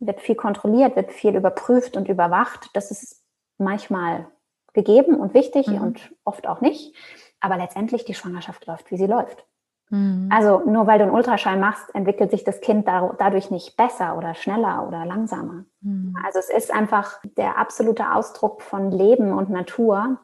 wird 0.00 0.20
viel 0.20 0.36
kontrolliert, 0.36 0.96
wird 0.96 1.12
viel 1.12 1.36
überprüft 1.36 1.96
und 1.96 2.08
überwacht. 2.08 2.70
Das 2.72 2.90
ist 2.90 3.22
manchmal 3.58 4.26
gegeben 4.72 5.16
und 5.16 5.34
wichtig 5.34 5.66
mhm. 5.66 5.82
und 5.82 6.14
oft 6.24 6.46
auch 6.46 6.60
nicht. 6.60 6.96
Aber 7.40 7.56
letztendlich 7.56 8.04
die 8.04 8.14
Schwangerschaft 8.14 8.66
läuft, 8.66 8.90
wie 8.90 8.96
sie 8.96 9.06
läuft. 9.06 9.44
Mhm. 9.90 10.28
Also 10.32 10.62
nur 10.64 10.86
weil 10.86 10.98
du 10.98 11.04
einen 11.04 11.14
Ultraschall 11.14 11.58
machst, 11.58 11.94
entwickelt 11.94 12.30
sich 12.30 12.44
das 12.44 12.60
Kind 12.60 12.88
dadurch 12.88 13.50
nicht 13.50 13.76
besser 13.76 14.16
oder 14.16 14.34
schneller 14.34 14.86
oder 14.86 15.04
langsamer. 15.04 15.64
Mhm. 15.80 16.16
Also 16.24 16.38
es 16.38 16.48
ist 16.48 16.72
einfach 16.72 17.20
der 17.36 17.58
absolute 17.58 18.12
Ausdruck 18.12 18.62
von 18.62 18.90
Leben 18.90 19.32
und 19.32 19.50
Natur, 19.50 20.18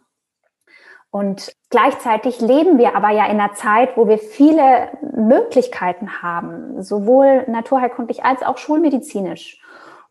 und 1.11 1.55
gleichzeitig 1.71 2.41
leben 2.41 2.79
wir 2.79 2.95
aber 2.95 3.11
ja 3.11 3.25
in 3.27 3.41
einer 3.41 3.55
Zeit, 3.55 3.97
wo 3.97 4.09
wir 4.09 4.19
viele 4.19 4.91
Möglichkeiten 5.17 6.23
haben, 6.23 6.83
sowohl 6.83 7.45
naturheilkundlich 7.49 8.25
als 8.25 8.43
auch 8.43 8.59
schulmedizinisch. 8.59 9.63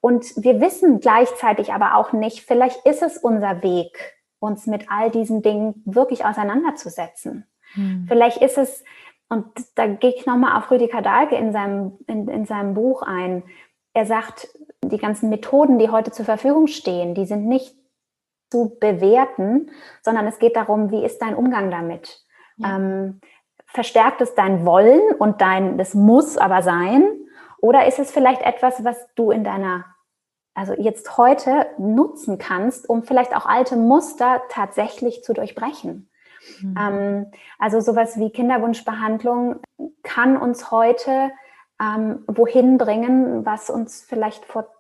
Und 0.02 0.26
wir 0.38 0.60
wissen 0.60 1.00
gleichzeitig 1.00 1.74
aber 1.74 1.96
auch 1.96 2.14
nicht, 2.14 2.42
vielleicht 2.42 2.86
ist 2.86 3.04
es 3.04 3.18
unser 3.18 3.62
Weg, 3.62 4.16
uns 4.40 4.66
mit 4.66 4.90
all 4.90 5.12
diesen 5.12 5.42
Dingen 5.42 5.84
wirklich 5.86 6.26
auseinanderzusetzen. 6.26 7.46
Hm. 7.74 8.06
Vielleicht 8.08 8.42
ist 8.42 8.58
es, 8.58 8.84
und 9.30 9.46
da 9.76 9.88
gehe 9.88 10.14
ich 10.16 10.26
nochmal 10.26 10.58
auf 10.58 10.72
Rüdiger 10.72 11.02
Dahlke 11.02 11.36
in 11.36 11.52
seinem, 11.52 11.98
in, 12.08 12.28
in 12.28 12.46
seinem 12.46 12.74
Buch 12.74 13.02
ein. 13.02 13.44
Er 13.94 14.06
sagt, 14.06 14.48
die 14.84 14.98
ganzen 14.98 15.30
Methoden, 15.30 15.80
die 15.80 15.90
heute 15.90 16.12
zur 16.12 16.26
Verfügung 16.26 16.68
stehen, 16.68 17.14
die 17.14 17.26
sind 17.26 17.48
nicht 17.48 17.76
zu 18.50 18.78
bewerten, 18.80 19.72
sondern 20.02 20.28
es 20.28 20.40
geht 20.40 20.56
darum, 20.56 20.92
wie 20.92 21.04
ist 21.04 21.20
dein 21.20 21.36
Umgang 21.36 21.72
damit? 21.72 22.24
Ja. 22.58 22.76
Ähm, 22.76 23.20
verstärkt 23.66 24.22
es 24.22 24.36
dein 24.36 24.66
Wollen 24.66 25.02
und 25.20 25.42
dein, 25.42 25.78
das 25.78 25.94
muss 25.94 26.38
aber 26.38 26.62
sein? 26.62 27.06
Oder 27.60 27.88
ist 27.88 28.00
es 28.00 28.12
vielleicht 28.12 28.42
etwas, 28.42 28.84
was 28.84 28.98
du 29.16 29.32
in 29.32 29.44
deiner, 29.44 29.86
also 30.54 30.74
jetzt 30.74 31.18
heute 31.18 31.68
nutzen 31.78 32.38
kannst, 32.38 32.90
um 32.90 33.04
vielleicht 33.04 33.36
auch 33.36 33.46
alte 33.46 33.76
Muster 33.76 34.42
tatsächlich 34.50 35.24
zu 35.24 35.34
durchbrechen? 35.34 36.10
Mhm. 36.62 36.76
Ähm, 36.80 37.32
also 37.60 37.80
sowas 37.82 38.18
wie 38.18 38.30
Kinderwunschbehandlung 38.30 39.60
kann 40.04 40.38
uns 40.38 40.72
heute 40.72 41.32
ähm, 41.80 42.24
wohin 42.28 42.78
bringen, 42.78 43.46
was 43.46 43.70
uns 43.70 44.02
vielleicht 44.02 44.46
vor 44.46 44.77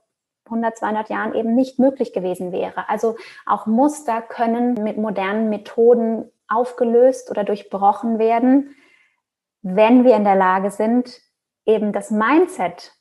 100, 0.47 0.77
200 0.77 1.09
Jahren 1.09 1.33
eben 1.33 1.55
nicht 1.55 1.79
möglich 1.79 2.13
gewesen 2.13 2.51
wäre. 2.51 2.89
Also 2.89 3.15
auch 3.45 3.65
Muster 3.65 4.21
können 4.21 4.73
mit 4.75 4.97
modernen 4.97 5.49
Methoden 5.49 6.31
aufgelöst 6.47 7.29
oder 7.29 7.43
durchbrochen 7.43 8.19
werden, 8.19 8.75
wenn 9.61 10.03
wir 10.03 10.15
in 10.15 10.23
der 10.23 10.35
Lage 10.35 10.71
sind, 10.71 11.21
eben 11.65 11.91
das 11.91 12.11
Mindset 12.11 12.93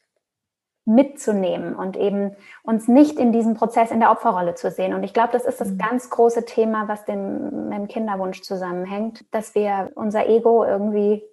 mitzunehmen 0.86 1.74
und 1.74 1.96
eben 1.96 2.36
uns 2.62 2.86
nicht 2.86 3.18
in 3.18 3.32
diesem 3.32 3.54
Prozess 3.54 3.90
in 3.90 3.98
der 3.98 4.12
Opferrolle 4.12 4.54
zu 4.54 4.70
sehen. 4.70 4.94
Und 4.94 5.02
ich 5.02 5.12
glaube, 5.12 5.32
das 5.32 5.44
ist 5.44 5.60
das 5.60 5.70
mhm. 5.70 5.78
ganz 5.78 6.10
große 6.10 6.44
Thema, 6.44 6.86
was 6.86 7.04
dem, 7.04 7.68
mit 7.68 7.78
dem 7.78 7.88
Kinderwunsch 7.88 8.42
zusammenhängt, 8.42 9.24
dass 9.34 9.54
wir 9.56 9.90
unser 9.96 10.28
Ego 10.28 10.64
irgendwie 10.64 11.24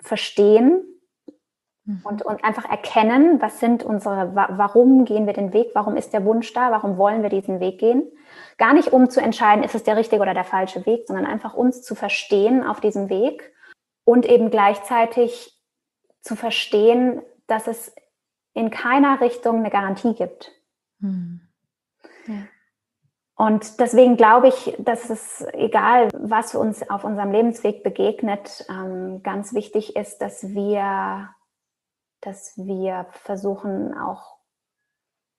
verstehen. 0.00 0.82
Und, 2.04 2.22
und 2.22 2.44
einfach 2.44 2.68
erkennen, 2.68 3.40
was 3.40 3.60
sind 3.60 3.82
unsere, 3.82 4.34
warum 4.34 5.06
gehen 5.06 5.26
wir 5.26 5.32
den 5.32 5.54
Weg, 5.54 5.70
warum 5.72 5.96
ist 5.96 6.12
der 6.12 6.24
Wunsch 6.24 6.52
da, 6.52 6.70
warum 6.70 6.98
wollen 6.98 7.22
wir 7.22 7.30
diesen 7.30 7.60
Weg 7.60 7.78
gehen. 7.78 8.02
Gar 8.58 8.74
nicht 8.74 8.92
um 8.92 9.08
zu 9.08 9.22
entscheiden, 9.22 9.64
ist 9.64 9.74
es 9.74 9.84
der 9.84 9.96
richtige 9.96 10.20
oder 10.20 10.34
der 10.34 10.44
falsche 10.44 10.84
Weg, 10.84 11.06
sondern 11.06 11.24
einfach 11.24 11.54
uns 11.54 11.82
zu 11.82 11.94
verstehen 11.94 12.62
auf 12.62 12.80
diesem 12.80 13.08
Weg 13.08 13.54
und 14.04 14.26
eben 14.26 14.50
gleichzeitig 14.50 15.58
zu 16.20 16.36
verstehen, 16.36 17.22
dass 17.46 17.66
es 17.66 17.94
in 18.52 18.70
keiner 18.70 19.20
Richtung 19.22 19.58
eine 19.58 19.70
Garantie 19.70 20.14
gibt. 20.14 20.52
Hm. 21.00 21.40
Ja. 22.26 22.34
Und 23.36 23.78
deswegen 23.78 24.16
glaube 24.16 24.48
ich, 24.48 24.74
dass 24.78 25.10
es, 25.10 25.46
egal 25.52 26.08
was 26.12 26.54
uns 26.56 26.90
auf 26.90 27.04
unserem 27.04 27.30
Lebensweg 27.30 27.84
begegnet, 27.84 28.66
ähm, 28.68 29.22
ganz 29.22 29.54
wichtig 29.54 29.94
ist, 29.94 30.18
dass 30.18 30.54
wir 30.54 31.30
dass 32.20 32.52
wir 32.56 33.06
versuchen 33.10 33.96
auch 33.96 34.38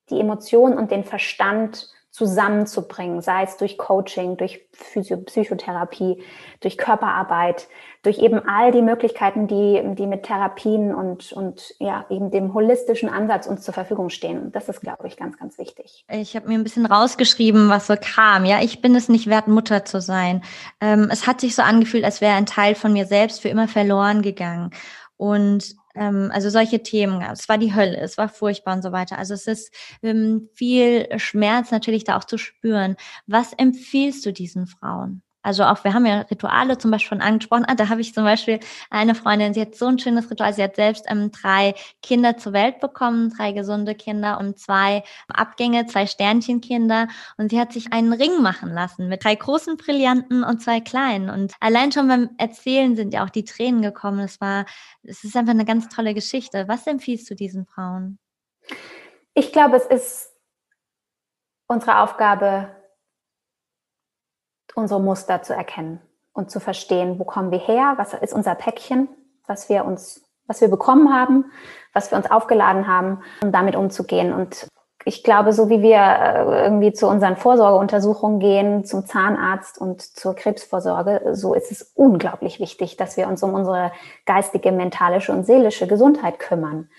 die 0.10 0.20
Emotionen 0.20 0.78
und 0.78 0.92
den 0.92 1.04
Verstand 1.04 1.90
zusammenzubringen, 2.12 3.22
sei 3.22 3.44
es 3.44 3.58
durch 3.58 3.78
Coaching, 3.78 4.36
durch 4.36 4.68
Physio 4.74 5.18
Psychotherapie, 5.18 6.24
durch 6.60 6.78
Körperarbeit, 6.78 7.68
durch 8.02 8.18
eben 8.18 8.40
all 8.48 8.72
die 8.72 8.82
Möglichkeiten, 8.82 9.48
die, 9.48 9.82
die 9.94 10.08
mit 10.08 10.24
Therapien 10.24 10.94
und, 10.94 11.32
und 11.34 11.76
ja, 11.78 12.06
eben 12.10 12.32
dem 12.32 12.56
holistischen 12.56 13.10
Ansatz 13.10 13.46
uns 13.46 13.62
zur 13.62 13.76
Verfügung 13.76 14.10
stehen. 14.10 14.52
Das 14.52 14.70
ist, 14.70 14.82
glaube 14.82 15.08
ich, 15.08 15.18
ganz, 15.18 15.38
ganz 15.38 15.60
wichtig. 15.60 16.04
Ich 16.10 16.36
habe 16.36 16.48
mir 16.48 16.56
ein 16.56 16.64
bisschen 16.64 16.88
rausgeschrieben, 16.88 17.70
was 17.70 17.86
so 17.86 17.96
kam. 17.96 18.44
Ja, 18.44 18.60
ich 18.62 18.82
bin 18.82 18.96
es 18.96 19.08
nicht 19.08 19.28
wert, 19.28 19.48
Mutter 19.48 19.86
zu 19.86 20.02
sein. 20.02 20.44
Ähm, 20.82 21.10
es 21.12 21.28
hat 21.28 21.40
sich 21.40 21.56
so 21.56 21.62
angefühlt, 21.62 22.06
als 22.06 22.22
wäre 22.22 22.36
ein 22.36 22.48
Teil 22.48 22.74
von 22.74 22.92
mir 22.92 23.06
selbst 23.06 23.42
für 23.42 23.50
immer 23.50 23.68
verloren 23.68 24.24
gegangen. 24.24 24.72
Und 25.16 25.76
ähm, 25.96 26.32
also 26.34 26.50
solche 26.50 26.84
Themen. 26.84 27.22
Es 27.22 27.50
war 27.50 27.58
die 27.58 27.74
Hölle, 27.76 27.98
es 27.98 28.18
war 28.18 28.30
furchtbar 28.30 28.76
und 28.76 28.82
so 28.84 28.92
weiter. 28.92 29.18
Also 29.18 29.34
es 29.34 29.48
ist 29.48 29.74
ähm, 30.04 30.50
viel 30.54 31.08
Schmerz 31.20 31.72
natürlich 31.72 32.04
da 32.04 32.18
auch 32.18 32.24
zu 32.26 32.38
spüren. 32.38 32.96
Was 33.28 33.54
empfiehlst 33.54 34.26
du 34.26 34.34
diesen 34.34 34.68
Frauen? 34.68 35.22
Also 35.42 35.64
auch, 35.64 35.84
wir 35.86 35.94
haben 35.94 36.06
ja 36.06 36.22
Rituale 36.22 36.78
zum 36.78 36.92
Beispiel 36.92 37.10
schon 37.10 37.22
angesprochen. 37.22 37.66
Ah, 37.66 37.76
da 37.76 37.88
habe 37.88 38.02
ich 38.02 38.14
zum 38.14 38.26
Beispiel 38.26 38.60
eine 38.90 39.16
Freundin, 39.16 39.54
sie 39.54 39.62
hat 39.62 39.74
so 39.74 39.86
ein 39.88 39.98
schönes 39.98 40.30
Ritual. 40.30 40.54
Sie 40.54 40.64
hat 40.64 40.76
selbst 40.76 41.06
ähm, 41.08 41.32
drei 41.32 41.76
Kinder 42.04 42.38
zur 42.38 42.52
Welt 42.52 42.80
bekommen, 42.80 43.30
drei 43.30 43.54
gesunde 43.54 43.96
Kinder 43.96 44.38
und 44.40 44.60
zwei 44.60 45.04
Abgänge, 45.30 45.86
zwei 45.86 46.08
Sternchenkinder. 46.08 47.08
Und 47.38 47.52
sie 47.52 47.60
hat 47.60 47.72
sich 47.72 47.94
einen 47.94 48.12
Ring 48.12 48.42
machen 48.42 48.74
lassen 48.74 49.08
mit 49.08 49.24
drei 49.24 49.36
großen 49.36 49.78
Brillanten 49.78 50.44
und 50.44 50.62
zwei 50.62 50.82
kleinen. 50.82 51.30
Und 51.30 51.54
allein 51.62 51.92
schon 51.92 52.10
beim 52.10 52.32
Erzählen 52.38 52.98
sind 52.98 53.14
ja 53.14 53.24
auch 53.24 53.30
die 53.30 53.46
Tränen 53.46 53.82
gekommen. 53.82 54.20
Es 54.20 54.42
war, 54.42 54.66
es 55.04 55.24
ist 55.24 55.38
einfach 55.38 55.54
eine 55.54 55.66
ganz 55.66 55.88
tolle 55.88 56.14
Geschichte. 56.14 56.68
Was 56.68 56.86
empfiehlst 56.86 57.30
du 57.30 57.36
diesen 57.36 57.66
Frauen? 57.66 58.20
Ich 59.34 59.54
glaube, 59.54 59.78
es 59.78 59.86
ist 59.86 60.34
unsere 61.68 62.00
Aufgabe, 62.00 62.76
unsere 64.80 65.00
Muster 65.00 65.42
zu 65.44 65.54
erkennen 65.54 66.02
und 66.34 66.50
zu 66.50 66.60
verstehen, 66.60 67.20
wo 67.20 67.24
kommen 67.26 67.52
wir 67.52 67.60
her, 67.60 67.94
was 67.98 68.14
ist 68.14 68.34
unser 68.34 68.56
Päckchen, 68.56 69.10
was 69.46 69.70
wir 69.70 69.86
uns, 69.86 70.24
was 70.48 70.62
wir 70.62 70.70
bekommen 70.70 71.14
haben, 71.14 71.46
was 71.94 72.12
wir 72.12 72.18
uns 72.18 72.32
aufgeladen 72.32 72.88
haben, 72.88 73.22
um 73.44 73.52
damit 73.52 73.76
umzugehen. 73.76 74.34
Und 74.34 74.68
ich 75.06 75.24
glaube, 75.24 75.54
so 75.54 75.70
wie 75.70 75.82
wir 75.82 75.98
äh, 75.98 76.64
irgendwie 76.64 76.94
zu 76.94 77.08
unseren 77.08 77.38
Vorsorgeuntersuchungen 77.38 78.40
gehen, 78.40 78.86
zum 78.86 79.06
Zahnarzt 79.06 79.80
und 79.80 80.02
zur 80.02 80.36
Krebsvorsorge, 80.36 81.34
so 81.34 81.54
ist 81.54 81.72
es 81.72 81.94
unglaublich 81.96 82.60
wichtig, 82.60 82.98
dass 82.98 83.18
wir 83.18 83.28
uns 83.28 83.42
um 83.44 83.54
unsere 83.54 83.92
geistige, 84.26 84.72
mentalische 84.72 85.32
und 85.32 85.46
seelische 85.46 85.88
Gesundheit 85.88 86.40
kümmern. 86.40 86.90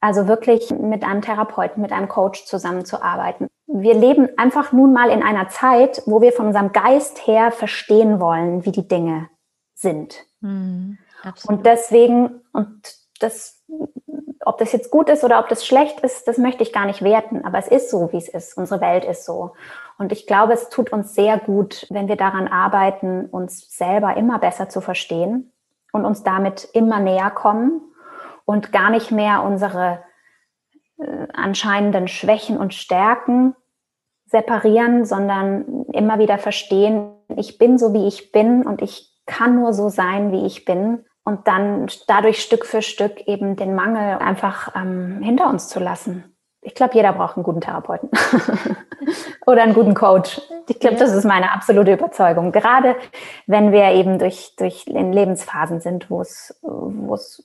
Also 0.00 0.28
wirklich 0.28 0.70
mit 0.70 1.04
einem 1.04 1.22
Therapeuten, 1.22 1.82
mit 1.82 1.92
einem 1.92 2.08
Coach 2.08 2.44
zusammenzuarbeiten, 2.44 3.48
wir 3.68 3.94
leben 3.94 4.28
einfach 4.38 4.72
nun 4.72 4.92
mal 4.92 5.10
in 5.10 5.22
einer 5.22 5.48
Zeit, 5.48 6.02
wo 6.06 6.20
wir 6.20 6.32
von 6.32 6.46
unserem 6.46 6.72
Geist 6.72 7.26
her 7.26 7.52
verstehen 7.52 8.18
wollen, 8.18 8.64
wie 8.64 8.72
die 8.72 8.88
Dinge 8.88 9.28
sind. 9.74 10.24
Mhm, 10.40 10.98
und 11.46 11.66
deswegen, 11.66 12.40
und 12.52 12.80
das, 13.20 13.62
ob 14.44 14.58
das 14.58 14.72
jetzt 14.72 14.90
gut 14.90 15.10
ist 15.10 15.22
oder 15.22 15.40
ob 15.40 15.48
das 15.48 15.66
schlecht 15.66 16.00
ist, 16.00 16.26
das 16.26 16.38
möchte 16.38 16.62
ich 16.62 16.72
gar 16.72 16.86
nicht 16.86 17.02
werten, 17.02 17.44
aber 17.44 17.58
es 17.58 17.68
ist 17.68 17.90
so, 17.90 18.10
wie 18.12 18.16
es 18.16 18.28
ist. 18.28 18.56
Unsere 18.56 18.80
Welt 18.80 19.04
ist 19.04 19.24
so. 19.24 19.52
Und 19.98 20.12
ich 20.12 20.26
glaube, 20.26 20.52
es 20.52 20.68
tut 20.70 20.90
uns 20.92 21.14
sehr 21.14 21.38
gut, 21.38 21.86
wenn 21.90 22.08
wir 22.08 22.16
daran 22.16 22.48
arbeiten, 22.48 23.26
uns 23.26 23.76
selber 23.76 24.16
immer 24.16 24.38
besser 24.38 24.68
zu 24.68 24.80
verstehen 24.80 25.52
und 25.92 26.04
uns 26.04 26.22
damit 26.22 26.68
immer 26.72 27.00
näher 27.00 27.30
kommen 27.30 27.82
und 28.44 28.72
gar 28.72 28.90
nicht 28.90 29.10
mehr 29.10 29.42
unsere 29.42 30.04
äh, 30.98 31.26
anscheinenden 31.32 32.08
Schwächen 32.08 32.56
und 32.56 32.74
Stärken 32.74 33.56
separieren, 34.28 35.04
sondern 35.04 35.84
immer 35.92 36.18
wieder 36.18 36.38
verstehen, 36.38 37.10
ich 37.36 37.58
bin 37.58 37.78
so, 37.78 37.92
wie 37.92 38.06
ich 38.06 38.32
bin 38.32 38.66
und 38.66 38.82
ich 38.82 39.12
kann 39.26 39.56
nur 39.56 39.72
so 39.72 39.88
sein, 39.88 40.32
wie 40.32 40.46
ich 40.46 40.64
bin 40.64 41.04
und 41.24 41.46
dann 41.46 41.86
dadurch 42.06 42.42
Stück 42.42 42.64
für 42.64 42.82
Stück 42.82 43.26
eben 43.26 43.56
den 43.56 43.74
Mangel 43.74 44.18
einfach 44.18 44.74
ähm, 44.74 45.20
hinter 45.22 45.48
uns 45.48 45.68
zu 45.68 45.80
lassen. 45.80 46.34
Ich 46.60 46.74
glaube, 46.74 46.94
jeder 46.94 47.12
braucht 47.12 47.36
einen 47.36 47.44
guten 47.44 47.60
Therapeuten 47.60 48.10
oder 49.46 49.62
einen 49.62 49.74
guten 49.74 49.94
Coach. 49.94 50.40
Ich 50.68 50.80
glaube, 50.80 50.96
das 50.96 51.12
ist 51.12 51.24
meine 51.24 51.52
absolute 51.52 51.92
Überzeugung. 51.92 52.52
Gerade 52.52 52.96
wenn 53.46 53.72
wir 53.72 53.92
eben 53.92 54.18
durch, 54.18 54.54
durch 54.56 54.86
in 54.86 55.12
Lebensphasen 55.12 55.80
sind, 55.80 56.10
wo 56.10 56.20
es, 56.20 56.58
wo 56.62 57.14
es 57.14 57.42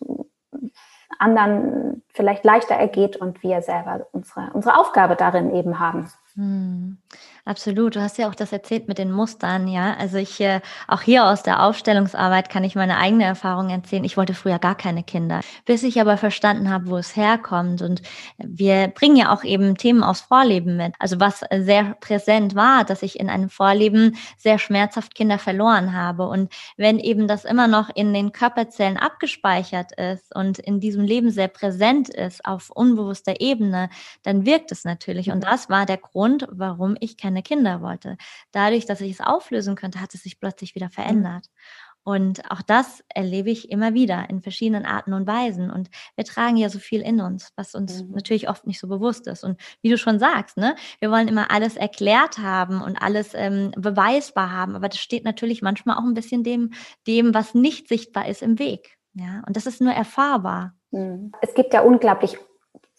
anderen 1.19 2.03
vielleicht 2.09 2.43
leichter 2.43 2.75
ergeht 2.75 3.17
und 3.17 3.43
wir 3.43 3.61
selber 3.61 4.07
unsere, 4.11 4.49
unsere 4.53 4.77
Aufgabe 4.77 5.15
darin 5.15 5.53
eben 5.53 5.79
haben. 5.79 6.09
Hm. 6.35 6.97
Absolut. 7.45 7.97
Du 7.97 8.01
hast 8.01 8.17
ja 8.17 8.29
auch 8.29 8.35
das 8.35 8.53
erzählt 8.53 8.87
mit 8.87 8.97
den 8.97 9.11
Mustern, 9.11 9.67
ja. 9.67 9.97
Also 9.99 10.15
ich, 10.17 10.39
äh, 10.39 10.61
auch 10.87 11.01
hier 11.01 11.25
aus 11.25 11.43
der 11.43 11.61
Aufstellungsarbeit 11.61 12.49
kann 12.49 12.63
ich 12.63 12.75
meine 12.75 12.97
eigene 12.97 13.25
Erfahrung 13.25 13.69
erzählen. 13.69 14.05
Ich 14.05 14.15
wollte 14.15 14.33
früher 14.33 14.59
gar 14.59 14.75
keine 14.75 15.03
Kinder, 15.03 15.41
bis 15.65 15.83
ich 15.83 15.99
aber 15.99 16.15
verstanden 16.15 16.69
habe, 16.69 16.87
wo 16.87 16.95
es 16.95 17.17
herkommt. 17.17 17.81
Und 17.81 18.01
wir 18.37 18.87
bringen 18.87 19.17
ja 19.17 19.33
auch 19.33 19.43
eben 19.43 19.75
Themen 19.75 20.03
aus 20.03 20.21
Vorleben 20.21 20.77
mit. 20.77 20.93
Also 20.99 21.19
was 21.19 21.41
sehr 21.53 21.95
präsent 21.99 22.55
war, 22.55 22.85
dass 22.85 23.03
ich 23.03 23.19
in 23.19 23.29
einem 23.29 23.49
Vorleben 23.49 24.15
sehr 24.37 24.57
schmerzhaft 24.57 25.13
Kinder 25.13 25.37
verloren 25.37 25.93
habe. 25.93 26.29
Und 26.29 26.49
wenn 26.77 26.97
eben 26.97 27.27
das 27.27 27.43
immer 27.43 27.67
noch 27.67 27.89
in 27.93 28.13
den 28.13 28.31
Körperzellen 28.31 28.95
abgespeichert 28.95 29.91
ist 29.99 30.33
und 30.33 30.59
in 30.59 30.79
diesem 30.79 31.03
Leben 31.03 31.29
sehr 31.29 31.49
präsent 31.49 32.07
ist 32.07 32.45
auf 32.45 32.69
unbewusster 32.69 33.41
Ebene, 33.41 33.89
dann 34.23 34.45
wirkt 34.45 34.71
es 34.71 34.85
natürlich. 34.85 35.29
Und 35.29 35.39
mhm. 35.39 35.49
das 35.49 35.69
war 35.69 35.85
der 35.85 35.97
Grund, 35.97 36.47
warum 36.49 36.95
ich 37.01 37.17
keine 37.17 37.32
keine 37.33 37.43
Kinder 37.43 37.81
wollte. 37.81 38.17
Dadurch, 38.51 38.85
dass 38.85 39.01
ich 39.01 39.11
es 39.11 39.21
auflösen 39.21 39.75
könnte, 39.75 39.99
hat 39.99 40.13
es 40.13 40.23
sich 40.23 40.39
plötzlich 40.39 40.75
wieder 40.75 40.87
mhm. 40.87 40.91
verändert. 40.91 41.47
Und 42.05 42.51
auch 42.51 42.61
das 42.61 43.01
erlebe 43.07 43.49
ich 43.49 43.71
immer 43.71 43.93
wieder 43.93 44.29
in 44.29 44.41
verschiedenen 44.41 44.85
Arten 44.85 45.13
und 45.13 45.25
Weisen. 45.25 45.71
Und 45.71 45.89
wir 46.17 46.25
tragen 46.25 46.57
ja 46.57 46.67
so 46.67 46.77
viel 46.77 46.99
in 46.99 47.21
uns, 47.21 47.53
was 47.55 47.75
uns 47.75 48.03
mhm. 48.03 48.11
natürlich 48.11 48.49
oft 48.49 48.67
nicht 48.67 48.79
so 48.79 48.89
bewusst 48.89 49.25
ist. 49.27 49.45
Und 49.45 49.57
wie 49.81 49.89
du 49.89 49.97
schon 49.97 50.19
sagst, 50.19 50.57
ne, 50.57 50.75
wir 50.99 51.09
wollen 51.11 51.29
immer 51.29 51.49
alles 51.49 51.77
erklärt 51.77 52.39
haben 52.39 52.81
und 52.81 53.01
alles 53.01 53.33
ähm, 53.33 53.71
beweisbar 53.77 54.51
haben. 54.51 54.75
Aber 54.75 54.89
das 54.89 54.99
steht 54.99 55.23
natürlich 55.23 55.61
manchmal 55.61 55.97
auch 55.97 56.03
ein 56.03 56.13
bisschen 56.13 56.43
dem, 56.43 56.73
dem, 57.07 57.33
was 57.33 57.53
nicht 57.53 57.87
sichtbar 57.87 58.27
ist, 58.27 58.41
im 58.41 58.59
Weg. 58.59 58.97
Ja, 59.13 59.41
und 59.47 59.55
das 59.55 59.65
ist 59.65 59.79
nur 59.79 59.93
erfahrbar. 59.93 60.73
Mhm. 60.91 61.31
Es 61.41 61.53
gibt 61.53 61.73
ja 61.73 61.81
unglaublich 61.81 62.37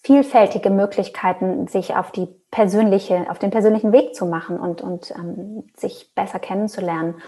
vielfältige 0.05 0.69
Möglichkeiten, 0.69 1.67
sich 1.67 1.97
auf 1.97 2.13
die 2.13 2.29
persönliche, 2.51 3.27
auf 3.31 3.39
den 3.39 3.51
persönlichen 3.51 3.91
Weg 3.93 4.15
zu 4.15 4.27
machen 4.27 4.61
und, 4.61 4.83
und 4.83 5.11
ähm, 5.13 5.67
sich 5.77 6.13
besser 6.15 6.39
kennenzulernen. 6.39 7.23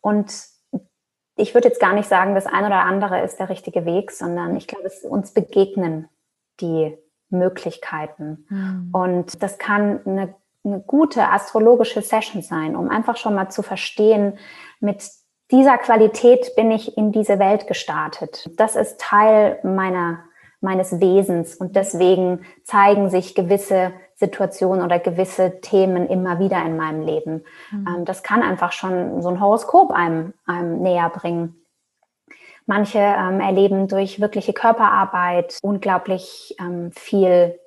Und 0.00 0.32
ich 1.36 1.54
würde 1.54 1.68
jetzt 1.68 1.80
gar 1.80 1.92
nicht 1.92 2.08
sagen, 2.08 2.34
das 2.34 2.46
eine 2.46 2.68
oder 2.68 2.80
andere 2.80 3.20
ist 3.22 3.38
der 3.38 3.50
richtige 3.50 3.84
Weg, 3.84 4.10
sondern 4.10 4.56
ich 4.56 4.66
glaube, 4.66 4.86
es 4.86 5.04
uns 5.04 5.32
begegnen 5.32 6.08
die 6.60 6.96
Möglichkeiten. 7.28 8.46
Mhm. 8.48 8.88
Und 8.92 9.42
das 9.42 9.58
kann 9.58 10.00
eine, 10.06 10.34
eine 10.64 10.80
gute 10.80 11.28
astrologische 11.28 12.00
Session 12.00 12.40
sein, 12.40 12.74
um 12.74 12.88
einfach 12.88 13.18
schon 13.18 13.34
mal 13.34 13.50
zu 13.50 13.62
verstehen, 13.62 14.38
mit 14.80 15.04
dieser 15.50 15.76
Qualität 15.76 16.56
bin 16.56 16.70
ich 16.70 16.96
in 16.96 17.12
diese 17.12 17.38
Welt 17.38 17.66
gestartet. 17.66 18.48
Das 18.56 18.76
ist 18.76 18.98
Teil 18.98 19.58
meiner 19.62 20.24
meines 20.64 21.00
Wesens. 21.00 21.54
Und 21.54 21.76
deswegen 21.76 22.40
zeigen 22.64 23.10
sich 23.10 23.34
gewisse 23.34 23.92
Situationen 24.16 24.84
oder 24.84 24.98
gewisse 24.98 25.60
Themen 25.60 26.08
immer 26.08 26.38
wieder 26.38 26.64
in 26.64 26.76
meinem 26.76 27.02
Leben. 27.02 27.44
Mhm. 27.70 27.88
Ähm, 27.88 28.04
das 28.04 28.22
kann 28.22 28.42
einfach 28.42 28.72
schon 28.72 29.22
so 29.22 29.28
ein 29.28 29.40
Horoskop 29.40 29.92
einem, 29.92 30.34
einem 30.46 30.82
näher 30.82 31.10
bringen. 31.10 31.56
Manche 32.66 32.98
ähm, 32.98 33.40
erleben 33.40 33.88
durch 33.88 34.20
wirkliche 34.20 34.54
Körperarbeit 34.54 35.58
unglaublich 35.62 36.56
ähm, 36.58 36.90
viel, 36.92 37.60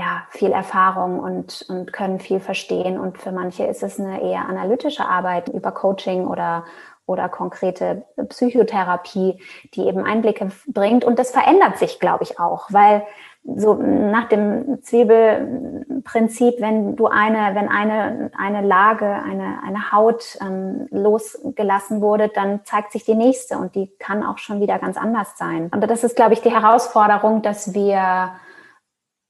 ja, 0.00 0.22
viel 0.30 0.50
Erfahrung 0.50 1.20
und, 1.20 1.66
und 1.68 1.92
können 1.92 2.20
viel 2.20 2.40
verstehen. 2.40 2.98
Und 2.98 3.18
für 3.18 3.32
manche 3.32 3.64
ist 3.64 3.82
es 3.82 4.00
eine 4.00 4.22
eher 4.22 4.48
analytische 4.48 5.04
Arbeit 5.04 5.50
über 5.50 5.72
Coaching 5.72 6.26
oder 6.26 6.64
oder 7.06 7.28
konkrete 7.28 8.04
Psychotherapie, 8.28 9.42
die 9.74 9.88
eben 9.88 10.04
Einblicke 10.04 10.52
bringt. 10.68 11.04
Und 11.04 11.18
das 11.18 11.32
verändert 11.32 11.76
sich, 11.76 11.98
glaube 11.98 12.22
ich, 12.22 12.38
auch, 12.38 12.68
weil 12.70 13.02
so 13.42 13.74
nach 13.74 14.28
dem 14.28 14.80
Zwiebelprinzip, 14.82 16.60
wenn 16.60 16.94
du 16.94 17.06
eine, 17.08 17.56
wenn 17.56 17.68
eine, 17.68 18.30
eine 18.38 18.64
Lage, 18.64 19.06
eine, 19.06 19.58
eine 19.66 19.90
Haut 19.90 20.38
ähm, 20.40 20.86
losgelassen 20.90 22.00
wurde, 22.00 22.28
dann 22.28 22.60
zeigt 22.64 22.92
sich 22.92 23.04
die 23.04 23.16
nächste 23.16 23.58
und 23.58 23.74
die 23.74 23.90
kann 23.98 24.24
auch 24.24 24.38
schon 24.38 24.60
wieder 24.60 24.78
ganz 24.78 24.96
anders 24.96 25.36
sein. 25.36 25.68
Und 25.74 25.82
das 25.90 26.04
ist, 26.04 26.14
glaube 26.14 26.34
ich, 26.34 26.42
die 26.42 26.52
Herausforderung, 26.52 27.42
dass 27.42 27.74
wir 27.74 28.30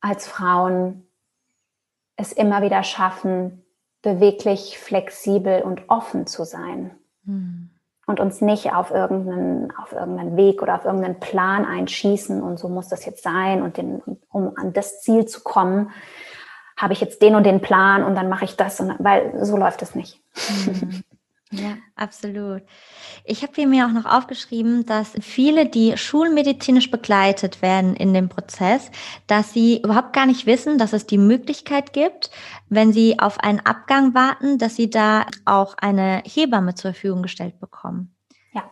als 0.01 0.27
Frauen 0.27 1.07
es 2.17 2.33
immer 2.33 2.63
wieder 2.63 2.83
schaffen, 2.83 3.65
beweglich, 4.03 4.79
flexibel 4.79 5.63
und 5.63 5.89
offen 5.89 6.27
zu 6.27 6.45
sein. 6.45 6.93
Hm. 7.25 7.71
Und 8.07 8.19
uns 8.19 8.41
nicht 8.41 8.73
auf 8.73 8.91
irgendeinen, 8.91 9.73
auf 9.77 9.93
irgendeinen 9.93 10.37
Weg 10.37 10.63
oder 10.63 10.75
auf 10.75 10.85
irgendeinen 10.85 11.21
Plan 11.21 11.65
einschießen 11.65 12.43
und 12.43 12.59
so 12.59 12.69
muss 12.69 12.89
das 12.89 13.05
jetzt 13.05 13.23
sein 13.23 13.63
und 13.63 13.77
den, 13.77 14.03
um 14.31 14.53
an 14.57 14.73
das 14.73 15.01
Ziel 15.01 15.27
zu 15.27 15.43
kommen, 15.43 15.91
habe 16.77 16.93
ich 16.93 17.01
jetzt 17.01 17.23
den 17.23 17.37
und 17.37 17.45
den 17.45 17.61
Plan 17.61 18.03
und 18.03 18.17
dann 18.17 18.29
mache 18.29 18.47
ich 18.47 18.57
das 18.57 18.81
und 18.81 18.97
weil 18.99 19.45
so 19.45 19.57
läuft 19.57 19.83
es 19.83 19.95
nicht. 19.95 20.21
Mhm. 20.67 21.05
Ja, 21.53 21.79
absolut. 21.97 22.63
Ich 23.25 23.43
habe 23.43 23.67
mir 23.67 23.87
auch 23.87 23.91
noch 23.91 24.07
aufgeschrieben, 24.07 24.87
dass 24.87 25.13
viele, 25.21 25.67
die 25.67 25.97
schulmedizinisch 25.97 26.93
begleitet 26.93 27.61
werden 27.61 27.97
in 27.97 28.15
dem 28.15 28.29
Prozess, 28.29 28.91
dass 29.27 29.53
sie 29.53 29.83
überhaupt 29.83 30.13
gar 30.13 30.27
nicht 30.27 30.47
wissen, 30.47 30.79
dass 30.79 30.93
es 30.93 31.07
die 31.07 31.19
Möglichkeit 31.19 31.93
gibt, 31.93 32.31
wenn 32.69 32.93
sie 32.93 33.19
auf 33.19 33.41
einen 33.41 33.59
Abgang 33.61 34.15
warten, 34.15 34.59
dass 34.59 34.77
sie 34.77 34.91
da 34.91 35.27
auch 35.45 35.75
eine 35.81 36.23
Hebamme 36.25 36.77
zur 36.77 36.93
Verfügung 36.93 37.23
gestellt 37.23 37.59
bekommen. 37.59 38.15
Ja. 38.53 38.63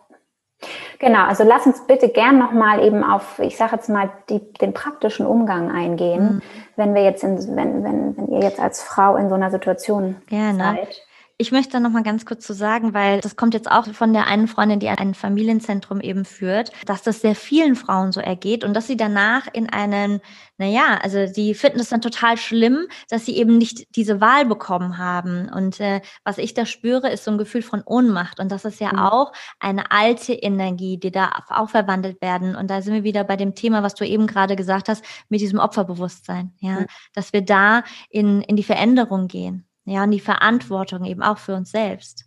Genau, 1.00 1.24
also 1.24 1.42
lass 1.42 1.66
uns 1.66 1.84
bitte 1.88 2.08
gern 2.10 2.38
nochmal 2.38 2.84
eben 2.84 3.02
auf, 3.02 3.40
ich 3.40 3.56
sage 3.56 3.74
jetzt 3.74 3.88
mal, 3.88 4.08
die, 4.28 4.52
den 4.52 4.72
praktischen 4.72 5.26
Umgang 5.26 5.72
eingehen, 5.72 6.34
mhm. 6.34 6.42
wenn 6.76 6.94
wir 6.94 7.02
jetzt 7.02 7.24
in, 7.24 7.38
wenn, 7.56 7.82
wenn, 7.82 8.16
wenn 8.16 8.28
ihr 8.28 8.40
jetzt 8.40 8.60
als 8.60 8.84
Frau 8.84 9.16
in 9.16 9.28
so 9.28 9.34
einer 9.34 9.50
Situation 9.50 10.22
Gerne. 10.28 10.58
seid. 10.58 11.07
Ich 11.40 11.52
möchte 11.52 11.74
da 11.74 11.80
noch 11.80 11.92
mal 11.92 12.02
ganz 12.02 12.26
kurz 12.26 12.44
zu 12.44 12.52
sagen, 12.52 12.94
weil 12.94 13.20
das 13.20 13.36
kommt 13.36 13.54
jetzt 13.54 13.70
auch 13.70 13.86
von 13.86 14.12
der 14.12 14.26
einen 14.26 14.48
Freundin, 14.48 14.80
die 14.80 14.88
ein 14.88 15.14
Familienzentrum 15.14 16.00
eben 16.00 16.24
führt, 16.24 16.72
dass 16.84 17.02
das 17.02 17.20
sehr 17.20 17.36
vielen 17.36 17.76
Frauen 17.76 18.10
so 18.10 18.18
ergeht 18.18 18.64
und 18.64 18.74
dass 18.74 18.88
sie 18.88 18.96
danach 18.96 19.46
in 19.52 19.70
einen, 19.70 20.20
naja, 20.56 20.98
also 21.00 21.32
die 21.32 21.54
finden 21.54 21.78
es 21.78 21.90
dann 21.90 22.00
total 22.00 22.38
schlimm, 22.38 22.88
dass 23.08 23.24
sie 23.24 23.36
eben 23.36 23.56
nicht 23.56 23.94
diese 23.94 24.20
Wahl 24.20 24.46
bekommen 24.46 24.98
haben. 24.98 25.48
Und 25.48 25.78
äh, 25.78 26.00
was 26.24 26.38
ich 26.38 26.54
da 26.54 26.66
spüre, 26.66 27.08
ist 27.08 27.22
so 27.22 27.30
ein 27.30 27.38
Gefühl 27.38 27.62
von 27.62 27.84
Ohnmacht. 27.86 28.40
Und 28.40 28.50
das 28.50 28.64
ist 28.64 28.80
ja 28.80 28.92
mhm. 28.92 28.98
auch 28.98 29.32
eine 29.60 29.92
alte 29.92 30.32
Energie, 30.32 30.98
die 30.98 31.12
da 31.12 31.44
auch 31.50 31.70
verwandelt 31.70 32.20
werden. 32.20 32.56
Und 32.56 32.68
da 32.68 32.82
sind 32.82 32.94
wir 32.94 33.04
wieder 33.04 33.22
bei 33.22 33.36
dem 33.36 33.54
Thema, 33.54 33.84
was 33.84 33.94
du 33.94 34.04
eben 34.04 34.26
gerade 34.26 34.56
gesagt 34.56 34.88
hast, 34.88 35.04
mit 35.28 35.40
diesem 35.40 35.60
Opferbewusstsein, 35.60 36.52
ja, 36.58 36.80
mhm. 36.80 36.86
dass 37.14 37.32
wir 37.32 37.42
da 37.42 37.84
in, 38.10 38.42
in 38.42 38.56
die 38.56 38.64
Veränderung 38.64 39.28
gehen. 39.28 39.67
Ja, 39.88 40.02
und 40.02 40.10
die 40.10 40.20
Verantwortung 40.20 41.04
eben 41.04 41.22
auch 41.22 41.38
für 41.38 41.54
uns 41.54 41.70
selbst. 41.70 42.26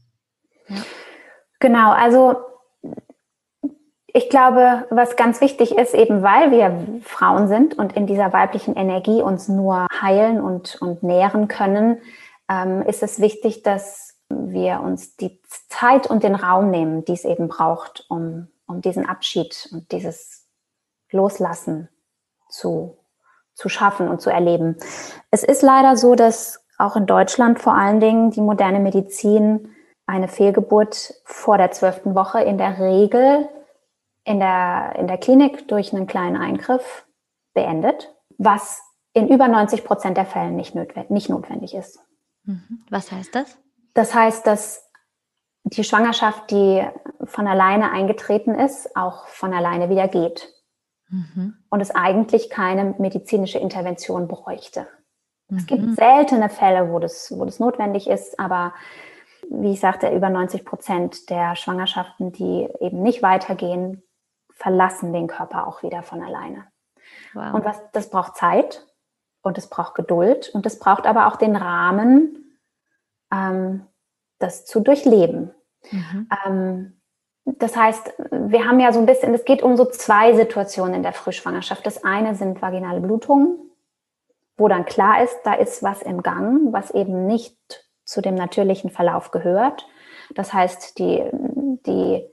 Ja. 0.67 0.77
Genau, 1.59 1.91
also 1.91 2.37
ich 4.07 4.29
glaube, 4.31 4.87
was 4.89 5.15
ganz 5.15 5.41
wichtig 5.41 5.77
ist, 5.77 5.93
eben 5.93 6.23
weil 6.23 6.49
wir 6.49 7.01
Frauen 7.03 7.47
sind 7.47 7.77
und 7.77 7.93
in 7.93 8.07
dieser 8.07 8.33
weiblichen 8.33 8.75
Energie 8.75 9.21
uns 9.21 9.47
nur 9.47 9.85
heilen 10.01 10.41
und, 10.41 10.81
und 10.81 11.03
nähren 11.03 11.47
können, 11.47 12.01
ähm, 12.49 12.81
ist 12.81 13.03
es 13.03 13.21
wichtig, 13.21 13.61
dass 13.61 14.17
wir 14.27 14.81
uns 14.81 15.15
die 15.17 15.39
Zeit 15.69 16.07
und 16.07 16.23
den 16.23 16.33
Raum 16.33 16.71
nehmen, 16.71 17.05
die 17.05 17.13
es 17.13 17.25
eben 17.25 17.47
braucht, 17.47 18.05
um, 18.09 18.47
um 18.65 18.81
diesen 18.81 19.05
Abschied 19.05 19.69
und 19.71 19.91
dieses 19.91 20.47
Loslassen 21.11 21.89
zu 22.49 22.97
zu 23.61 23.69
schaffen 23.69 24.07
und 24.07 24.21
zu 24.21 24.29
erleben. 24.29 24.77
Es 25.29 25.43
ist 25.43 25.61
leider 25.61 25.95
so, 25.95 26.15
dass 26.15 26.60
auch 26.81 26.95
in 26.95 27.05
Deutschland 27.05 27.59
vor 27.59 27.75
allen 27.75 27.99
Dingen 27.99 28.31
die 28.31 28.41
moderne 28.41 28.79
Medizin 28.79 29.69
eine 30.05 30.27
Fehlgeburt 30.27 31.13
vor 31.23 31.57
der 31.57 31.71
zwölften 31.71 32.15
Woche 32.15 32.41
in 32.41 32.57
der 32.57 32.79
Regel 32.79 33.47
in 34.23 34.39
der, 34.39 34.95
in 34.97 35.07
der 35.07 35.17
Klinik 35.17 35.67
durch 35.67 35.93
einen 35.93 36.07
kleinen 36.07 36.37
Eingriff 36.37 37.05
beendet, 37.53 38.13
was 38.37 38.81
in 39.13 39.27
über 39.27 39.47
90 39.47 39.83
Prozent 39.83 40.17
der 40.17 40.25
Fälle 40.25 40.51
nicht, 40.51 40.75
notwendig, 40.75 41.09
nicht 41.09 41.29
notwendig 41.29 41.73
ist. 41.73 41.99
Mhm. 42.43 42.85
Was 42.89 43.11
heißt 43.11 43.35
das? 43.35 43.57
Das 43.93 44.13
heißt, 44.13 44.45
dass 44.47 44.89
die 45.63 45.83
Schwangerschaft, 45.83 46.49
die 46.51 46.85
von 47.23 47.47
alleine 47.47 47.91
eingetreten 47.91 48.55
ist, 48.55 48.95
auch 48.95 49.27
von 49.27 49.53
alleine 49.53 49.89
wieder 49.89 50.07
geht. 50.07 50.53
Mhm. 51.09 51.57
Und 51.69 51.81
es 51.81 51.91
eigentlich 51.91 52.49
keine 52.49 52.95
medizinische 52.97 53.59
Intervention 53.59 54.27
bräuchte. 54.27 54.87
Es 55.55 55.65
gibt 55.65 55.81
mhm. 55.81 55.95
seltene 55.95 56.49
Fälle, 56.49 56.91
wo 56.91 56.99
das, 56.99 57.33
wo 57.37 57.43
das 57.45 57.59
notwendig 57.59 58.07
ist, 58.07 58.39
aber 58.39 58.73
wie 59.49 59.73
ich 59.73 59.79
sagte, 59.79 60.09
über 60.09 60.29
90 60.29 60.63
Prozent 60.63 61.29
der 61.29 61.55
Schwangerschaften, 61.55 62.31
die 62.31 62.69
eben 62.79 63.01
nicht 63.03 63.21
weitergehen, 63.21 64.01
verlassen 64.53 65.11
den 65.11 65.27
Körper 65.27 65.67
auch 65.67 65.83
wieder 65.83 66.03
von 66.03 66.23
alleine. 66.23 66.67
Wow. 67.33 67.53
Und 67.53 67.65
was, 67.65 67.81
das 67.91 68.09
braucht 68.09 68.37
Zeit 68.37 68.87
und 69.41 69.57
es 69.57 69.67
braucht 69.67 69.95
Geduld 69.95 70.49
und 70.53 70.65
es 70.65 70.79
braucht 70.79 71.05
aber 71.05 71.27
auch 71.27 71.35
den 71.35 71.55
Rahmen, 71.55 72.57
ähm, 73.31 73.87
das 74.39 74.65
zu 74.65 74.79
durchleben. 74.79 75.53
Mhm. 75.91 76.29
Ähm, 76.45 77.01
das 77.45 77.75
heißt, 77.75 78.13
wir 78.29 78.65
haben 78.65 78.79
ja 78.79 78.93
so 78.93 78.99
ein 78.99 79.05
bisschen, 79.05 79.33
es 79.33 79.45
geht 79.45 79.63
um 79.63 79.75
so 79.75 79.85
zwei 79.85 80.33
Situationen 80.33 80.93
in 80.93 81.03
der 81.03 81.13
Frühschwangerschaft. 81.13 81.85
Das 81.85 82.03
eine 82.03 82.35
sind 82.35 82.61
vaginale 82.61 83.01
Blutungen, 83.01 83.70
wo 84.61 84.67
dann 84.67 84.85
klar 84.85 85.23
ist, 85.23 85.37
da 85.43 85.53
ist 85.53 85.83
was 85.83 86.01
im 86.01 86.23
Gang, 86.23 86.71
was 86.71 86.91
eben 86.91 87.25
nicht 87.27 87.57
zu 88.05 88.21
dem 88.21 88.35
natürlichen 88.35 88.89
Verlauf 88.89 89.31
gehört. 89.31 89.87
Das 90.35 90.53
heißt, 90.53 90.99
die, 90.99 91.23
die, 91.85 92.25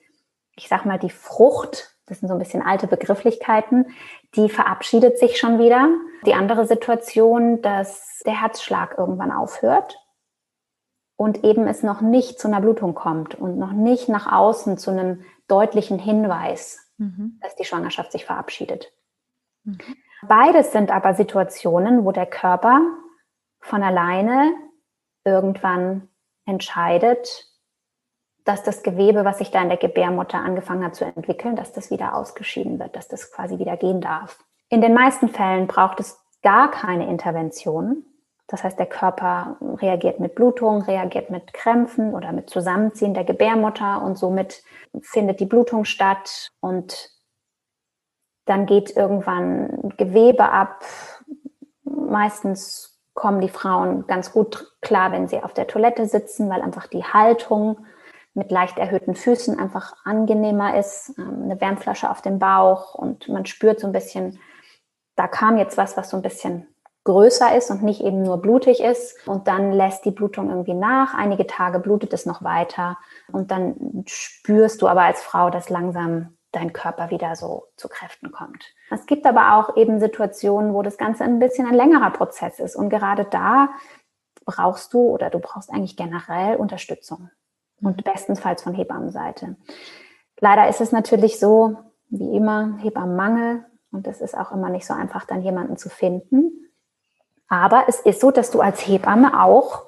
ich 0.56 0.68
sag 0.68 0.84
mal, 0.84 0.98
die 0.98 1.10
Frucht 1.10 1.98
das 2.08 2.20
sind 2.20 2.28
so 2.28 2.34
ein 2.34 2.38
bisschen 2.38 2.62
alte 2.62 2.86
Begrifflichkeiten, 2.86 3.94
die 4.34 4.48
verabschiedet 4.48 5.18
sich 5.18 5.38
schon 5.38 5.58
wieder. 5.58 5.88
Die 6.26 6.34
andere 6.34 6.66
Situation, 6.66 7.62
dass 7.62 8.22
der 8.24 8.40
Herzschlag 8.40 8.96
irgendwann 8.96 9.30
aufhört 9.30 9.98
und 11.16 11.44
eben 11.44 11.66
es 11.66 11.82
noch 11.82 12.00
nicht 12.00 12.40
zu 12.40 12.48
einer 12.48 12.60
Blutung 12.60 12.94
kommt 12.94 13.34
und 13.34 13.58
noch 13.58 13.72
nicht 13.72 14.08
nach 14.08 14.32
außen 14.32 14.78
zu 14.78 14.90
einem 14.90 15.24
deutlichen 15.48 15.98
Hinweis, 15.98 16.78
mhm. 16.96 17.38
dass 17.42 17.56
die 17.56 17.64
Schwangerschaft 17.64 18.12
sich 18.12 18.24
verabschiedet. 18.24 18.92
Mhm. 19.64 19.78
Beides 20.26 20.72
sind 20.72 20.90
aber 20.90 21.14
Situationen, 21.14 22.04
wo 22.04 22.12
der 22.12 22.26
Körper 22.26 22.80
von 23.60 23.82
alleine 23.82 24.52
irgendwann 25.24 26.08
entscheidet, 26.44 27.46
dass 28.44 28.62
das 28.62 28.82
Gewebe, 28.82 29.24
was 29.24 29.38
sich 29.38 29.50
da 29.50 29.60
in 29.60 29.68
der 29.68 29.76
Gebärmutter 29.76 30.38
angefangen 30.38 30.84
hat 30.84 30.94
zu 30.94 31.04
entwickeln, 31.04 31.54
dass 31.54 31.72
das 31.72 31.90
wieder 31.90 32.14
ausgeschieden 32.14 32.78
wird, 32.78 32.96
dass 32.96 33.06
das 33.06 33.30
quasi 33.30 33.58
wieder 33.58 33.76
gehen 33.76 34.00
darf. 34.00 34.38
In 34.70 34.80
den 34.80 34.94
meisten 34.94 35.28
Fällen 35.28 35.66
braucht 35.66 36.00
es 36.00 36.18
gar 36.42 36.70
keine 36.70 37.08
Intervention. 37.08 38.04
Das 38.46 38.64
heißt, 38.64 38.78
der 38.78 38.86
Körper 38.86 39.58
reagiert 39.60 40.20
mit 40.20 40.34
Blutung, 40.34 40.82
reagiert 40.82 41.28
mit 41.28 41.52
Krämpfen 41.52 42.14
oder 42.14 42.32
mit 42.32 42.48
Zusammenziehen 42.48 43.12
der 43.12 43.24
Gebärmutter 43.24 44.02
und 44.02 44.16
somit 44.16 44.62
findet 45.02 45.40
die 45.40 45.46
Blutung 45.46 45.84
statt 45.84 46.50
und 46.60 47.10
dann 48.48 48.66
geht 48.66 48.96
irgendwann 48.96 49.92
Gewebe 49.96 50.50
ab. 50.50 50.84
Meistens 51.84 52.98
kommen 53.14 53.40
die 53.40 53.48
Frauen 53.48 54.06
ganz 54.06 54.32
gut 54.32 54.72
klar, 54.80 55.12
wenn 55.12 55.28
sie 55.28 55.42
auf 55.42 55.52
der 55.52 55.66
Toilette 55.66 56.06
sitzen, 56.06 56.48
weil 56.48 56.62
einfach 56.62 56.86
die 56.86 57.04
Haltung 57.04 57.78
mit 58.34 58.50
leicht 58.50 58.78
erhöhten 58.78 59.14
Füßen 59.14 59.58
einfach 59.58 59.94
angenehmer 60.04 60.78
ist, 60.78 61.14
ähm, 61.18 61.42
eine 61.44 61.60
Wärmflasche 61.60 62.08
auf 62.08 62.22
dem 62.22 62.38
Bauch 62.38 62.94
und 62.94 63.28
man 63.28 63.46
spürt 63.46 63.80
so 63.80 63.86
ein 63.86 63.92
bisschen, 63.92 64.38
da 65.16 65.26
kam 65.26 65.58
jetzt 65.58 65.76
was, 65.76 65.96
was 65.96 66.10
so 66.10 66.16
ein 66.16 66.22
bisschen 66.22 66.68
größer 67.04 67.56
ist 67.56 67.70
und 67.70 67.82
nicht 67.82 68.02
eben 68.02 68.22
nur 68.22 68.36
blutig 68.36 68.80
ist. 68.80 69.26
Und 69.26 69.48
dann 69.48 69.72
lässt 69.72 70.04
die 70.04 70.10
Blutung 70.10 70.50
irgendwie 70.50 70.74
nach. 70.74 71.14
Einige 71.14 71.46
Tage 71.46 71.80
blutet 71.80 72.12
es 72.12 72.26
noch 72.26 72.44
weiter. 72.44 72.98
Und 73.32 73.50
dann 73.50 74.04
spürst 74.06 74.82
du 74.82 74.88
aber 74.88 75.02
als 75.02 75.22
Frau, 75.22 75.48
dass 75.48 75.70
langsam 75.70 76.36
dein 76.58 76.72
Körper 76.72 77.10
wieder 77.10 77.36
so 77.36 77.68
zu 77.76 77.88
Kräften 77.88 78.32
kommt. 78.32 78.74
Es 78.90 79.06
gibt 79.06 79.26
aber 79.26 79.54
auch 79.54 79.76
eben 79.76 80.00
Situationen, 80.00 80.74
wo 80.74 80.82
das 80.82 80.98
Ganze 80.98 81.24
ein 81.24 81.38
bisschen 81.38 81.66
ein 81.66 81.74
längerer 81.74 82.10
Prozess 82.10 82.58
ist. 82.58 82.76
Und 82.76 82.90
gerade 82.90 83.24
da 83.24 83.70
brauchst 84.44 84.92
du 84.92 85.00
oder 85.00 85.30
du 85.30 85.38
brauchst 85.38 85.70
eigentlich 85.70 85.96
generell 85.96 86.56
Unterstützung 86.56 87.30
und 87.80 88.02
bestenfalls 88.04 88.62
von 88.62 88.74
Hebammenseite. 88.74 89.56
Leider 90.40 90.68
ist 90.68 90.80
es 90.80 90.92
natürlich 90.92 91.38
so, 91.38 91.76
wie 92.08 92.36
immer, 92.36 92.78
Hebammenmangel 92.78 93.64
und 93.92 94.06
es 94.06 94.20
ist 94.20 94.36
auch 94.36 94.52
immer 94.52 94.70
nicht 94.70 94.86
so 94.86 94.94
einfach, 94.94 95.24
dann 95.26 95.42
jemanden 95.42 95.76
zu 95.76 95.88
finden. 95.88 96.70
Aber 97.48 97.84
es 97.88 98.00
ist 98.00 98.20
so, 98.20 98.30
dass 98.30 98.50
du 98.50 98.60
als 98.60 98.86
Hebamme 98.86 99.42
auch 99.42 99.87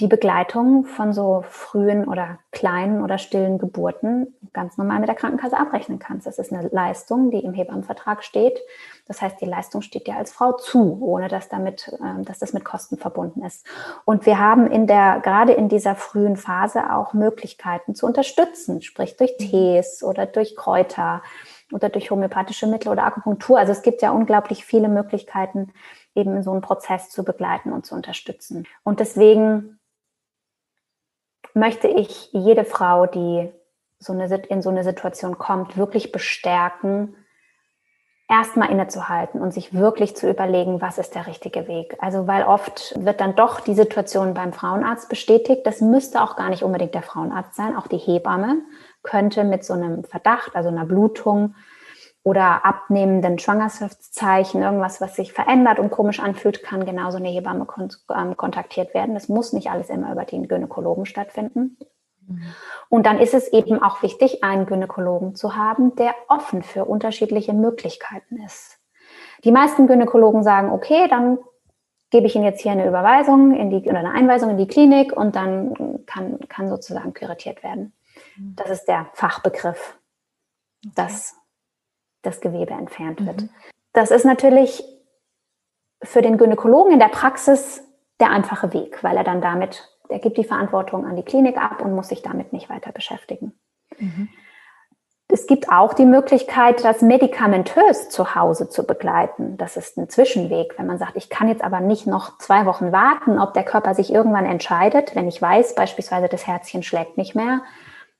die 0.00 0.08
Begleitung 0.08 0.84
von 0.84 1.14
so 1.14 1.42
frühen 1.48 2.06
oder 2.06 2.38
kleinen 2.52 3.02
oder 3.02 3.16
stillen 3.16 3.58
Geburten 3.58 4.34
ganz 4.52 4.76
normal 4.76 5.00
mit 5.00 5.08
der 5.08 5.14
Krankenkasse 5.14 5.56
abrechnen 5.56 5.98
kannst. 5.98 6.26
Das 6.26 6.38
ist 6.38 6.52
eine 6.52 6.68
Leistung, 6.68 7.30
die 7.30 7.38
im 7.38 7.54
Hebammenvertrag 7.54 8.22
steht. 8.22 8.58
Das 9.06 9.22
heißt, 9.22 9.40
die 9.40 9.46
Leistung 9.46 9.80
steht 9.80 10.06
dir 10.06 10.16
als 10.16 10.32
Frau 10.32 10.52
zu, 10.52 10.98
ohne 11.00 11.28
dass 11.28 11.48
damit, 11.48 11.96
ähm, 12.02 12.24
dass 12.26 12.38
das 12.38 12.52
mit 12.52 12.64
Kosten 12.64 12.98
verbunden 12.98 13.42
ist. 13.42 13.66
Und 14.04 14.26
wir 14.26 14.38
haben 14.38 14.66
in 14.66 14.86
der, 14.86 15.20
gerade 15.20 15.52
in 15.52 15.70
dieser 15.70 15.94
frühen 15.94 16.36
Phase 16.36 16.92
auch 16.92 17.14
Möglichkeiten 17.14 17.94
zu 17.94 18.04
unterstützen, 18.06 18.82
sprich 18.82 19.16
durch 19.16 19.34
mhm. 19.40 19.44
Tees 19.44 20.02
oder 20.02 20.26
durch 20.26 20.56
Kräuter 20.56 21.22
oder 21.72 21.88
durch 21.88 22.10
homöopathische 22.10 22.66
Mittel 22.66 22.90
oder 22.90 23.04
Akupunktur. 23.04 23.58
Also 23.58 23.72
es 23.72 23.82
gibt 23.82 24.02
ja 24.02 24.10
unglaublich 24.10 24.64
viele 24.64 24.88
Möglichkeiten, 24.88 25.72
eben 26.14 26.42
so 26.42 26.52
einen 26.52 26.60
Prozess 26.60 27.08
zu 27.10 27.24
begleiten 27.24 27.72
und 27.72 27.86
zu 27.86 27.94
unterstützen. 27.94 28.66
Und 28.84 29.00
deswegen 29.00 29.75
möchte 31.56 31.88
ich 31.88 32.30
jede 32.32 32.64
Frau, 32.64 33.06
die 33.06 33.50
so 33.98 34.12
eine, 34.12 34.26
in 34.48 34.62
so 34.62 34.68
eine 34.70 34.84
Situation 34.84 35.38
kommt, 35.38 35.76
wirklich 35.76 36.12
bestärken, 36.12 37.16
erstmal 38.28 38.70
innezuhalten 38.70 39.40
und 39.40 39.52
sich 39.52 39.72
wirklich 39.72 40.16
zu 40.16 40.28
überlegen, 40.28 40.80
was 40.80 40.98
ist 40.98 41.14
der 41.14 41.26
richtige 41.26 41.66
Weg. 41.68 41.96
Also 42.00 42.26
weil 42.26 42.44
oft 42.44 42.94
wird 43.02 43.20
dann 43.20 43.36
doch 43.36 43.60
die 43.60 43.74
Situation 43.74 44.34
beim 44.34 44.52
Frauenarzt 44.52 45.08
bestätigt. 45.08 45.62
Das 45.64 45.80
müsste 45.80 46.22
auch 46.22 46.36
gar 46.36 46.50
nicht 46.50 46.62
unbedingt 46.62 46.94
der 46.94 47.02
Frauenarzt 47.02 47.54
sein. 47.54 47.76
Auch 47.76 47.86
die 47.86 47.98
Hebamme 47.98 48.62
könnte 49.02 49.44
mit 49.44 49.64
so 49.64 49.74
einem 49.74 50.04
Verdacht, 50.04 50.56
also 50.56 50.68
einer 50.68 50.84
Blutung, 50.84 51.54
oder 52.26 52.64
abnehmenden 52.64 53.38
Schwangerschaftszeichen, 53.38 54.60
irgendwas, 54.60 55.00
was 55.00 55.14
sich 55.14 55.32
verändert 55.32 55.78
und 55.78 55.92
komisch 55.92 56.18
anfühlt, 56.18 56.64
kann 56.64 56.84
genauso 56.84 57.18
eine 57.18 57.28
Hebamme 57.28 57.66
kon 57.66 57.88
ähm, 58.12 58.36
kontaktiert 58.36 58.94
werden. 58.94 59.14
Das 59.14 59.28
muss 59.28 59.52
nicht 59.52 59.70
alles 59.70 59.90
immer 59.90 60.10
über 60.10 60.24
den 60.24 60.48
Gynäkologen 60.48 61.06
stattfinden. 61.06 61.78
Mhm. 62.26 62.42
Und 62.88 63.06
dann 63.06 63.20
ist 63.20 63.32
es 63.32 63.52
eben 63.52 63.80
auch 63.80 64.02
wichtig, 64.02 64.42
einen 64.42 64.66
Gynäkologen 64.66 65.36
zu 65.36 65.54
haben, 65.54 65.94
der 65.94 66.16
offen 66.26 66.64
für 66.64 66.86
unterschiedliche 66.86 67.52
Möglichkeiten 67.52 68.42
ist. 68.44 68.80
Die 69.44 69.52
meisten 69.52 69.86
Gynäkologen 69.86 70.42
sagen, 70.42 70.72
okay, 70.72 71.06
dann 71.08 71.38
gebe 72.10 72.26
ich 72.26 72.34
Ihnen 72.34 72.44
jetzt 72.44 72.60
hier 72.60 72.72
eine 72.72 72.88
Überweisung 72.88 73.54
in 73.54 73.70
die, 73.70 73.88
oder 73.88 74.00
eine 74.00 74.10
Einweisung 74.10 74.50
in 74.50 74.58
die 74.58 74.66
Klinik 74.66 75.12
und 75.12 75.36
dann 75.36 76.04
kann, 76.06 76.40
kann 76.48 76.68
sozusagen 76.68 77.14
kuratiert 77.14 77.62
werden. 77.62 77.92
Mhm. 78.36 78.56
Das 78.56 78.70
ist 78.70 78.86
der 78.86 79.06
Fachbegriff. 79.12 79.96
Das 80.96 81.36
das 82.26 82.40
Gewebe 82.40 82.72
entfernt 82.72 83.24
wird. 83.24 83.42
Mhm. 83.42 83.50
Das 83.92 84.10
ist 84.10 84.24
natürlich 84.24 84.84
für 86.02 86.22
den 86.22 86.36
Gynäkologen 86.36 86.92
in 86.92 86.98
der 86.98 87.08
Praxis 87.08 87.82
der 88.20 88.30
einfache 88.30 88.72
Weg, 88.72 89.02
weil 89.02 89.16
er 89.16 89.24
dann 89.24 89.40
damit, 89.40 89.88
er 90.08 90.18
gibt 90.18 90.36
die 90.36 90.44
Verantwortung 90.44 91.06
an 91.06 91.16
die 91.16 91.22
Klinik 91.22 91.56
ab 91.56 91.80
und 91.82 91.94
muss 91.94 92.08
sich 92.08 92.22
damit 92.22 92.52
nicht 92.52 92.68
weiter 92.68 92.92
beschäftigen. 92.92 93.58
Mhm. 93.98 94.28
Es 95.28 95.48
gibt 95.48 95.70
auch 95.70 95.92
die 95.92 96.06
Möglichkeit, 96.06 96.84
das 96.84 97.02
medikamentös 97.02 98.08
zu 98.10 98.36
Hause 98.36 98.68
zu 98.68 98.86
begleiten. 98.86 99.56
Das 99.56 99.76
ist 99.76 99.98
ein 99.98 100.08
Zwischenweg, 100.08 100.74
wenn 100.78 100.86
man 100.86 100.98
sagt, 100.98 101.16
ich 101.16 101.28
kann 101.28 101.48
jetzt 101.48 101.64
aber 101.64 101.80
nicht 101.80 102.06
noch 102.06 102.38
zwei 102.38 102.64
Wochen 102.64 102.92
warten, 102.92 103.40
ob 103.40 103.52
der 103.52 103.64
Körper 103.64 103.94
sich 103.94 104.12
irgendwann 104.12 104.46
entscheidet, 104.46 105.16
wenn 105.16 105.26
ich 105.26 105.42
weiß, 105.42 105.74
beispielsweise 105.74 106.28
das 106.28 106.46
Herzchen 106.46 106.84
schlägt 106.84 107.16
nicht 107.16 107.34
mehr, 107.34 107.62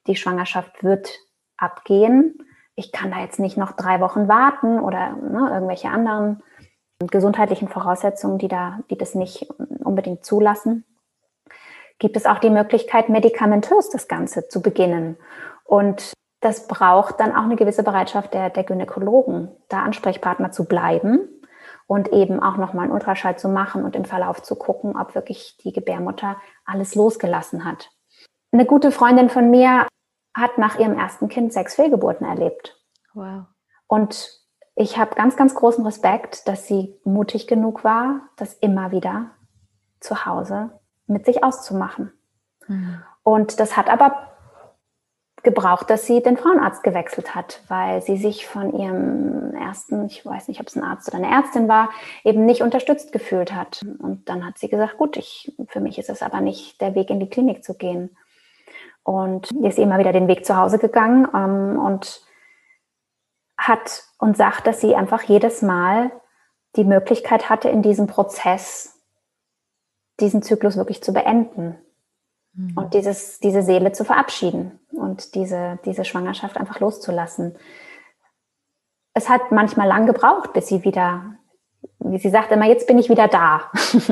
die 0.09 0.17
Schwangerschaft 0.17 0.83
wird 0.83 1.21
abgehen, 1.57 2.39
ich 2.77 2.93
kann 2.93 3.11
da 3.11 3.18
jetzt 3.18 3.41
nicht 3.41 3.57
noch 3.57 3.72
drei 3.72 4.01
Wochen 4.01 4.29
warten 4.29 4.79
oder 4.79 5.16
ne, 5.16 5.51
irgendwelche 5.53 5.89
anderen 5.89 6.43
gesundheitlichen 6.99 7.68
Voraussetzungen, 7.68 8.39
die 8.39 8.49
da, 8.49 8.81
die 8.91 8.97
das 8.97 9.14
nicht 9.14 9.49
unbedingt 9.83 10.24
zulassen, 10.24 10.85
gibt 11.99 12.16
es 12.16 12.27
auch 12.27 12.39
die 12.39 12.51
Möglichkeit, 12.51 13.09
medikamentös 13.09 13.91
das 13.91 14.09
Ganze 14.09 14.49
zu 14.49 14.61
beginnen. 14.61 15.16
Und 15.64 16.12
das 16.41 16.66
braucht 16.68 17.18
dann 17.20 17.35
auch 17.35 17.45
eine 17.45 17.57
gewisse 17.57 17.83
Bereitschaft 17.83 18.35
der, 18.35 18.51
der 18.51 18.64
Gynäkologen, 18.64 19.51
da 19.68 19.83
Ansprechpartner 19.83 20.53
zu 20.53 20.66
bleiben 20.66 21.29
und 21.87 22.12
eben 22.12 22.43
auch 22.43 22.57
nochmal 22.59 22.85
einen 22.85 22.93
Ultraschall 22.93 23.39
zu 23.39 23.49
machen 23.49 23.85
und 23.85 23.97
im 23.97 24.05
Verlauf 24.05 24.43
zu 24.43 24.55
gucken, 24.57 24.97
ob 24.97 25.14
wirklich 25.14 25.57
die 25.64 25.72
Gebärmutter 25.72 26.37
alles 26.66 26.95
losgelassen 26.95 27.64
hat. 27.64 27.91
Eine 28.53 28.66
gute 28.66 28.91
Freundin 28.91 29.31
von 29.31 29.51
mir 29.51 29.87
hat 30.37 30.59
nach 30.59 30.78
ihrem 30.78 30.99
ersten 30.99 31.28
Kind 31.28 31.53
sechs 31.53 31.74
Fehlgeburten 31.74 32.26
erlebt. 32.26 32.78
Wow. 33.14 33.45
Und 33.87 34.41
ich 34.74 34.99
habe 34.99 35.14
ganz, 35.14 35.37
ganz 35.37 35.55
großen 35.55 35.84
Respekt, 35.84 36.47
dass 36.47 36.66
sie 36.66 36.95
mutig 37.05 37.47
genug 37.47 37.84
war, 37.84 38.20
das 38.37 38.53
immer 38.55 38.91
wieder 38.91 39.30
zu 40.01 40.26
Hause 40.26 40.70
mit 41.07 41.24
sich 41.24 41.43
auszumachen. 41.43 42.12
Mhm. 42.68 43.03
Und 43.22 43.59
das 43.59 43.76
hat 43.76 43.89
aber 43.89 44.32
gebraucht, 45.43 45.89
dass 45.91 46.07
sie 46.07 46.22
den 46.22 46.37
Frauenarzt 46.37 46.82
gewechselt 46.82 47.34
hat, 47.34 47.62
weil 47.68 48.03
sie 48.03 48.16
sich 48.16 48.47
von 48.47 48.74
ihrem 48.76 49.55
ersten, 49.55 50.05
ich 50.07 50.26
weiß 50.26 50.49
nicht, 50.49 50.61
ob 50.61 50.66
es 50.66 50.76
ein 50.76 50.82
Arzt 50.82 51.09
oder 51.09 51.18
eine 51.18 51.30
Ärztin 51.30 51.68
war, 51.68 51.91
eben 52.24 52.45
nicht 52.45 52.62
unterstützt 52.62 53.12
gefühlt 53.12 53.55
hat. 53.55 53.80
Und 54.01 54.28
dann 54.28 54.45
hat 54.45 54.59
sie 54.59 54.68
gesagt, 54.68 54.99
gut, 54.99 55.16
ich, 55.16 55.55
für 55.68 55.80
mich 55.80 55.99
ist 55.99 56.11
es 56.11 56.20
aber 56.20 56.41
nicht 56.41 56.80
der 56.80 56.95
Weg 56.95 57.11
in 57.11 57.20
die 57.20 57.30
Klinik 57.30 57.64
zu 57.64 57.74
gehen. 57.74 58.16
Und 59.07 59.53
ist 59.53 59.79
immer 59.79 59.99
wieder 59.99 60.13
den 60.13 60.27
Weg 60.27 60.45
zu 60.45 60.57
Hause 60.57 60.79
gegangen 60.79 61.29
ähm, 61.33 61.79
und 61.79 62.27
hat 63.57 64.03
und 64.19 64.37
sagt, 64.37 64.67
dass 64.67 64.81
sie 64.81 64.97
einfach 64.97 65.23
jedes 65.23 65.63
Mal 65.63 66.11
die 66.75 66.83
Möglichkeit 66.83 67.49
hatte, 67.49 67.69
in 67.69 67.83
diesem 67.83 68.09
Prozess 68.09 69.01
diesen 70.19 70.43
Zyklus 70.43 70.77
wirklich 70.77 71.05
zu 71.05 71.13
beenden 71.13 71.79
mhm. 72.55 72.77
und 72.77 72.95
dieses, 72.95 73.39
diese 73.39 73.63
Seele 73.63 73.93
zu 73.93 74.05
verabschieden 74.05 74.81
und 74.91 75.37
diese, 75.37 75.79
diese 75.85 76.05
Schwangerschaft 76.05 76.57
einfach 76.57 76.81
loszulassen. 76.81 77.57
Es 79.15 79.29
hat 79.29 79.53
manchmal 79.53 79.87
lang 79.87 80.07
gebraucht, 80.07 80.53
bis 80.53 80.67
sie 80.67 80.83
wieder, 80.83 81.37
wie 81.45 81.46
sie 82.19 82.31
sagt 82.31 82.53
immer, 82.53 82.67
jetzt 82.67 82.87
bin 82.87 82.99
ich 82.99 83.09
wieder 83.09 83.29
da. 83.29 83.63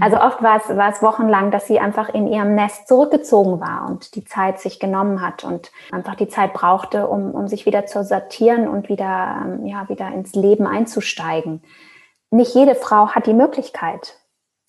Also 0.00 0.18
oft 0.18 0.40
war 0.40 0.56
es, 0.56 0.68
war 0.76 0.92
es 0.92 1.02
wochenlang, 1.02 1.50
dass 1.50 1.66
sie 1.66 1.80
einfach 1.80 2.10
in 2.10 2.28
ihrem 2.28 2.54
Nest 2.54 2.86
zurückgezogen 2.86 3.60
war 3.60 3.88
und 3.88 4.14
die 4.14 4.24
Zeit 4.24 4.60
sich 4.60 4.78
genommen 4.78 5.20
hat 5.20 5.42
und 5.42 5.72
einfach 5.90 6.14
die 6.14 6.28
Zeit 6.28 6.52
brauchte, 6.52 7.08
um, 7.08 7.32
um 7.32 7.48
sich 7.48 7.66
wieder 7.66 7.86
zu 7.86 8.04
sortieren 8.04 8.68
und 8.68 8.88
wieder, 8.88 9.42
ähm, 9.44 9.66
ja, 9.66 9.88
wieder 9.88 10.06
ins 10.12 10.36
Leben 10.36 10.64
einzusteigen. 10.64 11.62
Nicht 12.30 12.54
jede 12.54 12.76
Frau 12.76 13.08
hat 13.08 13.26
die 13.26 13.34
Möglichkeit, 13.34 14.20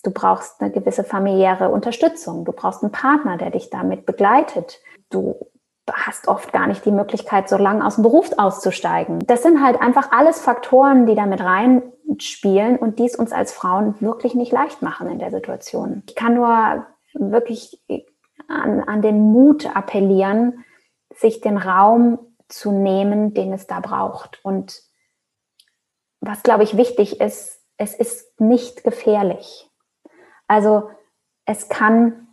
Du 0.04 0.12
brauchst 0.12 0.62
eine 0.62 0.72
gewisse 0.72 1.04
familiäre 1.04 1.70
Unterstützung. 1.70 2.43
Du 2.43 2.52
brauchst 2.54 2.82
einen 2.82 2.91
Partner, 2.91 3.38
der 3.38 3.52
dich 3.52 3.70
damit 3.70 4.06
begleitet. 4.06 4.80
Du 5.12 5.36
hast 5.94 6.28
oft 6.28 6.52
gar 6.52 6.68
nicht 6.68 6.86
die 6.86 6.92
Möglichkeit, 6.92 7.50
so 7.50 7.58
lange 7.58 7.86
aus 7.86 7.96
dem 7.96 8.04
Beruf 8.04 8.32
auszusteigen. 8.38 9.20
Das 9.28 9.44
sind 9.44 9.64
halt 9.64 9.82
einfach 9.82 10.12
alles 10.12 10.42
Faktoren, 10.42 11.06
die 11.06 11.16
damit 11.16 11.42
reinspielen 11.42 12.78
und 12.78 13.00
die 13.00 13.06
es 13.06 13.16
uns 13.16 13.32
als 13.32 13.52
Frauen 13.52 13.96
wirklich 14.00 14.36
nicht 14.36 14.52
leicht 14.52 14.82
machen 14.82 15.10
in 15.10 15.20
der 15.20 15.32
Situation. 15.32 16.04
Ich 16.08 16.16
kann 16.16 16.36
nur 16.36 16.86
wirklich 17.14 17.82
an, 18.48 18.82
an 18.82 19.02
den 19.02 19.20
Mut 19.32 19.76
appellieren, 19.76 20.64
sich 21.14 21.42
den 21.42 21.58
Raum 21.58 22.20
zu 22.48 22.72
nehmen, 22.72 23.34
den 23.34 23.54
es 23.54 23.68
da 23.68 23.80
braucht. 23.80 24.39
Und 24.44 24.82
was, 26.20 26.44
glaube 26.44 26.64
ich, 26.64 26.78
wichtig 26.78 27.20
ist, 27.20 27.62
es 27.78 27.96
ist 27.96 28.39
nicht 28.39 28.84
gefährlich. 28.84 29.70
Also 30.48 30.89
es 31.46 31.70
kann, 31.70 32.28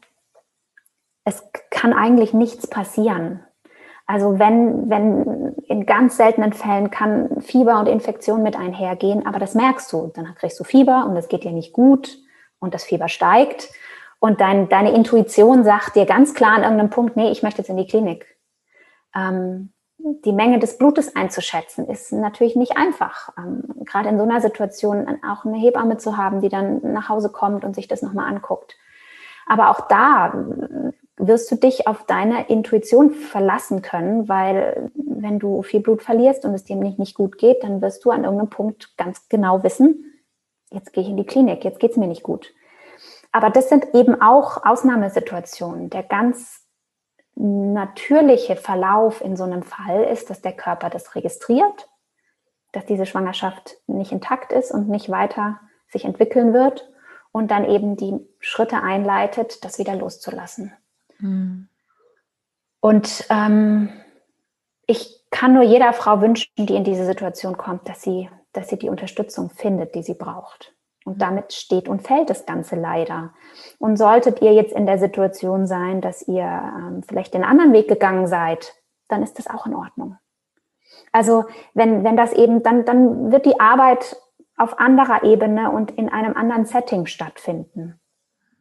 es 1.24 1.42
kann 1.70 1.92
eigentlich 1.92 2.34
nichts 2.34 2.66
passieren. 2.66 3.44
Also 4.08 4.38
wenn, 4.38 4.88
wenn 4.88 5.54
in 5.66 5.84
ganz 5.84 6.16
seltenen 6.16 6.54
Fällen 6.54 6.90
kann 6.90 7.42
Fieber 7.42 7.78
und 7.78 7.86
Infektion 7.88 8.42
mit 8.42 8.56
einhergehen, 8.56 9.26
aber 9.26 9.38
das 9.38 9.54
merkst 9.54 9.92
du. 9.92 10.10
Dann 10.14 10.34
kriegst 10.34 10.58
du 10.58 10.64
Fieber 10.64 11.06
und 11.06 11.14
es 11.16 11.28
geht 11.28 11.44
dir 11.44 11.52
nicht 11.52 11.74
gut 11.74 12.18
und 12.58 12.72
das 12.72 12.84
Fieber 12.84 13.08
steigt 13.08 13.68
und 14.18 14.40
dein, 14.40 14.70
deine 14.70 14.92
Intuition 14.92 15.62
sagt 15.62 15.94
dir 15.94 16.06
ganz 16.06 16.32
klar 16.32 16.52
an 16.52 16.62
irgendeinem 16.62 16.88
Punkt, 16.88 17.16
nee, 17.16 17.30
ich 17.30 17.42
möchte 17.42 17.58
jetzt 17.58 17.68
in 17.68 17.76
die 17.76 17.86
Klinik. 17.86 18.26
Ähm, 19.14 19.74
die 19.98 20.32
Menge 20.32 20.58
des 20.58 20.78
Blutes 20.78 21.14
einzuschätzen, 21.14 21.86
ist 21.86 22.10
natürlich 22.10 22.56
nicht 22.56 22.78
einfach. 22.78 23.28
Ähm, 23.36 23.62
gerade 23.84 24.08
in 24.08 24.16
so 24.16 24.24
einer 24.24 24.40
Situation 24.40 25.06
auch 25.28 25.44
eine 25.44 25.58
Hebamme 25.58 25.98
zu 25.98 26.16
haben, 26.16 26.40
die 26.40 26.48
dann 26.48 26.80
nach 26.94 27.10
Hause 27.10 27.30
kommt 27.30 27.62
und 27.62 27.74
sich 27.74 27.88
das 27.88 28.00
nochmal 28.00 28.32
anguckt. 28.32 28.76
Aber 29.46 29.68
auch 29.68 29.86
da 29.88 30.32
wirst 31.18 31.50
du 31.50 31.56
dich 31.56 31.86
auf 31.86 32.04
deine 32.04 32.48
Intuition 32.48 33.10
verlassen 33.10 33.82
können, 33.82 34.28
weil 34.28 34.90
wenn 34.94 35.38
du 35.38 35.62
viel 35.62 35.80
Blut 35.80 36.02
verlierst 36.02 36.44
und 36.44 36.54
es 36.54 36.64
dir 36.64 36.76
nicht, 36.76 36.98
nicht 36.98 37.14
gut 37.14 37.38
geht, 37.38 37.62
dann 37.64 37.82
wirst 37.82 38.04
du 38.04 38.10
an 38.10 38.24
irgendeinem 38.24 38.50
Punkt 38.50 38.96
ganz 38.96 39.28
genau 39.28 39.62
wissen, 39.62 40.22
jetzt 40.70 40.92
gehe 40.92 41.02
ich 41.02 41.10
in 41.10 41.16
die 41.16 41.26
Klinik, 41.26 41.64
jetzt 41.64 41.80
geht 41.80 41.92
es 41.92 41.96
mir 41.96 42.06
nicht 42.06 42.22
gut. 42.22 42.54
Aber 43.32 43.50
das 43.50 43.68
sind 43.68 43.94
eben 43.94 44.20
auch 44.20 44.64
Ausnahmesituationen. 44.64 45.90
Der 45.90 46.02
ganz 46.02 46.64
natürliche 47.34 48.56
Verlauf 48.56 49.20
in 49.20 49.36
so 49.36 49.44
einem 49.44 49.62
Fall 49.62 50.04
ist, 50.04 50.30
dass 50.30 50.40
der 50.40 50.52
Körper 50.52 50.90
das 50.90 51.14
registriert, 51.14 51.88
dass 52.72 52.84
diese 52.86 53.06
Schwangerschaft 53.06 53.76
nicht 53.86 54.12
intakt 54.12 54.52
ist 54.52 54.72
und 54.72 54.88
nicht 54.88 55.08
weiter 55.08 55.60
sich 55.90 56.04
entwickeln 56.04 56.52
wird 56.52 56.90
und 57.30 57.50
dann 57.50 57.64
eben 57.64 57.96
die 57.96 58.18
Schritte 58.40 58.82
einleitet, 58.82 59.64
das 59.64 59.78
wieder 59.78 59.94
loszulassen. 59.94 60.72
Mhm. 61.18 61.68
Und 62.80 63.26
ähm, 63.30 63.90
ich 64.86 65.24
kann 65.30 65.54
nur 65.54 65.62
jeder 65.62 65.92
Frau 65.92 66.20
wünschen, 66.20 66.50
die 66.56 66.74
in 66.74 66.84
diese 66.84 67.04
Situation 67.04 67.56
kommt, 67.56 67.88
dass 67.88 68.02
sie, 68.02 68.30
dass 68.52 68.68
sie 68.68 68.78
die 68.78 68.88
Unterstützung 68.88 69.50
findet, 69.50 69.94
die 69.94 70.02
sie 70.02 70.14
braucht. 70.14 70.74
Und 71.04 71.22
damit 71.22 71.52
steht 71.52 71.88
und 71.88 72.02
fällt 72.02 72.28
das 72.30 72.44
Ganze 72.44 72.76
leider. 72.76 73.32
Und 73.78 73.96
solltet 73.96 74.42
ihr 74.42 74.52
jetzt 74.52 74.72
in 74.72 74.86
der 74.86 74.98
Situation 74.98 75.66
sein, 75.66 76.00
dass 76.00 76.26
ihr 76.28 76.44
ähm, 76.44 77.02
vielleicht 77.02 77.34
den 77.34 77.44
anderen 77.44 77.72
Weg 77.72 77.88
gegangen 77.88 78.26
seid, 78.26 78.74
dann 79.08 79.22
ist 79.22 79.38
das 79.38 79.48
auch 79.48 79.66
in 79.66 79.74
Ordnung. 79.74 80.18
Also 81.12 81.46
wenn, 81.74 82.04
wenn 82.04 82.16
das 82.16 82.32
eben, 82.32 82.62
dann, 82.62 82.84
dann 82.84 83.32
wird 83.32 83.46
die 83.46 83.58
Arbeit 83.58 84.16
auf 84.56 84.78
anderer 84.78 85.22
Ebene 85.24 85.70
und 85.70 85.92
in 85.92 86.08
einem 86.08 86.36
anderen 86.36 86.66
Setting 86.66 87.06
stattfinden. 87.06 87.98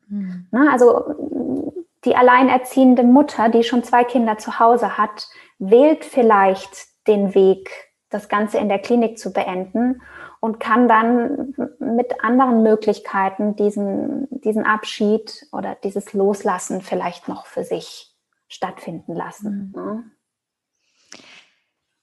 Mhm. 0.07 0.47
Na, 0.51 0.71
also 0.71 1.66
die 2.05 2.15
alleinerziehende 2.15 3.03
Mutter, 3.03 3.49
die 3.49 3.63
schon 3.63 3.83
zwei 3.83 4.03
Kinder 4.03 4.37
zu 4.37 4.59
Hause 4.59 4.97
hat, 4.97 5.27
wählt 5.59 6.05
vielleicht 6.05 6.87
den 7.07 7.33
Weg, 7.33 7.69
das 8.09 8.29
Ganze 8.29 8.57
in 8.57 8.69
der 8.69 8.79
Klinik 8.79 9.17
zu 9.17 9.33
beenden 9.33 10.01
und 10.39 10.59
kann 10.59 10.87
dann 10.87 11.55
mit 11.79 12.23
anderen 12.23 12.63
Möglichkeiten 12.63 13.55
diesen, 13.55 14.27
diesen 14.29 14.65
Abschied 14.65 15.47
oder 15.51 15.75
dieses 15.75 16.13
Loslassen 16.13 16.81
vielleicht 16.81 17.27
noch 17.27 17.45
für 17.45 17.63
sich 17.63 18.15
stattfinden 18.47 19.13
lassen. 19.13 19.73
Mhm. 19.75 20.11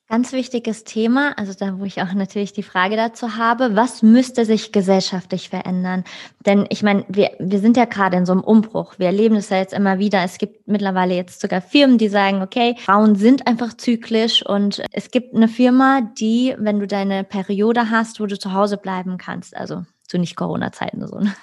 Ganz 0.06 0.32
wichtiges 0.32 0.84
Thema, 0.84 1.32
also 1.38 1.54
da, 1.58 1.78
wo 1.78 1.84
ich 1.86 2.02
auch 2.02 2.12
natürlich 2.12 2.52
die 2.52 2.62
Frage 2.62 2.94
dazu 2.94 3.36
habe, 3.36 3.74
was 3.74 4.02
müsste 4.02 4.44
sich 4.44 4.70
gesellschaftlich 4.70 5.48
verändern? 5.48 6.04
Denn 6.44 6.66
ich 6.68 6.82
meine, 6.82 7.06
wir, 7.08 7.30
wir 7.38 7.58
sind 7.58 7.78
ja 7.78 7.86
gerade 7.86 8.18
in 8.18 8.26
so 8.26 8.32
einem 8.32 8.42
Umbruch. 8.42 8.98
Wir 8.98 9.06
erleben 9.06 9.34
das 9.34 9.48
ja 9.48 9.56
jetzt 9.56 9.72
immer 9.72 9.98
wieder. 9.98 10.22
Es 10.22 10.36
gibt 10.36 10.68
mittlerweile 10.68 11.14
jetzt 11.14 11.40
sogar 11.40 11.62
Firmen, 11.62 11.96
die 11.96 12.08
sagen, 12.08 12.42
okay, 12.42 12.76
Frauen 12.78 13.16
sind 13.16 13.46
einfach 13.46 13.74
zyklisch 13.74 14.44
und 14.44 14.82
es 14.92 15.10
gibt 15.10 15.34
eine 15.34 15.48
Firma, 15.48 16.02
die, 16.18 16.54
wenn 16.58 16.80
du 16.80 16.86
deine 16.86 17.24
Periode 17.24 17.88
hast, 17.88 18.20
wo 18.20 18.26
du 18.26 18.38
zu 18.38 18.52
Hause 18.52 18.76
bleiben 18.76 19.16
kannst, 19.16 19.56
also 19.56 19.84
zu 20.06 20.18
nicht 20.18 20.36
Corona-Zeiten 20.36 21.06
so. 21.06 21.18
Ne? 21.18 21.34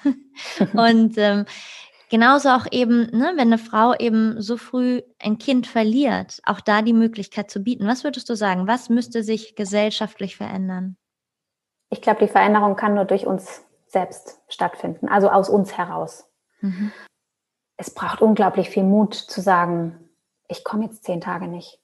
und 0.72 1.14
ähm, 1.16 1.46
Genauso 2.12 2.50
auch 2.50 2.66
eben, 2.70 3.08
ne, 3.16 3.32
wenn 3.36 3.48
eine 3.48 3.56
Frau 3.56 3.94
eben 3.94 4.38
so 4.38 4.58
früh 4.58 5.00
ein 5.18 5.38
Kind 5.38 5.66
verliert, 5.66 6.42
auch 6.44 6.60
da 6.60 6.82
die 6.82 6.92
Möglichkeit 6.92 7.50
zu 7.50 7.60
bieten. 7.60 7.86
Was 7.86 8.04
würdest 8.04 8.28
du 8.28 8.34
sagen? 8.34 8.66
Was 8.66 8.90
müsste 8.90 9.22
sich 9.22 9.56
gesellschaftlich 9.56 10.36
verändern? 10.36 10.98
Ich 11.88 12.02
glaube, 12.02 12.20
die 12.20 12.30
Veränderung 12.30 12.76
kann 12.76 12.92
nur 12.92 13.06
durch 13.06 13.26
uns 13.26 13.62
selbst 13.86 14.42
stattfinden, 14.48 15.08
also 15.08 15.30
aus 15.30 15.48
uns 15.48 15.78
heraus. 15.78 16.28
Mhm. 16.60 16.92
Es 17.78 17.88
braucht 17.88 18.20
unglaublich 18.20 18.68
viel 18.68 18.84
Mut 18.84 19.14
zu 19.14 19.40
sagen, 19.40 20.10
ich 20.48 20.64
komme 20.64 20.84
jetzt 20.84 21.04
zehn 21.04 21.22
Tage 21.22 21.48
nicht. 21.48 21.80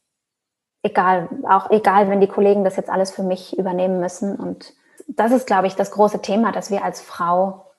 Egal, 0.83 1.31
auch 1.49 1.71
egal, 1.71 2.11
wenn 2.11 2.21
die 2.21 2.29
Kollegen 2.29 2.65
das 2.65 2.77
jetzt 2.77 2.91
alles 2.91 3.13
für 3.13 3.23
mich 3.23 3.59
übernehmen 3.59 3.99
müssen. 3.99 4.37
Und 4.37 4.75
das 5.07 5.33
ist, 5.33 5.47
glaube 5.47 5.69
ich, 5.69 5.75
das 5.75 5.91
große 5.91 6.21
Thema, 6.21 6.53
dass 6.53 6.71
wir 6.71 6.85
als 6.85 7.01
Frau 7.01 7.73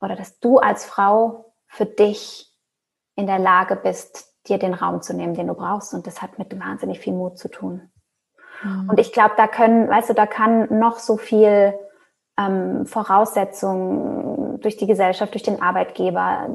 oder 0.00 0.16
dass 0.16 0.40
du 0.40 0.58
als 0.58 0.84
Frau 0.84 1.47
für 1.68 1.86
dich 1.86 2.52
in 3.14 3.26
der 3.26 3.38
Lage 3.38 3.76
bist, 3.76 4.34
dir 4.48 4.58
den 4.58 4.74
Raum 4.74 5.02
zu 5.02 5.14
nehmen, 5.14 5.34
den 5.34 5.46
du 5.46 5.54
brauchst. 5.54 5.94
Und 5.94 6.06
das 6.06 6.22
hat 6.22 6.38
mit 6.38 6.58
wahnsinnig 6.58 7.00
viel 7.00 7.12
Mut 7.12 7.38
zu 7.38 7.48
tun. 7.48 7.90
Mhm. 8.62 8.90
Und 8.90 9.00
ich 9.00 9.12
glaube, 9.12 9.34
da 9.36 9.46
können, 9.46 9.88
weißt 9.88 10.10
du, 10.10 10.14
da 10.14 10.26
kann 10.26 10.78
noch 10.78 10.98
so 10.98 11.16
viel 11.16 11.74
ähm, 12.38 12.86
Voraussetzungen 12.86 14.60
durch 14.60 14.76
die 14.76 14.86
Gesellschaft, 14.86 15.34
durch 15.34 15.42
den 15.42 15.60
Arbeitgeber 15.62 16.48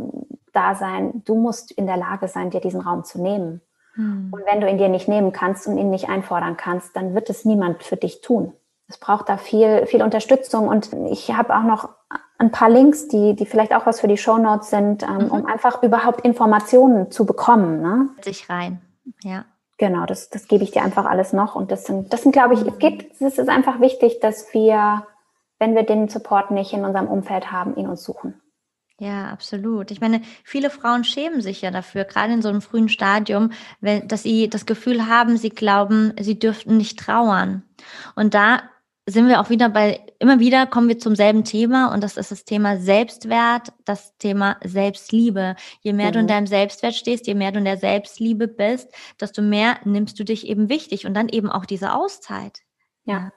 da 0.54 0.76
sein. 0.76 1.22
Du 1.26 1.36
musst 1.36 1.72
in 1.72 1.88
der 1.88 1.98
Lage 1.98 2.28
sein, 2.28 2.50
dir 2.50 2.62
diesen 2.62 2.82
Raum 2.82 3.04
zu 3.04 3.22
nehmen. 3.22 3.62
Mhm. 3.96 4.30
Und 4.32 4.46
wenn 4.46 4.62
du 4.62 4.70
ihn 4.70 4.78
dir 4.78 4.90
nicht 4.90 5.08
nehmen 5.08 5.32
kannst 5.32 5.68
und 5.68 5.78
ihn 5.78 5.90
nicht 5.90 6.10
einfordern 6.10 6.58
kannst, 6.58 6.96
dann 6.96 7.14
wird 7.14 7.30
es 7.30 7.46
niemand 7.46 7.84
für 7.84 7.98
dich 7.98 8.22
tun. 8.22 8.54
es 8.88 8.98
braucht 8.98 9.30
da 9.30 9.38
viel, 9.38 9.86
viel 9.86 10.04
Unterstützung. 10.04 10.68
Und 10.68 10.94
ich 11.10 11.34
habe 11.36 11.56
auch 11.56 11.64
noch 11.64 11.90
ein 12.38 12.52
paar 12.52 12.70
Links, 12.70 13.08
die, 13.08 13.36
die 13.36 13.46
vielleicht 13.46 13.74
auch 13.74 13.86
was 13.86 14.02
für 14.02 14.08
die 14.08 14.18
Show 14.18 14.38
Notes 14.38 14.70
sind, 14.70 15.04
ähm, 15.04 15.26
mhm. 15.26 15.32
um 15.32 15.46
einfach 15.46 15.84
überhaupt 15.84 16.22
Informationen 16.22 17.12
zu 17.12 17.26
bekommen. 17.26 17.82
Ne? 17.82 18.10
Sich 18.22 18.50
rein, 18.50 18.82
ja. 19.24 19.46
Genau, 19.78 20.06
das, 20.06 20.30
das 20.30 20.48
gebe 20.48 20.64
ich 20.64 20.72
dir 20.72 20.84
einfach 20.84 21.06
alles 21.06 21.34
noch. 21.34 21.56
Und 21.56 21.72
das 21.72 21.86
sind, 21.86 22.14
das 22.14 22.24
sind, 22.24 22.32
glaube 22.32 22.54
ich, 22.54 22.62
es 22.62 22.78
geht, 22.78 23.12
es 23.20 23.38
ist 23.38 23.50
einfach 23.50 23.82
wichtig, 23.82 24.20
dass 24.22 24.54
wir, 24.54 25.08
wenn 25.60 25.76
wir 25.76 25.84
den 25.84 26.10
Support 26.10 26.52
nicht 26.52 26.74
in 26.74 26.86
unserem 26.86 27.08
Umfeld 27.08 27.52
haben, 27.52 27.76
ihn 27.76 27.88
uns 27.88 28.04
suchen. 28.04 28.40
Ja, 29.00 29.30
absolut. 29.32 29.90
Ich 29.90 30.00
meine, 30.00 30.22
viele 30.44 30.70
Frauen 30.70 31.04
schämen 31.04 31.42
sich 31.42 31.62
ja 31.62 31.72
dafür, 31.72 32.06
gerade 32.06 32.34
in 32.34 32.42
so 32.42 32.50
einem 32.50 32.62
frühen 32.62 32.88
Stadium, 32.88 33.52
wenn, 33.82 34.08
dass 34.08 34.24
sie 34.24 34.50
das 34.50 34.66
Gefühl 34.66 35.08
haben, 35.08 35.36
sie 35.36 35.50
glauben, 35.50 36.14
sie 36.20 36.38
dürften 36.38 36.78
nicht 36.78 37.00
trauern. 37.00 37.64
Und 38.16 38.36
da 38.36 38.62
sind 39.06 39.28
wir 39.28 39.42
auch 39.42 39.50
wieder 39.50 39.70
bei, 39.70 40.06
immer 40.20 40.40
wieder 40.40 40.66
kommen 40.66 40.88
wir 40.88 40.98
zum 40.98 41.16
selben 41.16 41.44
Thema 41.44 41.94
und 41.94 42.02
das 42.02 42.16
ist 42.16 42.32
das 42.32 42.46
Thema 42.46 42.78
Selbstwert, 42.78 43.74
das 43.84 44.16
Thema 44.18 44.58
Selbstliebe. 44.64 45.56
Je 45.82 45.92
mehr 45.94 46.10
mhm. 46.10 46.14
du 46.14 46.20
in 46.20 46.26
mhm. 46.26 46.30
deinem 46.30 46.48
Selbstwert 46.48 46.96
stehst, 46.96 47.28
je 47.28 47.36
mehr 47.36 47.52
du 47.52 47.60
in 47.60 47.66
der 47.66 47.78
Selbstliebe 47.78 48.48
bist, 48.48 48.94
desto 49.20 49.42
mehr 49.42 49.78
nimmst 49.84 50.18
du 50.20 50.24
dich 50.24 50.48
eben 50.48 50.70
wichtig 50.70 51.06
und 51.06 51.14
dann 51.16 51.28
eben 51.28 51.50
auch 51.50 51.66
diese 51.66 51.94
Auszeit. 51.94 52.62
Ja. 53.04 53.34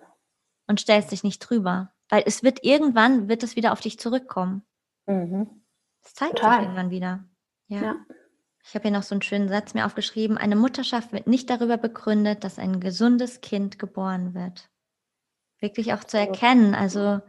Und 0.68 0.80
stellst 0.80 1.10
dich 1.10 1.24
nicht 1.24 1.40
drüber. 1.40 1.92
Weil 2.08 2.22
es 2.26 2.44
wird 2.44 2.62
irgendwann, 2.62 3.28
wird 3.28 3.42
es 3.42 3.56
wieder 3.56 3.72
auf 3.72 3.80
dich 3.80 3.98
zurückkommen. 3.98 4.62
Mhm. 5.06 5.62
Es 6.04 6.14
zeigt 6.14 6.36
Total. 6.36 6.58
sich 6.58 6.62
irgendwann 6.62 6.90
wieder. 6.90 7.24
ja. 7.68 7.82
ja. 7.82 7.96
Ich 8.68 8.74
habe 8.74 8.82
hier 8.82 8.90
noch 8.90 9.04
so 9.04 9.14
einen 9.14 9.22
schönen 9.22 9.48
Satz 9.48 9.74
mir 9.74 9.86
aufgeschrieben. 9.86 10.36
Eine 10.38 10.56
Mutterschaft 10.56 11.12
wird 11.12 11.28
nicht 11.28 11.48
darüber 11.50 11.76
begründet, 11.76 12.42
dass 12.42 12.58
ein 12.58 12.80
gesundes 12.80 13.40
Kind 13.40 13.78
geboren 13.78 14.34
wird 14.34 14.68
wirklich 15.66 15.92
auch 15.92 16.04
zu 16.04 16.16
erkennen. 16.16 16.74
Also 16.74 17.20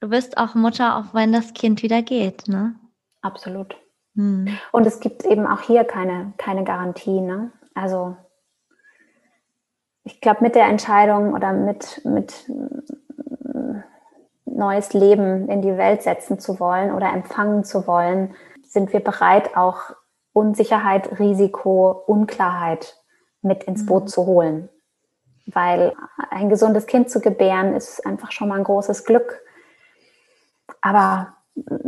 du 0.00 0.08
bist 0.08 0.36
auch 0.36 0.54
Mutter, 0.54 0.96
auch 0.96 1.14
wenn 1.14 1.32
das 1.32 1.54
Kind 1.54 1.82
wieder 1.82 2.02
geht, 2.02 2.46
ne? 2.46 2.74
Absolut. 3.22 3.76
Hm. 4.14 4.56
Und 4.72 4.86
es 4.86 5.00
gibt 5.00 5.24
eben 5.24 5.46
auch 5.46 5.62
hier 5.62 5.84
keine, 5.84 6.34
keine 6.36 6.62
Garantie, 6.62 7.20
ne? 7.20 7.52
Also 7.74 8.16
ich 10.04 10.20
glaube, 10.20 10.44
mit 10.44 10.54
der 10.54 10.66
Entscheidung 10.66 11.32
oder 11.32 11.52
mit, 11.52 12.02
mit 12.04 12.48
mm, 12.48 13.80
neues 14.44 14.92
Leben 14.92 15.48
in 15.48 15.62
die 15.62 15.76
Welt 15.76 16.02
setzen 16.02 16.38
zu 16.38 16.60
wollen 16.60 16.92
oder 16.92 17.12
empfangen 17.12 17.64
zu 17.64 17.86
wollen, 17.86 18.34
sind 18.62 18.92
wir 18.92 19.00
bereit, 19.00 19.56
auch 19.56 19.80
Unsicherheit, 20.32 21.18
Risiko, 21.18 21.90
Unklarheit 22.06 22.96
mit 23.40 23.64
ins 23.64 23.86
Boot 23.86 24.04
mhm. 24.04 24.08
zu 24.08 24.26
holen 24.26 24.68
weil 25.46 25.94
ein 26.30 26.48
gesundes 26.48 26.86
Kind 26.86 27.10
zu 27.10 27.20
gebären 27.20 27.74
ist 27.74 28.04
einfach 28.06 28.32
schon 28.32 28.48
mal 28.48 28.58
ein 28.58 28.64
großes 28.64 29.04
Glück. 29.04 29.40
Aber 30.80 31.34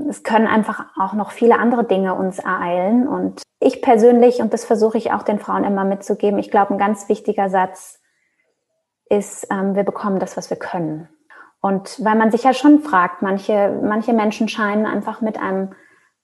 es 0.09 0.23
können 0.23 0.47
einfach 0.47 0.87
auch 0.99 1.13
noch 1.13 1.31
viele 1.31 1.59
andere 1.59 1.85
Dinge 1.85 2.15
uns 2.15 2.39
ereilen. 2.39 3.07
Und 3.07 3.43
ich 3.61 3.83
persönlich, 3.83 4.41
und 4.41 4.53
das 4.55 4.65
versuche 4.65 4.99
ich 4.99 5.13
auch 5.13 5.23
den 5.23 5.39
Frauen 5.39 5.65
immer 5.65 5.85
mitzugeben, 5.85 6.39
ich 6.39 6.51
glaube, 6.51 6.75
ein 6.75 6.79
ganz 6.79 7.09
wichtiger 7.09 7.51
Satz 7.51 8.01
ist, 9.11 9.47
ähm, 9.51 9.75
wir 9.75 9.85
bekommen 9.85 10.19
das, 10.19 10.37
was 10.37 10.51
wir 10.51 10.57
können. 10.57 11.09
Und 11.61 12.03
weil 12.05 12.15
man 12.15 12.31
sich 12.31 12.45
ja 12.45 12.55
schon 12.55 12.81
fragt, 12.81 13.21
manche, 13.23 13.81
manche 13.83 14.13
Menschen 14.13 14.49
scheinen 14.49 14.87
einfach 14.87 15.21
mit 15.21 15.39
einem 15.39 15.75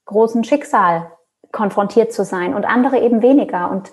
großen 0.05 0.45
Schicksal 0.45 1.11
konfrontiert 1.51 2.13
zu 2.13 2.25
sein 2.25 2.55
und 2.55 2.65
andere 2.65 2.99
eben 2.99 3.23
weniger. 3.23 3.71
Und 3.71 3.93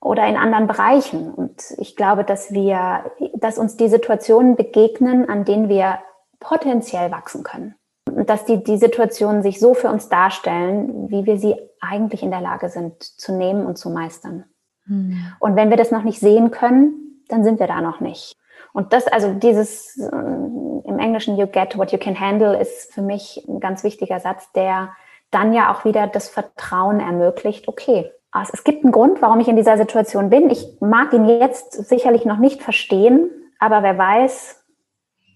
oder 0.00 0.26
in 0.26 0.36
anderen 0.36 0.66
Bereichen. 0.66 1.32
Und 1.32 1.74
ich 1.78 1.96
glaube, 1.96 2.24
dass 2.24 2.52
wir, 2.52 3.04
dass 3.34 3.58
uns 3.58 3.76
die 3.76 3.88
Situationen 3.88 4.56
begegnen, 4.56 5.28
an 5.28 5.44
denen 5.44 5.68
wir 5.68 5.98
potenziell 6.40 7.10
wachsen 7.10 7.42
können. 7.42 7.74
Und 8.10 8.28
dass 8.28 8.44
die, 8.44 8.64
die 8.64 8.78
Situationen 8.78 9.42
sich 9.42 9.60
so 9.60 9.74
für 9.74 9.88
uns 9.88 10.08
darstellen, 10.08 11.10
wie 11.10 11.26
wir 11.26 11.38
sie 11.38 11.54
eigentlich 11.80 12.22
in 12.22 12.30
der 12.30 12.40
Lage 12.40 12.68
sind 12.68 13.02
zu 13.02 13.32
nehmen 13.32 13.66
und 13.66 13.76
zu 13.76 13.90
meistern. 13.90 14.44
Hm. 14.86 15.18
Und 15.38 15.56
wenn 15.56 15.70
wir 15.70 15.76
das 15.76 15.90
noch 15.90 16.02
nicht 16.02 16.18
sehen 16.18 16.50
können, 16.50 17.22
dann 17.28 17.44
sind 17.44 17.60
wir 17.60 17.66
da 17.66 17.80
noch 17.80 18.00
nicht. 18.00 18.36
Und 18.72 18.92
das, 18.92 19.06
also 19.06 19.32
dieses 19.34 19.98
äh, 19.98 20.06
im 20.06 20.98
Englischen 20.98 21.36
You 21.36 21.46
get 21.46 21.76
what 21.76 21.92
you 21.92 21.98
can 21.98 22.18
handle, 22.18 22.58
ist 22.58 22.92
für 22.92 23.02
mich 23.02 23.44
ein 23.48 23.60
ganz 23.60 23.84
wichtiger 23.84 24.20
Satz, 24.20 24.50
der 24.52 24.90
dann 25.30 25.52
ja 25.52 25.72
auch 25.72 25.84
wieder 25.84 26.06
das 26.06 26.28
Vertrauen 26.28 27.00
ermöglicht, 27.00 27.68
okay, 27.68 28.10
es 28.32 28.64
gibt 28.64 28.84
einen 28.84 28.92
Grund, 28.92 29.20
warum 29.22 29.40
ich 29.40 29.48
in 29.48 29.56
dieser 29.56 29.76
Situation 29.76 30.30
bin. 30.30 30.50
Ich 30.50 30.66
mag 30.80 31.12
ihn 31.12 31.28
jetzt 31.28 31.72
sicherlich 31.72 32.24
noch 32.24 32.38
nicht 32.38 32.62
verstehen, 32.62 33.28
aber 33.58 33.82
wer 33.82 33.98
weiß, 33.98 34.64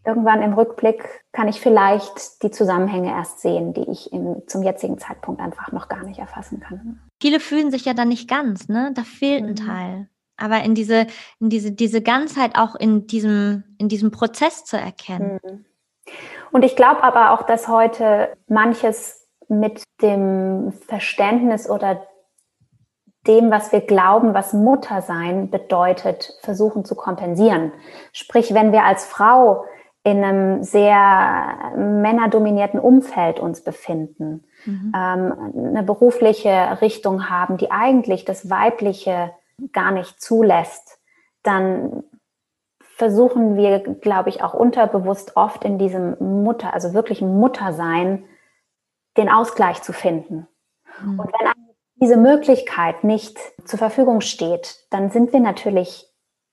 irgendwann 0.06 0.42
im 0.42 0.52
Rückblick 0.52 1.24
kann 1.32 1.48
ich 1.48 1.60
vielleicht 1.60 2.42
die 2.42 2.50
Zusammenhänge 2.50 3.10
erst 3.10 3.40
sehen, 3.40 3.72
die 3.74 3.90
ich 3.90 4.12
in, 4.12 4.42
zum 4.46 4.62
jetzigen 4.62 4.98
Zeitpunkt 4.98 5.40
einfach 5.40 5.72
noch 5.72 5.88
gar 5.88 6.04
nicht 6.04 6.18
erfassen 6.18 6.60
kann. 6.60 7.00
Viele 7.20 7.40
fühlen 7.40 7.70
sich 7.70 7.84
ja 7.84 7.94
dann 7.94 8.08
nicht 8.08 8.28
ganz, 8.28 8.68
ne? 8.68 8.92
Da 8.94 9.02
fehlt 9.02 9.42
ein 9.42 9.50
mhm. 9.50 9.56
Teil. 9.56 10.08
Aber 10.36 10.62
in 10.62 10.74
diese, 10.74 11.06
in 11.40 11.48
diese, 11.48 11.72
diese 11.72 12.02
Ganzheit 12.02 12.56
auch 12.56 12.74
in 12.74 13.06
diesem, 13.06 13.64
in 13.78 13.88
diesem 13.88 14.10
Prozess 14.10 14.64
zu 14.64 14.76
erkennen. 14.76 15.40
Mhm. 15.42 15.64
Und 16.52 16.64
ich 16.64 16.76
glaube 16.76 17.02
aber 17.02 17.30
auch, 17.30 17.42
dass 17.42 17.68
heute 17.68 18.36
manches 18.46 19.26
mit 19.48 19.82
dem 20.02 20.72
Verständnis 20.86 21.68
oder 21.68 22.06
dem, 23.26 23.50
was 23.50 23.72
wir 23.72 23.80
glauben, 23.80 24.34
was 24.34 24.52
Muttersein 24.52 25.50
bedeutet, 25.50 26.38
versuchen 26.42 26.84
zu 26.84 26.94
kompensieren. 26.94 27.72
Sprich, 28.12 28.54
wenn 28.54 28.72
wir 28.72 28.84
als 28.84 29.04
Frau 29.04 29.64
in 30.02 30.22
einem 30.22 30.62
sehr 30.62 31.72
männerdominierten 31.76 32.78
Umfeld 32.78 33.40
uns 33.40 33.62
befinden, 33.62 34.44
mhm. 34.66 34.92
ähm, 34.94 35.52
eine 35.54 35.82
berufliche 35.82 36.82
Richtung 36.82 37.30
haben, 37.30 37.56
die 37.56 37.70
eigentlich 37.70 38.26
das 38.26 38.50
Weibliche 38.50 39.32
gar 39.72 39.90
nicht 39.92 40.20
zulässt, 40.20 40.98
dann 41.42 42.04
versuchen 42.80 43.56
wir, 43.56 43.80
glaube 43.80 44.28
ich, 44.28 44.42
auch 44.42 44.54
unterbewusst 44.54 45.36
oft 45.36 45.64
in 45.64 45.78
diesem 45.78 46.16
Mutter, 46.44 46.74
also 46.74 46.92
wirklich 46.92 47.22
Muttersein, 47.22 48.24
den 49.16 49.30
Ausgleich 49.30 49.82
zu 49.82 49.92
finden. 49.92 50.46
Mhm. 51.02 51.20
Und 51.20 51.32
wenn 51.32 51.63
diese 52.04 52.18
Möglichkeit 52.18 53.02
nicht 53.02 53.38
zur 53.64 53.78
Verfügung 53.78 54.20
steht, 54.20 54.76
dann 54.90 55.08
sind 55.08 55.32
wir 55.32 55.40
natürlich 55.40 56.06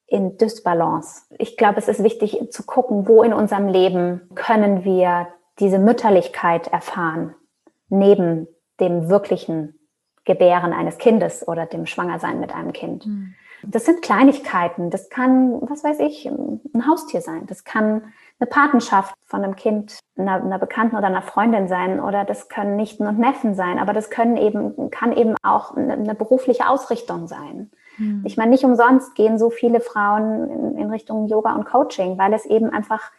in 0.08 0.38
Dysbalance. 0.38 1.24
Ich 1.40 1.58
glaube, 1.58 1.78
es 1.78 1.90
ist 1.90 2.02
wichtig 2.06 2.40
zu 2.52 2.64
gucken, 2.64 3.06
wo 3.06 3.22
in 3.22 3.34
unserem 3.34 3.68
Leben 3.68 4.30
können 4.34 4.86
wir 4.86 5.28
diese 5.60 5.78
Mütterlichkeit 5.78 6.68
erfahren, 6.68 7.36
neben 7.90 8.48
dem 8.80 9.10
wirklichen 9.10 9.78
Gebären 10.24 10.72
eines 10.72 10.98
Kindes 10.98 11.46
oder 11.46 11.66
dem 11.66 11.86
Schwangersein 11.86 12.40
mit 12.40 12.56
einem 12.56 12.72
Kind. 12.72 13.06
Mhm. 13.06 13.34
Das 13.64 13.84
sind 13.84 14.02
Kleinigkeiten. 14.02 14.90
Das 14.90 15.10
kann, 15.10 15.60
was 15.70 15.84
weiß 15.84 16.00
ich, 16.00 16.28
ein 16.28 16.88
Haustier 16.88 17.20
sein. 17.20 17.46
Das 17.48 17.66
kann 17.66 18.14
eine 18.42 18.50
Patenschaft 18.50 19.14
von 19.26 19.44
einem 19.44 19.56
Kind, 19.56 20.00
einer, 20.18 20.44
einer, 20.44 20.60
Bekannten 20.60 20.98
oder 20.98 21.08
einer 21.08 21.22
Freundin 21.22 21.68
sein 21.68 22.00
oder 22.00 22.26
das 22.26 22.50
können 22.50 22.76
Nichten 22.76 23.06
und 23.06 23.20
Neffen 23.20 23.54
sein, 23.54 23.78
aber 23.78 23.94
das 23.94 24.10
können 24.10 24.36
eben, 24.36 24.90
kann 24.90 25.14
eben 25.14 25.36
auch 25.44 25.78
eine, 25.78 25.94
eine 25.94 26.16
berufliche 26.16 26.68
Ausrichtung 26.68 27.28
sein. 27.28 27.70
Mhm. 27.98 28.24
Ich 28.26 28.38
meine, 28.38 28.52
nicht 28.52 28.64
umsonst 28.64 29.14
gehen 29.16 29.38
so 29.38 29.52
viele 29.52 29.80
Frauen 29.80 30.50
in, 30.50 30.78
in 30.78 30.90
Richtung 30.90 31.28
Yoga 31.28 31.54
und 31.54 31.66
Coaching, 31.66 32.18
weil 32.18 32.34
es 32.34 32.46
eben 32.46 32.72
einfach 32.72 33.12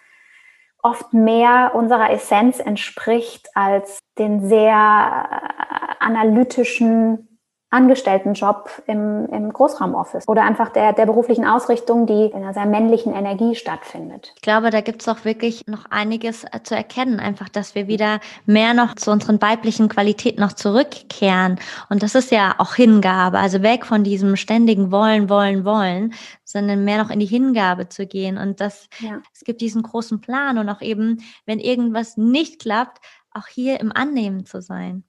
oft 0.82 1.12
mehr 1.14 1.72
unserer 1.74 2.10
Essenz 2.10 2.58
entspricht 2.58 3.48
als 3.54 4.00
den 4.18 4.48
sehr 4.48 4.74
äh, 4.74 6.04
analytischen 6.04 7.31
Angestelltenjob 7.72 8.82
im, 8.86 9.26
im 9.32 9.52
Großraumoffice 9.52 10.28
oder 10.28 10.42
einfach 10.42 10.68
der, 10.68 10.92
der 10.92 11.06
beruflichen 11.06 11.46
Ausrichtung, 11.46 12.06
die 12.06 12.26
in 12.26 12.34
einer 12.34 12.52
sehr 12.52 12.66
männlichen 12.66 13.14
Energie 13.14 13.54
stattfindet. 13.54 14.32
Ich 14.36 14.42
glaube, 14.42 14.68
da 14.68 14.82
gibt 14.82 15.00
es 15.00 15.08
auch 15.08 15.24
wirklich 15.24 15.66
noch 15.66 15.86
einiges 15.90 16.44
äh, 16.44 16.62
zu 16.62 16.76
erkennen, 16.76 17.18
einfach, 17.18 17.48
dass 17.48 17.74
wir 17.74 17.88
wieder 17.88 18.20
mehr 18.44 18.74
noch 18.74 18.94
zu 18.94 19.10
unseren 19.10 19.40
weiblichen 19.40 19.88
Qualitäten 19.88 20.42
noch 20.42 20.52
zurückkehren. 20.52 21.58
Und 21.88 22.02
das 22.02 22.14
ist 22.14 22.30
ja 22.30 22.54
auch 22.58 22.74
Hingabe, 22.74 23.38
also 23.38 23.62
weg 23.62 23.86
von 23.86 24.04
diesem 24.04 24.36
ständigen 24.36 24.92
Wollen, 24.92 25.30
Wollen, 25.30 25.64
Wollen, 25.64 26.12
sondern 26.44 26.84
mehr 26.84 27.02
noch 27.02 27.08
in 27.08 27.20
die 27.20 27.26
Hingabe 27.26 27.88
zu 27.88 28.06
gehen. 28.06 28.36
Und 28.36 28.60
das, 28.60 28.88
ja. 29.00 29.22
es 29.32 29.40
gibt 29.40 29.62
diesen 29.62 29.82
großen 29.82 30.20
Plan 30.20 30.58
und 30.58 30.68
auch 30.68 30.82
eben, 30.82 31.22
wenn 31.46 31.58
irgendwas 31.58 32.18
nicht 32.18 32.60
klappt, 32.60 32.98
auch 33.32 33.46
hier 33.46 33.80
im 33.80 33.92
Annehmen 33.92 34.44
zu 34.44 34.60
sein. 34.60 35.04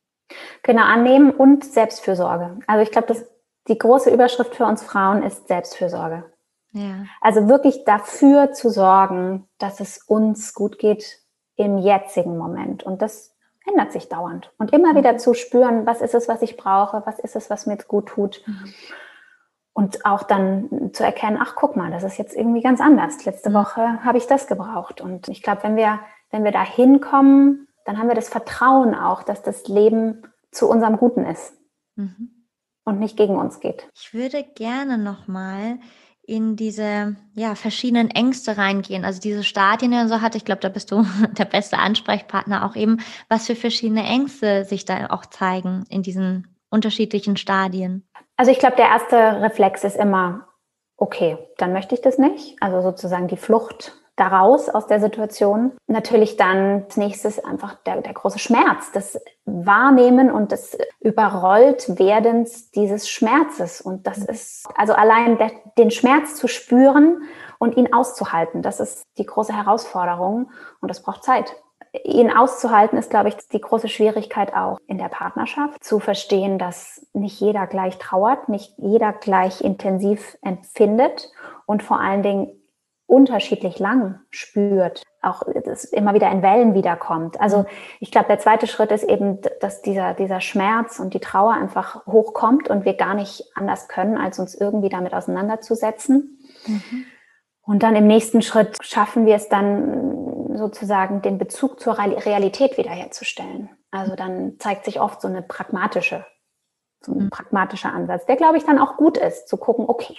Genau, 0.63 0.83
annehmen 0.83 1.31
und 1.31 1.65
Selbstfürsorge. 1.65 2.59
Also 2.67 2.83
ich 2.83 2.91
glaube, 2.91 3.15
die 3.67 3.77
große 3.77 4.09
Überschrift 4.09 4.55
für 4.55 4.65
uns 4.65 4.83
Frauen 4.83 5.23
ist 5.23 5.47
Selbstfürsorge. 5.47 6.25
Ja. 6.71 7.05
Also 7.21 7.47
wirklich 7.47 7.85
dafür 7.85 8.51
zu 8.51 8.69
sorgen, 8.69 9.47
dass 9.59 9.79
es 9.79 9.99
uns 9.99 10.53
gut 10.53 10.79
geht 10.79 11.19
im 11.55 11.77
jetzigen 11.77 12.37
Moment. 12.37 12.83
Und 12.83 13.01
das 13.01 13.35
ändert 13.65 13.91
sich 13.91 14.09
dauernd. 14.09 14.51
Und 14.57 14.73
immer 14.73 14.93
mhm. 14.93 14.97
wieder 14.97 15.17
zu 15.17 15.33
spüren, 15.33 15.85
was 15.85 16.01
ist 16.01 16.15
es, 16.15 16.27
was 16.27 16.41
ich 16.41 16.57
brauche, 16.57 17.03
was 17.05 17.19
ist 17.19 17.35
es, 17.35 17.49
was 17.49 17.65
mir 17.65 17.77
gut 17.77 18.07
tut. 18.07 18.41
Mhm. 18.45 18.73
Und 19.75 20.05
auch 20.05 20.23
dann 20.23 20.91
zu 20.93 21.03
erkennen, 21.03 21.39
ach 21.41 21.55
guck 21.55 21.75
mal, 21.75 21.89
das 21.89 22.03
ist 22.03 22.17
jetzt 22.17 22.35
irgendwie 22.35 22.61
ganz 22.61 22.79
anders. 22.81 23.23
Letzte 23.25 23.49
mhm. 23.49 23.55
Woche 23.55 24.03
habe 24.03 24.17
ich 24.17 24.27
das 24.27 24.47
gebraucht. 24.47 24.99
Und 24.99 25.27
ich 25.29 25.41
glaube, 25.41 25.63
wenn 25.63 25.75
wir, 25.75 25.99
wenn 26.31 26.43
wir 26.43 26.51
da 26.51 26.63
hinkommen, 26.63 27.67
dann 27.85 27.97
haben 27.97 28.07
wir 28.07 28.15
das 28.15 28.29
Vertrauen 28.29 28.95
auch, 28.95 29.23
dass 29.23 29.41
das 29.41 29.67
Leben 29.67 30.23
zu 30.51 30.69
unserem 30.69 30.97
Guten 30.97 31.25
ist 31.25 31.53
mhm. 31.95 32.47
und 32.85 32.99
nicht 32.99 33.17
gegen 33.17 33.35
uns 33.35 33.59
geht. 33.59 33.87
Ich 33.95 34.13
würde 34.13 34.43
gerne 34.43 34.97
nochmal 34.97 35.79
in 36.25 36.55
diese 36.55 37.17
ja, 37.33 37.55
verschiedenen 37.55 38.09
Ängste 38.09 38.57
reingehen. 38.57 39.03
Also 39.03 39.19
diese 39.19 39.43
Stadien, 39.43 39.91
die 39.91 39.97
er 39.97 40.07
so 40.07 40.21
hat, 40.21 40.35
ich 40.35 40.45
glaube, 40.45 40.61
da 40.61 40.69
bist 40.69 40.91
du 40.91 41.05
der 41.37 41.45
beste 41.45 41.77
Ansprechpartner 41.77 42.65
auch 42.65 42.75
eben, 42.75 42.99
was 43.29 43.47
für 43.47 43.55
verschiedene 43.55 44.03
Ängste 44.03 44.63
sich 44.65 44.85
da 44.85 45.07
auch 45.09 45.25
zeigen 45.25 45.85
in 45.89 46.01
diesen 46.01 46.47
unterschiedlichen 46.69 47.37
Stadien. 47.37 48.07
Also 48.37 48.51
ich 48.51 48.59
glaube, 48.59 48.77
der 48.77 48.87
erste 48.87 49.41
Reflex 49.41 49.83
ist 49.83 49.97
immer, 49.97 50.47
okay, 50.97 51.37
dann 51.57 51.73
möchte 51.73 51.93
ich 51.93 52.01
das 52.01 52.17
nicht. 52.17 52.55
Also 52.61 52.81
sozusagen 52.81 53.27
die 53.27 53.37
Flucht 53.37 53.93
daraus 54.15 54.69
aus 54.69 54.87
der 54.87 54.99
Situation. 54.99 55.71
Natürlich 55.87 56.37
dann 56.37 56.83
als 56.83 56.97
nächstes 56.97 57.43
einfach 57.43 57.75
der, 57.85 58.01
der 58.01 58.13
große 58.13 58.39
Schmerz, 58.39 58.91
das 58.91 59.19
Wahrnehmen 59.45 60.31
und 60.31 60.51
das 60.51 60.77
überrollt 60.99 61.97
werdens 61.97 62.71
dieses 62.71 63.09
Schmerzes. 63.09 63.81
Und 63.81 64.07
das 64.07 64.19
ist 64.19 64.65
also 64.75 64.93
allein 64.93 65.37
der, 65.37 65.51
den 65.77 65.91
Schmerz 65.91 66.35
zu 66.35 66.47
spüren 66.47 67.23
und 67.57 67.77
ihn 67.77 67.93
auszuhalten, 67.93 68.61
das 68.61 68.79
ist 68.79 69.03
die 69.17 69.25
große 69.25 69.53
Herausforderung 69.53 70.51
und 70.81 70.89
das 70.89 71.01
braucht 71.01 71.23
Zeit. 71.23 71.55
Ihn 72.03 72.31
auszuhalten 72.31 72.97
ist, 72.97 73.11
glaube 73.11 73.29
ich, 73.29 73.37
die 73.49 73.61
große 73.61 73.87
Schwierigkeit 73.87 74.55
auch 74.55 74.79
in 74.87 74.97
der 74.97 75.09
Partnerschaft, 75.09 75.83
zu 75.83 75.99
verstehen, 75.99 76.57
dass 76.57 77.05
nicht 77.13 77.39
jeder 77.39 77.67
gleich 77.67 77.99
trauert, 77.99 78.49
nicht 78.49 78.73
jeder 78.77 79.13
gleich 79.13 79.61
intensiv 79.61 80.37
empfindet 80.41 81.31
und 81.67 81.83
vor 81.83 81.99
allen 81.99 82.23
Dingen 82.23 82.62
unterschiedlich 83.05 83.79
lang 83.79 84.19
spürt, 84.29 85.03
auch 85.21 85.43
das 85.65 85.85
immer 85.85 86.13
wieder 86.13 86.31
in 86.31 86.41
Wellen 86.41 86.73
wiederkommt. 86.73 87.39
Also 87.39 87.59
mhm. 87.59 87.65
ich 87.99 88.11
glaube, 88.11 88.27
der 88.27 88.39
zweite 88.39 88.67
Schritt 88.67 88.91
ist 88.91 89.03
eben, 89.03 89.39
dass 89.61 89.81
dieser, 89.81 90.13
dieser 90.13 90.41
Schmerz 90.41 90.99
und 90.99 91.13
die 91.13 91.19
Trauer 91.19 91.53
einfach 91.53 92.05
hochkommt 92.05 92.69
und 92.69 92.85
wir 92.85 92.95
gar 92.95 93.13
nicht 93.13 93.43
anders 93.55 93.87
können, 93.87 94.17
als 94.17 94.39
uns 94.39 94.55
irgendwie 94.55 94.89
damit 94.89 95.13
auseinanderzusetzen. 95.13 96.39
Mhm. 96.65 97.05
Und 97.61 97.83
dann 97.83 97.95
im 97.95 98.07
nächsten 98.07 98.41
Schritt 98.41 98.77
schaffen 98.81 99.25
wir 99.25 99.35
es 99.35 99.47
dann 99.47 100.57
sozusagen, 100.57 101.21
den 101.21 101.37
Bezug 101.37 101.79
zur 101.79 101.97
Realität 101.97 102.77
wiederherzustellen. 102.77 103.69
Also 103.91 104.15
dann 104.15 104.59
zeigt 104.59 104.85
sich 104.85 104.99
oft 104.99 105.21
so 105.21 105.27
eine 105.27 105.41
pragmatische, 105.41 106.25
so 107.01 107.13
ein 107.13 107.25
mhm. 107.25 107.29
pragmatischer 107.29 107.93
Ansatz, 107.93 108.25
der 108.25 108.35
glaube 108.35 108.57
ich 108.57 108.65
dann 108.65 108.79
auch 108.79 108.97
gut 108.97 109.17
ist, 109.17 109.47
zu 109.47 109.57
gucken, 109.57 109.85
okay, 109.87 110.17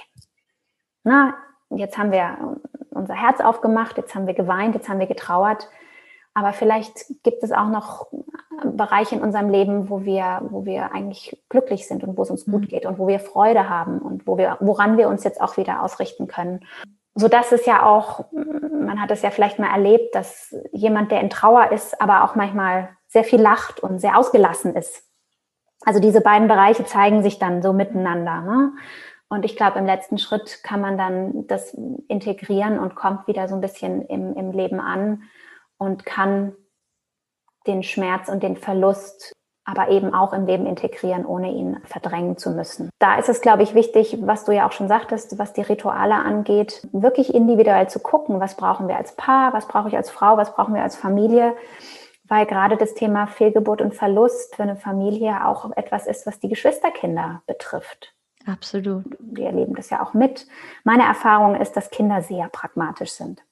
na, 1.02 1.34
jetzt 1.76 1.98
haben 1.98 2.12
wir 2.12 2.58
unser 2.90 3.14
Herz 3.14 3.40
aufgemacht, 3.40 3.96
jetzt 3.96 4.14
haben 4.14 4.26
wir 4.26 4.34
geweint, 4.34 4.74
jetzt 4.74 4.88
haben 4.88 5.00
wir 5.00 5.06
getrauert. 5.06 5.68
Aber 6.34 6.52
vielleicht 6.52 7.22
gibt 7.22 7.42
es 7.42 7.52
auch 7.52 7.68
noch 7.68 8.08
Bereiche 8.64 9.14
in 9.14 9.22
unserem 9.22 9.50
Leben, 9.50 9.88
wo 9.88 10.04
wir, 10.04 10.42
wo 10.48 10.64
wir 10.64 10.92
eigentlich 10.92 11.40
glücklich 11.48 11.86
sind 11.86 12.02
und 12.02 12.16
wo 12.16 12.22
es 12.22 12.30
uns 12.30 12.44
gut 12.44 12.62
mhm. 12.62 12.68
geht 12.68 12.86
und 12.86 12.98
wo 12.98 13.06
wir 13.06 13.20
Freude 13.20 13.68
haben 13.68 13.98
und 13.98 14.26
wo 14.26 14.36
wir, 14.36 14.56
woran 14.60 14.96
wir 14.96 15.08
uns 15.08 15.22
jetzt 15.22 15.40
auch 15.40 15.56
wieder 15.56 15.82
ausrichten 15.82 16.26
können. 16.26 16.64
So 17.14 17.28
dass 17.28 17.52
es 17.52 17.64
ja 17.66 17.86
auch, 17.86 18.24
man 18.32 19.00
hat 19.00 19.12
es 19.12 19.22
ja 19.22 19.30
vielleicht 19.30 19.60
mal 19.60 19.70
erlebt, 19.70 20.14
dass 20.16 20.54
jemand, 20.72 21.12
der 21.12 21.20
in 21.20 21.30
Trauer 21.30 21.70
ist, 21.70 22.00
aber 22.00 22.24
auch 22.24 22.34
manchmal 22.34 22.88
sehr 23.06 23.22
viel 23.22 23.40
lacht 23.40 23.80
und 23.80 24.00
sehr 24.00 24.18
ausgelassen 24.18 24.74
ist. 24.74 25.04
Also 25.84 26.00
diese 26.00 26.20
beiden 26.20 26.48
Bereiche 26.48 26.84
zeigen 26.84 27.22
sich 27.22 27.38
dann 27.38 27.62
so 27.62 27.72
miteinander. 27.72 28.40
Ne? 28.40 28.72
Und 29.28 29.44
ich 29.44 29.56
glaube, 29.56 29.78
im 29.78 29.86
letzten 29.86 30.18
Schritt 30.18 30.62
kann 30.62 30.80
man 30.80 30.98
dann 30.98 31.46
das 31.46 31.74
integrieren 32.08 32.78
und 32.78 32.94
kommt 32.94 33.26
wieder 33.26 33.48
so 33.48 33.54
ein 33.54 33.60
bisschen 33.60 34.02
im, 34.02 34.34
im 34.34 34.52
Leben 34.52 34.80
an 34.80 35.24
und 35.78 36.04
kann 36.04 36.54
den 37.66 37.82
Schmerz 37.82 38.28
und 38.28 38.42
den 38.42 38.56
Verlust 38.56 39.34
aber 39.64 39.88
eben 39.88 40.14
auch 40.14 40.32
im 40.32 40.46
Leben 40.46 40.66
integrieren, 40.66 41.24
ohne 41.24 41.50
ihn 41.50 41.80
verdrängen 41.84 42.36
zu 42.36 42.50
müssen. 42.50 42.90
Da 42.98 43.18
ist 43.18 43.30
es, 43.30 43.40
glaube 43.40 43.62
ich, 43.62 43.74
wichtig, 43.74 44.18
was 44.20 44.44
du 44.44 44.52
ja 44.52 44.68
auch 44.68 44.72
schon 44.72 44.88
sagtest, 44.88 45.38
was 45.38 45.54
die 45.54 45.62
Rituale 45.62 46.14
angeht, 46.14 46.86
wirklich 46.92 47.34
individuell 47.34 47.88
zu 47.88 47.98
gucken, 47.98 48.40
was 48.40 48.56
brauchen 48.56 48.88
wir 48.88 48.96
als 48.96 49.16
Paar, 49.16 49.54
was 49.54 49.66
brauche 49.66 49.88
ich 49.88 49.96
als 49.96 50.10
Frau, 50.10 50.36
was 50.36 50.54
brauchen 50.54 50.74
wir 50.74 50.82
als 50.82 50.96
Familie, 50.96 51.56
weil 52.24 52.44
gerade 52.44 52.76
das 52.76 52.94
Thema 52.94 53.26
Fehlgeburt 53.26 53.80
und 53.80 53.94
Verlust 53.94 54.54
für 54.54 54.62
eine 54.62 54.76
Familie 54.76 55.46
auch 55.46 55.70
etwas 55.76 56.06
ist, 56.06 56.26
was 56.26 56.40
die 56.40 56.48
Geschwisterkinder 56.48 57.42
betrifft. 57.46 58.13
Absolut. 58.46 59.04
Wir 59.20 59.46
erleben 59.46 59.74
das 59.74 59.90
ja 59.90 60.02
auch 60.02 60.14
mit. 60.14 60.46
Meine 60.84 61.04
Erfahrung 61.04 61.54
ist, 61.54 61.72
dass 61.72 61.90
Kinder 61.90 62.22
sehr 62.22 62.48
pragmatisch 62.48 63.12
sind. 63.12 63.42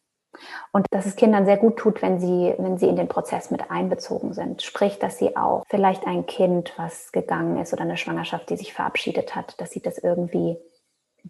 Und 0.72 0.86
dass 0.90 1.05
es 1.05 1.16
Kindern 1.16 1.45
sehr 1.45 1.59
gut 1.59 1.76
tut, 1.76 2.01
wenn 2.01 2.18
sie, 2.18 2.55
wenn 2.59 2.78
sie 2.78 2.88
in 2.88 2.97
den 2.97 3.09
Prozess 3.09 3.51
mit 3.51 3.70
einbezogen 3.70 4.32
sind. 4.32 4.62
Sprich, 4.62 4.99
dass 4.99 5.18
sie 5.18 5.36
auch 5.36 5.64
vielleicht 5.68 6.07
ein 6.07 6.26
Kind, 6.26 6.72
was 6.76 7.12
gegangen 7.12 7.61
ist 7.61 7.72
oder 7.72 7.82
eine 7.82 7.99
Schwangerschaft, 7.99 8.49
die 8.49 8.57
sich 8.57 8.72
verabschiedet 8.72 9.36
hat, 9.36 9.61
dass 9.61 9.70
sie 9.70 9.82
das 9.82 9.99
irgendwie 9.99 10.57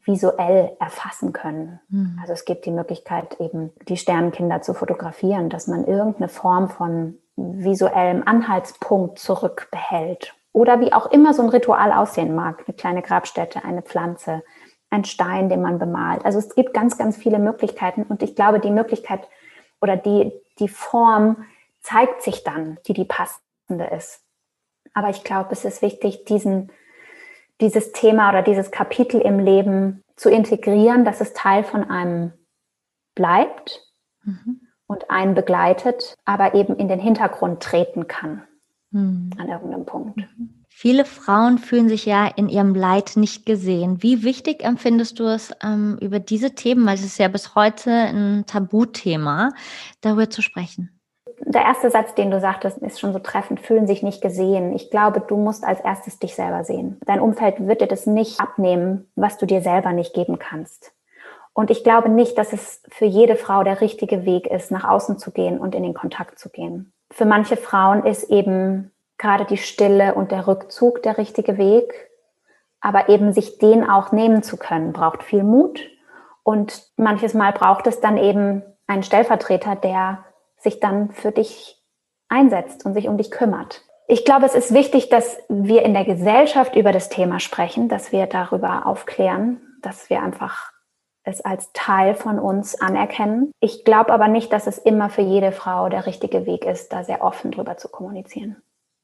visuell 0.05 0.77
erfassen 0.79 1.33
können. 1.33 1.81
Mhm. 1.89 2.19
Also 2.21 2.33
es 2.33 2.45
gibt 2.45 2.65
die 2.65 2.71
Möglichkeit, 2.71 3.41
eben 3.41 3.73
die 3.89 3.97
Sternenkinder 3.97 4.63
zu 4.63 4.73
fotografieren, 4.73 5.51
dass 5.51 5.67
man 5.67 5.85
irgendeine 5.85 6.29
Form 6.29 6.69
von 6.71 7.19
visuellem 7.37 8.23
Anhaltspunkt 8.27 9.19
zurückbehält 9.19 10.35
oder 10.53 10.81
wie 10.81 10.93
auch 10.93 11.11
immer 11.11 11.35
so 11.35 11.43
ein 11.43 11.49
Ritual 11.49 11.93
aussehen 11.93 12.35
mag. 12.35 12.65
Eine 12.67 12.77
kleine 12.77 13.03
Grabstätte, 13.03 13.65
eine 13.65 13.83
Pflanze, 13.83 14.43
ein 14.91 15.05
Stein, 15.05 15.49
den 15.49 15.63
man 15.63 15.79
bemalt. 15.79 16.25
Also 16.25 16.39
es 16.39 16.55
gibt 16.55 16.75
ganz, 16.75 16.99
ganz 16.99 17.17
viele 17.17 17.39
Möglichkeiten. 17.39 18.03
Und 18.03 18.23
ich 18.23 18.37
glaube, 18.37 18.61
die 18.61 18.71
Möglichkeit 18.71 19.27
oder 19.81 19.97
die, 19.97 20.33
die 20.59 20.69
Form 20.69 21.45
zeigt 21.81 22.23
sich 22.23 22.45
dann, 22.45 22.79
die 22.87 22.93
die 22.93 23.07
passende 23.07 23.87
ist. 23.95 24.23
Aber 24.95 25.09
ich 25.09 25.25
glaube, 25.25 25.49
es 25.53 25.65
ist 25.65 25.81
wichtig, 25.81 26.27
diesen, 26.27 26.71
dieses 27.61 27.93
Thema 27.93 28.29
oder 28.29 28.43
dieses 28.43 28.71
Kapitel 28.71 29.21
im 29.21 29.39
Leben 29.39 30.05
zu 30.17 30.29
integrieren, 30.29 31.07
dass 31.07 31.23
es 31.23 31.33
Teil 31.33 31.65
von 31.65 31.89
einem 31.89 32.35
bleibt 33.15 33.81
mhm. 34.23 34.61
und 34.87 35.11
einen 35.11 35.35
begleitet, 35.35 36.15
aber 36.27 36.55
eben 36.55 36.77
in 36.77 36.89
den 36.89 37.01
Hintergrund 37.01 37.63
treten 37.63 38.07
kann 38.07 38.47
mhm. 38.93 39.31
an 39.39 39.49
irgendeinem 39.49 39.85
Punkt. 39.85 40.21
Viele 40.75 41.05
Frauen 41.05 41.59
fühlen 41.59 41.89
sich 41.89 42.07
ja 42.07 42.27
in 42.27 42.49
ihrem 42.49 42.75
Leid 42.75 43.13
nicht 43.17 43.47
gesehen. 43.47 44.03
Wie 44.03 44.25
wichtig 44.25 44.65
empfindest 44.65 45.21
du 45.21 45.25
es, 45.25 45.53
ähm, 45.63 45.99
über 46.01 46.19
diese 46.19 46.55
Themen, 46.55 46.87
weil 46.87 46.95
es 46.95 47.05
ist 47.05 47.19
ja 47.19 47.29
bis 47.29 47.55
heute 47.55 47.91
ein 47.91 48.45
Tabuthema, 48.47 49.51
darüber 50.01 50.31
zu 50.31 50.43
sprechen? 50.43 50.99
Der 51.45 51.63
erste 51.63 51.91
Satz, 51.91 52.15
den 52.15 52.31
du 52.31 52.41
sagtest, 52.41 52.79
ist 52.79 52.99
schon 52.99 53.13
so 53.13 53.19
treffend, 53.19 53.61
fühlen 53.61 53.87
sich 53.87 54.03
nicht 54.03 54.23
gesehen. 54.23 54.75
Ich 54.75 54.91
glaube, 54.91 55.21
du 55.21 55.37
musst 55.37 55.63
als 55.63 55.81
erstes 55.81 56.19
dich 56.19 56.35
selber 56.35 56.65
sehen. 56.65 56.99
Dein 57.05 57.21
Umfeld 57.21 57.67
wird 57.67 57.81
dir 57.81 57.87
das 57.87 58.07
nicht 58.07 58.41
abnehmen, 58.41 59.11
was 59.15 59.39
du 59.39 59.47
dir 59.47 59.61
selber 59.61 59.93
nicht 59.93 60.15
geben 60.15 60.39
kannst. 60.39 60.93
Und 61.53 61.71
ich 61.71 61.85
glaube 61.85 62.09
nicht, 62.09 62.39
dass 62.39 62.53
es 62.53 62.83
für 62.89 63.05
jede 63.05 63.37
Frau 63.37 63.63
der 63.63 63.83
richtige 63.83 64.25
Weg 64.25 64.47
ist, 64.47 64.71
nach 64.71 64.85
außen 64.85 65.19
zu 65.19 65.31
gehen 65.31 65.59
und 65.59 65.75
in 65.75 65.83
den 65.83 65.95
Kontakt 65.95 66.39
zu 66.39 66.49
gehen 66.49 66.93
für 67.13 67.25
manche 67.25 67.57
Frauen 67.57 68.05
ist 68.05 68.31
eben 68.31 68.91
gerade 69.19 69.45
die 69.45 69.59
Stille 69.59 70.15
und 70.15 70.33
der 70.33 70.47
Rückzug 70.47 71.03
der 71.03 71.19
richtige 71.19 71.59
Weg. 71.59 72.11
Aber 72.81 73.09
eben 73.09 73.33
sich 73.33 73.59
den 73.59 73.89
auch 73.89 74.11
nehmen 74.11 74.43
zu 74.43 74.57
können, 74.57 74.93
braucht 74.93 75.23
viel 75.23 75.45
Mut. 75.45 75.81
Und 76.43 76.89
manches 76.97 77.35
Mal 77.35 77.53
braucht 77.53 77.87
es 77.87 78.01
dann 78.01 78.17
eben 78.17 78.63
einen 78.89 79.05
Stellvertreter, 79.05 79.77
der 79.77 80.25
sich 80.59 80.81
dann 80.81 81.13
für 81.13 81.31
dich 81.31 81.81
einsetzt 82.29 82.85
und 82.85 82.95
sich 82.95 83.09
um 83.09 83.17
dich 83.17 83.31
kümmert. 83.31 83.83
Ich 84.09 84.25
glaube, 84.25 84.47
es 84.47 84.55
ist 84.55 84.75
wichtig, 84.75 85.09
dass 85.11 85.39
wir 85.49 85.83
in 85.83 85.95
der 85.95 86.05
Gesellschaft 86.05 86.75
über 86.75 86.91
das 86.91 87.09
Thema 87.09 87.39
sprechen, 87.39 87.89
dass 87.89 88.11
wir 88.11 88.27
darüber 88.27 88.87
aufklären, 88.87 89.61
dass 89.81 90.11
wir 90.11 90.23
einfach 90.23 90.72
es 91.25 91.41
als 91.41 91.71
Teil 91.73 92.15
von 92.15 92.39
uns 92.39 92.81
anerkennen. 92.81 93.53
Ich 93.61 93.85
glaube 93.85 94.13
aber 94.13 94.29
nicht, 94.29 94.53
dass 94.53 94.67
es 94.67 94.79
immer 94.79 95.09
für 95.09 95.23
jede 95.23 95.53
Frau 95.53 95.89
der 95.89 96.07
richtige 96.07 96.47
Weg 96.47 96.65
ist, 96.65 96.93
da 96.93 97.05
sehr 97.05 97.23
offen 97.23 97.51
drüber 97.53 97.77
zu 97.77 97.89
kommunizieren. 97.89 98.57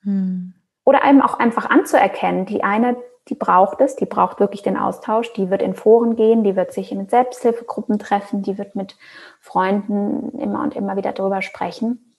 Hm. 0.03 0.55
Oder 0.85 1.05
eben 1.05 1.23
auch 1.23 1.39
einfach 1.39 1.71
anzuerkennen, 1.71 2.47
die 2.47 2.65
eine, 2.65 2.97
die 3.29 3.35
braucht 3.35 3.81
es, 3.81 3.95
die 3.95 4.07
braucht 4.07 4.41
wirklich 4.41 4.63
den 4.63 4.77
Austausch, 4.77 5.33
die 5.35 5.51
wird 5.51 5.63
in 5.63 5.75
Foren 5.75 6.17
gehen, 6.17 6.45
die 6.45 6.57
wird 6.57 6.73
sich 6.73 6.93
mit 6.93 7.11
Selbsthilfegruppen 7.11 7.99
treffen, 7.99 8.43
die 8.43 8.59
wird 8.59 8.75
mit 8.75 8.97
Freunden 9.41 10.39
immer 10.39 10.63
und 10.63 10.75
immer 10.75 10.97
wieder 10.97 11.13
drüber 11.13 11.43
sprechen. 11.43 12.15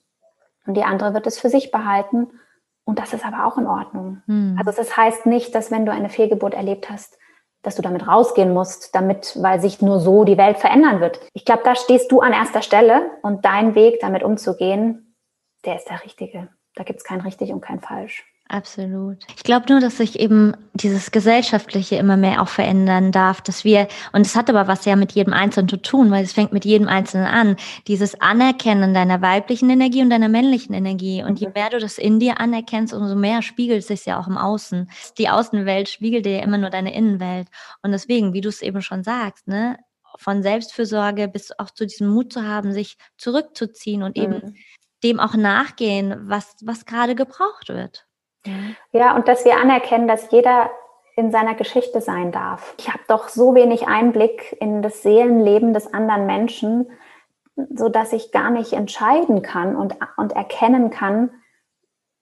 Und 0.66 0.76
die 0.76 0.84
andere 0.84 1.14
wird 1.14 1.26
es 1.26 1.40
für 1.40 1.50
sich 1.50 1.72
behalten. 1.72 2.28
Und 2.86 3.00
das 3.00 3.14
ist 3.14 3.26
aber 3.26 3.46
auch 3.46 3.58
in 3.58 3.68
Ordnung. 3.68 4.22
Hm. 4.28 4.56
Also 4.58 4.72
das 4.72 4.96
heißt 4.96 5.26
nicht, 5.26 5.54
dass 5.56 5.72
wenn 5.72 5.86
du 5.86 5.92
eine 5.92 6.10
Fehlgeburt 6.10 6.54
erlebt 6.54 6.90
hast, 6.90 7.18
dass 7.62 7.76
du 7.76 7.82
damit 7.82 8.08
rausgehen 8.08 8.54
musst, 8.54 8.96
damit, 8.96 9.38
weil 9.42 9.60
sich 9.60 9.82
nur 9.82 10.00
so 10.00 10.24
die 10.24 10.38
Welt 10.38 10.58
verändern 10.58 11.02
wird. 11.02 11.20
Ich 11.34 11.46
glaube, 11.46 11.64
da 11.64 11.76
stehst 11.76 12.12
du 12.12 12.22
an 12.22 12.34
erster 12.34 12.62
Stelle 12.62 13.12
und 13.22 13.44
dein 13.46 13.76
Weg, 13.76 14.00
damit 14.00 14.24
umzugehen, 14.24 15.16
der 15.66 15.76
ist 15.76 15.90
der 15.90 16.04
richtige. 16.04 16.50
Da 16.76 16.84
gibt 16.84 17.00
es 17.00 17.04
kein 17.04 17.22
richtig 17.22 17.52
und 17.52 17.62
kein 17.62 17.82
falsch. 17.82 18.26
Absolut. 18.52 19.18
Ich 19.38 19.44
glaube 19.44 19.68
nur, 19.72 19.80
dass 19.80 19.98
sich 19.98 20.20
eben 20.20 20.56
dieses 20.74 21.12
Gesellschaftliche 21.12 21.98
immer 21.98 22.18
mehr 22.18 22.42
auch 22.42 22.48
verändern 22.48 23.12
darf, 23.12 23.42
dass 23.42 23.64
wir, 23.64 23.88
und 24.12 24.26
es 24.26 24.36
hat 24.36 24.50
aber 24.50 24.68
was 24.68 24.86
ja 24.86 24.96
mit 24.96 25.12
jedem 25.12 25.34
Einzelnen 25.34 25.70
zu 25.70 25.78
tun, 25.78 26.10
weil 26.10 26.24
es 26.24 26.34
fängt 26.34 26.52
mit 26.52 26.66
jedem 26.66 26.88
Einzelnen 26.88 27.28
an, 27.28 27.58
dieses 27.86 28.20
Anerkennen 28.20 28.96
deiner 28.96 29.22
weiblichen 29.22 29.70
Energie 29.70 30.02
und 30.02 30.10
deiner 30.10 30.30
männlichen 30.30 30.74
Energie. 30.74 31.22
Und 31.22 31.40
je 31.40 31.46
mhm. 31.46 31.54
mehr 31.54 31.70
du 31.70 31.78
das 31.78 32.00
in 32.00 32.20
dir 32.20 32.40
anerkennst, 32.40 32.92
umso 32.92 33.16
mehr 33.16 33.44
spiegelt 33.44 33.82
es 33.82 33.88
sich 33.88 34.08
ja 34.08 34.20
auch 34.20 34.26
im 34.26 34.40
Außen. 34.40 34.90
Die 35.20 35.30
Außenwelt 35.30 35.88
spiegelt 35.88 36.26
dir 36.26 36.38
ja 36.38 36.44
immer 36.44 36.58
nur 36.58 36.72
deine 36.72 36.96
Innenwelt. 36.96 37.50
Und 37.84 37.92
deswegen, 37.92 38.34
wie 38.34 38.42
du 38.42 38.50
es 38.50 38.64
eben 38.64 38.82
schon 38.82 39.04
sagst, 39.04 39.48
ne, 39.48 39.78
von 40.18 40.42
Selbstfürsorge 40.42 41.28
bis 41.28 41.52
auch 41.60 41.70
zu 41.70 41.86
diesem 41.86 42.08
Mut 42.08 42.34
zu 42.34 42.48
haben, 42.48 42.74
sich 42.74 42.98
zurückzuziehen 43.20 44.02
und 44.02 44.18
eben 44.18 44.34
mhm. 44.34 44.56
dem 45.04 45.20
auch 45.20 45.36
nachgehen, 45.36 46.16
was, 46.24 46.56
was 46.64 46.86
gerade 46.86 47.14
gebraucht 47.14 47.70
wird. 47.70 48.08
Ja, 48.92 49.16
und 49.16 49.28
dass 49.28 49.46
wir 49.46 49.58
anerkennen, 49.58 50.08
dass 50.08 50.32
jeder 50.32 50.70
in 51.16 51.32
seiner 51.32 51.56
Geschichte 51.56 52.00
sein 52.00 52.32
darf. 52.32 52.74
Ich 52.80 52.88
habe 52.88 53.04
doch 53.08 53.28
so 53.28 53.54
wenig 53.54 53.88
Einblick 53.88 54.56
in 54.62 54.82
das 54.82 55.04
Seelenleben 55.04 55.74
des 55.74 55.94
anderen 55.94 56.26
Menschen, 56.26 56.90
so 57.76 57.90
dass 57.90 58.14
ich 58.14 58.32
gar 58.32 58.50
nicht 58.50 58.72
entscheiden 58.72 59.42
kann 59.42 59.76
und, 59.76 59.98
und 60.16 60.32
erkennen 60.32 60.90
kann, 60.90 61.32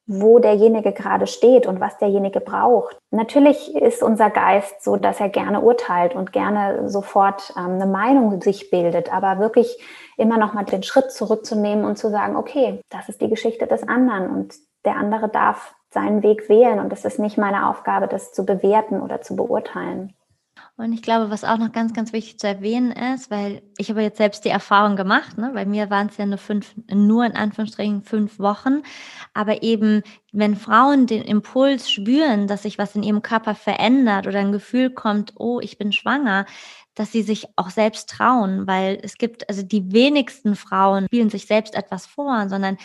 wo 0.07 0.39
derjenige 0.39 0.93
gerade 0.93 1.27
steht 1.27 1.67
und 1.67 1.79
was 1.81 1.97
derjenige 1.97 2.39
braucht. 2.39 2.97
Natürlich 3.11 3.75
ist 3.75 4.01
unser 4.01 4.29
Geist 4.29 4.81
so, 4.81 4.95
dass 4.95 5.19
er 5.19 5.29
gerne 5.29 5.61
urteilt 5.61 6.15
und 6.15 6.31
gerne 6.31 6.89
sofort 6.89 7.53
ähm, 7.57 7.73
eine 7.73 7.85
Meinung 7.85 8.41
sich 8.41 8.71
bildet, 8.71 9.13
aber 9.13 9.37
wirklich 9.39 9.77
immer 10.15 10.37
noch 10.37 10.53
mal 10.53 10.63
den 10.63 10.81
Schritt 10.81 11.11
zurückzunehmen 11.11 11.85
und 11.85 11.97
zu 11.97 12.09
sagen, 12.09 12.37
okay, 12.37 12.81
das 12.89 13.09
ist 13.09 13.21
die 13.21 13.29
Geschichte 13.29 13.67
des 13.67 13.87
anderen 13.87 14.29
und 14.31 14.55
der 14.85 14.95
andere 14.95 15.27
darf 15.27 15.75
seinen 15.97 16.21
Weg 16.21 16.47
wählen 16.47 16.79
und 16.79 16.93
es 16.93 17.05
ist 17.05 17.17
nicht 17.17 17.39
meine 17.39 17.67
Aufgabe, 17.67 18.07
das 18.07 18.31
zu 18.31 18.45
bewerten 18.45 19.01
oder 19.01 19.21
zu 19.21 19.35
beurteilen. 19.35 20.13
Und 20.75 20.93
ich 20.93 21.01
glaube, 21.01 21.31
was 21.31 21.43
auch 21.43 21.57
noch 21.57 21.71
ganz, 21.71 21.93
ganz 21.93 22.13
wichtig 22.13 22.37
zu 22.37 22.47
erwähnen 22.47 22.91
ist, 22.91 23.31
weil 23.31 23.63
ich 23.79 23.89
habe 23.89 24.03
jetzt 24.03 24.19
selbst 24.19 24.45
die 24.45 24.49
Erfahrung 24.49 24.95
gemacht, 24.95 25.35
ne? 25.35 25.49
bei 25.51 25.65
mir 25.65 25.89
waren 25.89 26.07
es 26.07 26.17
ja 26.17 26.27
nur 26.27 26.37
fünf, 26.37 26.75
nur 26.93 27.25
in 27.25 27.35
Anführungsstrichen 27.35 28.03
fünf 28.03 28.37
Wochen, 28.37 28.83
aber 29.33 29.63
eben, 29.63 30.03
wenn 30.31 30.55
Frauen 30.55 31.07
den 31.07 31.23
Impuls 31.23 31.89
spüren, 31.89 32.45
dass 32.45 32.61
sich 32.61 32.77
was 32.77 32.95
in 32.95 33.01
ihrem 33.01 33.23
Körper 33.23 33.55
verändert 33.55 34.27
oder 34.27 34.37
ein 34.37 34.51
Gefühl 34.51 34.91
kommt, 34.91 35.33
oh, 35.37 35.59
ich 35.59 35.79
bin 35.79 35.91
schwanger, 35.91 36.45
dass 36.93 37.11
sie 37.11 37.23
sich 37.23 37.47
auch 37.55 37.71
selbst 37.71 38.09
trauen, 38.11 38.67
weil 38.67 38.99
es 39.01 39.17
gibt, 39.17 39.49
also 39.49 39.63
die 39.63 39.91
wenigsten 39.91 40.55
Frauen 40.55 41.05
spielen 41.05 41.31
sich 41.31 41.47
selbst 41.47 41.73
etwas 41.73 42.05
vor, 42.05 42.49
sondern 42.49 42.77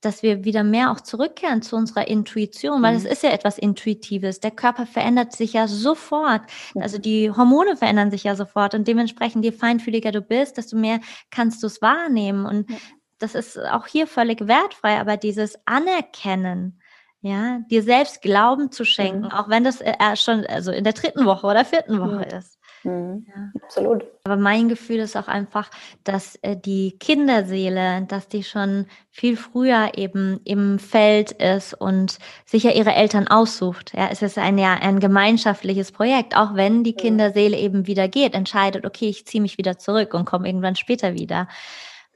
dass 0.00 0.22
wir 0.22 0.44
wieder 0.44 0.62
mehr 0.62 0.90
auch 0.90 1.00
zurückkehren 1.00 1.62
zu 1.62 1.76
unserer 1.76 2.06
Intuition, 2.06 2.82
weil 2.82 2.92
mhm. 2.92 2.98
es 2.98 3.04
ist 3.04 3.22
ja 3.22 3.30
etwas 3.30 3.58
Intuitives. 3.58 4.40
Der 4.40 4.50
Körper 4.50 4.86
verändert 4.86 5.32
sich 5.32 5.54
ja 5.54 5.66
sofort. 5.66 6.42
Also 6.76 6.98
die 6.98 7.30
Hormone 7.30 7.76
verändern 7.76 8.10
sich 8.10 8.24
ja 8.24 8.36
sofort 8.36 8.74
und 8.74 8.86
dementsprechend, 8.86 9.44
je 9.44 9.52
feinfühliger 9.52 10.12
du 10.12 10.20
bist, 10.20 10.58
desto 10.58 10.76
mehr 10.76 11.00
kannst 11.30 11.62
du 11.62 11.66
es 11.66 11.80
wahrnehmen. 11.82 12.46
Und 12.46 12.70
das 13.18 13.34
ist 13.34 13.58
auch 13.58 13.86
hier 13.86 14.06
völlig 14.06 14.46
wertfrei, 14.46 15.00
aber 15.00 15.16
dieses 15.16 15.56
Anerkennen, 15.66 16.80
ja, 17.22 17.60
dir 17.70 17.82
selbst 17.82 18.22
Glauben 18.22 18.70
zu 18.70 18.84
schenken, 18.84 19.24
mhm. 19.24 19.30
auch 19.30 19.48
wenn 19.48 19.64
das 19.64 19.80
äh, 19.80 19.94
schon 20.16 20.46
also 20.46 20.70
in 20.70 20.84
der 20.84 20.92
dritten 20.92 21.24
Woche 21.24 21.46
oder 21.46 21.64
vierten 21.64 21.98
Woche 21.98 22.26
mhm. 22.26 22.38
ist. 22.38 22.58
Mhm. 22.86 23.26
Ja. 23.28 23.50
Absolut. 23.64 24.04
Aber 24.24 24.36
mein 24.36 24.68
Gefühl 24.68 25.00
ist 25.00 25.16
auch 25.16 25.26
einfach, 25.26 25.70
dass 26.04 26.36
äh, 26.42 26.56
die 26.56 26.96
Kinderseele, 26.98 28.02
dass 28.02 28.28
die 28.28 28.44
schon 28.44 28.86
viel 29.10 29.36
früher 29.36 29.92
eben 29.96 30.40
im 30.44 30.78
Feld 30.78 31.32
ist 31.32 31.74
und 31.74 32.18
sich 32.44 32.62
ja 32.62 32.70
ihre 32.70 32.94
Eltern 32.94 33.26
aussucht. 33.26 33.92
Ja, 33.96 34.08
es 34.10 34.22
ist 34.22 34.38
ein 34.38 34.56
ja 34.56 34.74
ein 34.74 35.00
gemeinschaftliches 35.00 35.90
Projekt, 35.90 36.36
auch 36.36 36.54
wenn 36.54 36.84
die 36.84 36.94
Kinderseele 36.94 37.56
eben 37.56 37.88
wieder 37.88 38.06
geht, 38.06 38.34
entscheidet, 38.34 38.86
okay, 38.86 39.08
ich 39.08 39.26
ziehe 39.26 39.42
mich 39.42 39.58
wieder 39.58 39.78
zurück 39.78 40.14
und 40.14 40.24
komme 40.24 40.46
irgendwann 40.46 40.76
später 40.76 41.14
wieder 41.14 41.48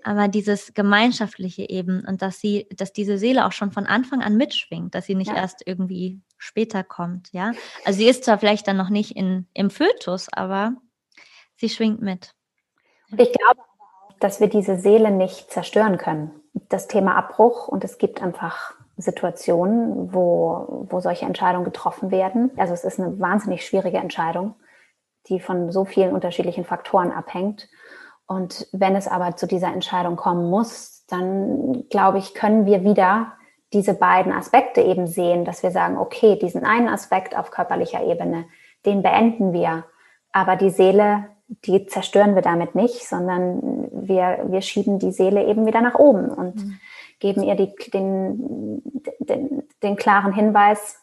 aber 0.02 0.28
dieses 0.28 0.72
Gemeinschaftliche 0.72 1.68
eben 1.68 2.06
und 2.06 2.22
dass 2.22 2.40
sie, 2.40 2.66
dass 2.74 2.94
diese 2.94 3.18
Seele 3.18 3.44
auch 3.44 3.52
schon 3.52 3.70
von 3.70 3.84
Anfang 3.84 4.22
an 4.22 4.38
mitschwingt, 4.38 4.94
dass 4.94 5.04
sie 5.04 5.14
nicht 5.14 5.28
ja. 5.28 5.36
erst 5.36 5.60
irgendwie 5.66 6.22
später 6.40 6.82
kommt, 6.82 7.32
ja. 7.32 7.52
Also 7.84 7.98
sie 7.98 8.08
ist 8.08 8.24
zwar 8.24 8.38
vielleicht 8.38 8.66
dann 8.66 8.76
noch 8.76 8.88
nicht 8.88 9.16
in, 9.16 9.46
im 9.52 9.70
Fötus, 9.70 10.28
aber 10.32 10.74
sie 11.56 11.68
schwingt 11.68 12.02
mit. 12.02 12.34
Ich 13.16 13.32
glaube, 13.32 13.60
dass 14.18 14.40
wir 14.40 14.48
diese 14.48 14.78
Seele 14.78 15.10
nicht 15.10 15.50
zerstören 15.50 15.98
können. 15.98 16.32
Das 16.68 16.88
Thema 16.88 17.16
Abbruch 17.16 17.68
und 17.68 17.84
es 17.84 17.98
gibt 17.98 18.22
einfach 18.22 18.74
Situationen, 18.96 20.12
wo, 20.12 20.86
wo 20.90 21.00
solche 21.00 21.26
Entscheidungen 21.26 21.64
getroffen 21.64 22.10
werden. 22.10 22.50
Also 22.56 22.74
es 22.74 22.84
ist 22.84 22.98
eine 22.98 23.18
wahnsinnig 23.20 23.64
schwierige 23.64 23.98
Entscheidung, 23.98 24.54
die 25.28 25.40
von 25.40 25.70
so 25.70 25.84
vielen 25.84 26.12
unterschiedlichen 26.12 26.64
Faktoren 26.64 27.12
abhängt. 27.12 27.68
Und 28.26 28.68
wenn 28.72 28.96
es 28.96 29.08
aber 29.08 29.36
zu 29.36 29.46
dieser 29.46 29.72
Entscheidung 29.72 30.16
kommen 30.16 30.48
muss, 30.50 31.04
dann 31.06 31.88
glaube 31.88 32.18
ich, 32.18 32.34
können 32.34 32.66
wir 32.66 32.84
wieder 32.84 33.32
diese 33.72 33.94
beiden 33.94 34.32
Aspekte 34.32 34.80
eben 34.82 35.06
sehen, 35.06 35.44
dass 35.44 35.62
wir 35.62 35.70
sagen, 35.70 35.96
okay, 35.98 36.36
diesen 36.36 36.64
einen 36.64 36.88
Aspekt 36.88 37.36
auf 37.36 37.50
körperlicher 37.50 38.02
Ebene, 38.04 38.46
den 38.84 39.02
beenden 39.02 39.52
wir, 39.52 39.84
aber 40.32 40.56
die 40.56 40.70
Seele, 40.70 41.26
die 41.64 41.86
zerstören 41.86 42.34
wir 42.34 42.42
damit 42.42 42.74
nicht, 42.74 43.06
sondern 43.06 43.88
wir, 43.92 44.44
wir 44.48 44.62
schieben 44.62 44.98
die 44.98 45.12
Seele 45.12 45.46
eben 45.46 45.66
wieder 45.66 45.80
nach 45.80 45.96
oben 45.96 46.30
und 46.30 46.56
mhm. 46.56 46.80
geben 47.18 47.42
ihr 47.42 47.54
die, 47.54 47.74
den, 47.92 48.82
den, 49.18 49.62
den 49.82 49.96
klaren 49.96 50.32
Hinweis, 50.32 50.98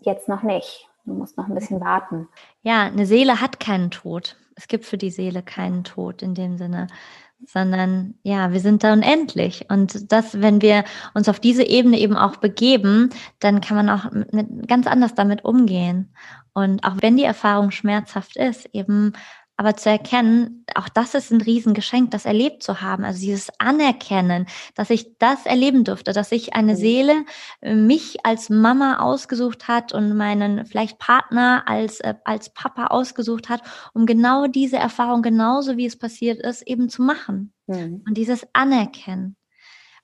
jetzt 0.00 0.28
noch 0.28 0.42
nicht. 0.42 0.88
Du 1.04 1.14
musst 1.14 1.36
noch 1.36 1.48
ein 1.48 1.54
bisschen 1.54 1.80
warten. 1.80 2.28
Ja, 2.62 2.84
eine 2.84 3.06
Seele 3.06 3.40
hat 3.40 3.60
keinen 3.60 3.90
Tod 3.90 4.36
es 4.56 4.68
gibt 4.68 4.84
für 4.84 4.98
die 4.98 5.10
Seele 5.10 5.42
keinen 5.42 5.84
Tod 5.84 6.22
in 6.22 6.34
dem 6.34 6.56
Sinne, 6.56 6.86
sondern 7.46 8.14
ja, 8.22 8.52
wir 8.52 8.60
sind 8.60 8.84
da 8.84 8.92
unendlich. 8.92 9.66
Und 9.68 10.12
das, 10.12 10.40
wenn 10.40 10.62
wir 10.62 10.84
uns 11.14 11.28
auf 11.28 11.40
diese 11.40 11.64
Ebene 11.64 11.98
eben 11.98 12.16
auch 12.16 12.36
begeben, 12.36 13.10
dann 13.40 13.60
kann 13.60 13.76
man 13.76 13.90
auch 13.90 14.10
mit, 14.10 14.68
ganz 14.68 14.86
anders 14.86 15.14
damit 15.14 15.44
umgehen. 15.44 16.14
Und 16.54 16.84
auch 16.84 16.96
wenn 17.00 17.16
die 17.16 17.24
Erfahrung 17.24 17.70
schmerzhaft 17.70 18.36
ist, 18.36 18.68
eben 18.72 19.14
aber 19.56 19.76
zu 19.76 19.90
erkennen, 19.90 20.64
auch 20.74 20.88
das 20.88 21.14
ist 21.14 21.30
ein 21.30 21.40
Riesengeschenk, 21.40 22.10
das 22.10 22.24
erlebt 22.24 22.62
zu 22.62 22.80
haben. 22.80 23.04
Also 23.04 23.20
dieses 23.20 23.50
Anerkennen, 23.58 24.46
dass 24.74 24.90
ich 24.90 25.18
das 25.18 25.46
erleben 25.46 25.84
durfte, 25.84 26.12
dass 26.12 26.32
ich 26.32 26.54
eine 26.54 26.72
mhm. 26.72 26.76
Seele 26.76 27.24
äh, 27.60 27.74
mich 27.74 28.24
als 28.24 28.50
Mama 28.50 28.98
ausgesucht 28.98 29.68
hat 29.68 29.92
und 29.92 30.16
meinen 30.16 30.64
vielleicht 30.66 30.98
Partner 30.98 31.64
als, 31.66 32.00
äh, 32.00 32.14
als 32.24 32.52
Papa 32.54 32.86
ausgesucht 32.86 33.48
hat, 33.48 33.62
um 33.92 34.06
genau 34.06 34.46
diese 34.46 34.76
Erfahrung, 34.76 35.22
genauso 35.22 35.76
wie 35.76 35.86
es 35.86 35.98
passiert 35.98 36.40
ist, 36.40 36.62
eben 36.62 36.88
zu 36.88 37.02
machen. 37.02 37.52
Mhm. 37.66 38.02
Und 38.06 38.16
dieses 38.16 38.46
Anerkennen. 38.54 39.36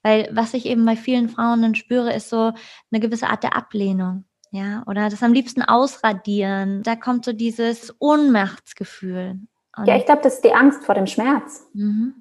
Weil 0.02 0.28
was 0.30 0.54
ich 0.54 0.66
eben 0.66 0.84
bei 0.84 0.94
vielen 0.94 1.28
Frauen 1.28 1.62
dann 1.62 1.74
spüre, 1.74 2.12
ist 2.14 2.28
so 2.28 2.52
eine 2.92 3.00
gewisse 3.00 3.28
Art 3.28 3.42
der 3.42 3.56
Ablehnung. 3.56 4.27
Ja, 4.50 4.82
oder 4.86 5.10
das 5.10 5.22
am 5.22 5.32
liebsten 5.32 5.62
ausradieren. 5.62 6.82
Da 6.82 6.96
kommt 6.96 7.24
so 7.24 7.32
dieses 7.32 7.94
Ohnmachtsgefühl. 7.98 9.40
Und 9.76 9.86
ja, 9.86 9.96
ich 9.96 10.06
glaube, 10.06 10.22
das 10.22 10.36
ist 10.36 10.44
die 10.44 10.54
Angst 10.54 10.84
vor 10.84 10.94
dem 10.94 11.06
Schmerz. 11.06 11.68
Mhm. 11.74 12.14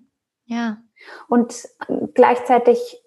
Ja. 0.46 0.78
Und 1.28 1.68
gleichzeitig 2.14 3.02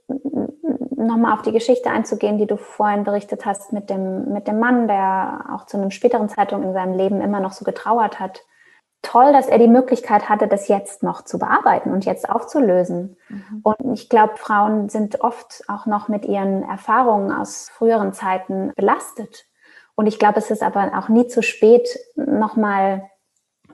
nochmal 0.97 1.35
auf 1.35 1.43
die 1.43 1.53
Geschichte 1.53 1.91
einzugehen, 1.91 2.39
die 2.39 2.47
du 2.47 2.57
vorhin 2.57 3.05
berichtet 3.05 3.47
hast 3.47 3.73
mit 3.73 3.91
dem, 3.91 4.33
mit 4.33 4.47
dem 4.49 4.59
Mann, 4.59 4.89
der 4.89 5.47
auch 5.53 5.67
zu 5.67 5.77
einem 5.77 5.91
späteren 5.91 6.29
Zeitpunkt 6.29 6.65
in 6.65 6.73
seinem 6.73 6.97
Leben 6.97 7.21
immer 7.21 7.41
noch 7.41 7.53
so 7.53 7.65
getrauert 7.65 8.21
hat 8.21 8.43
toll, 9.03 9.33
dass 9.33 9.47
er 9.47 9.59
die 9.59 9.69
Möglichkeit 9.69 10.29
hatte, 10.29 10.47
das 10.47 10.69
jetzt 10.69 11.03
noch 11.03 11.23
zu 11.23 11.39
bearbeiten 11.39 11.93
und 11.93 12.05
jetzt 12.05 12.29
aufzulösen. 12.29 13.17
Mhm. 13.29 13.61
Und 13.63 13.93
ich 13.95 14.09
glaube, 14.09 14.37
Frauen 14.37 14.89
sind 14.89 15.21
oft 15.21 15.65
auch 15.69 15.87
noch 15.87 16.09
mit 16.09 16.27
ihren 16.27 16.63
Erfahrungen 16.63 17.33
aus 17.33 17.71
früheren 17.71 18.13
Zeiten 18.13 18.73
belastet. 18.77 19.47
Und 19.95 20.07
ich 20.07 20.19
glaube, 20.19 20.39
es 20.39 20.51
ist 20.51 20.63
aber 20.63 20.93
auch 20.99 21.09
nie 21.09 21.27
zu 21.27 21.43
spät, 21.43 21.99
nochmal 22.17 23.11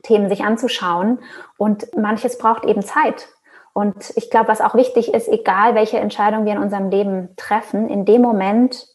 Themen 0.03 0.28
sich 0.28 0.44
anzuschauen. 0.44 1.20
Und 1.57 1.97
manches 1.97 2.39
braucht 2.39 2.65
eben 2.65 2.82
Zeit. 2.82 3.28
Und 3.73 4.12
ich 4.16 4.31
glaube, 4.31 4.48
was 4.48 4.61
auch 4.61 4.74
wichtig 4.74 5.12
ist, 5.12 5.28
egal 5.28 5.74
welche 5.74 5.98
Entscheidung 5.98 6.47
wir 6.47 6.53
in 6.53 6.62
unserem 6.62 6.89
Leben 6.89 7.35
treffen, 7.36 7.89
in 7.89 8.05
dem 8.05 8.23
Moment 8.23 8.86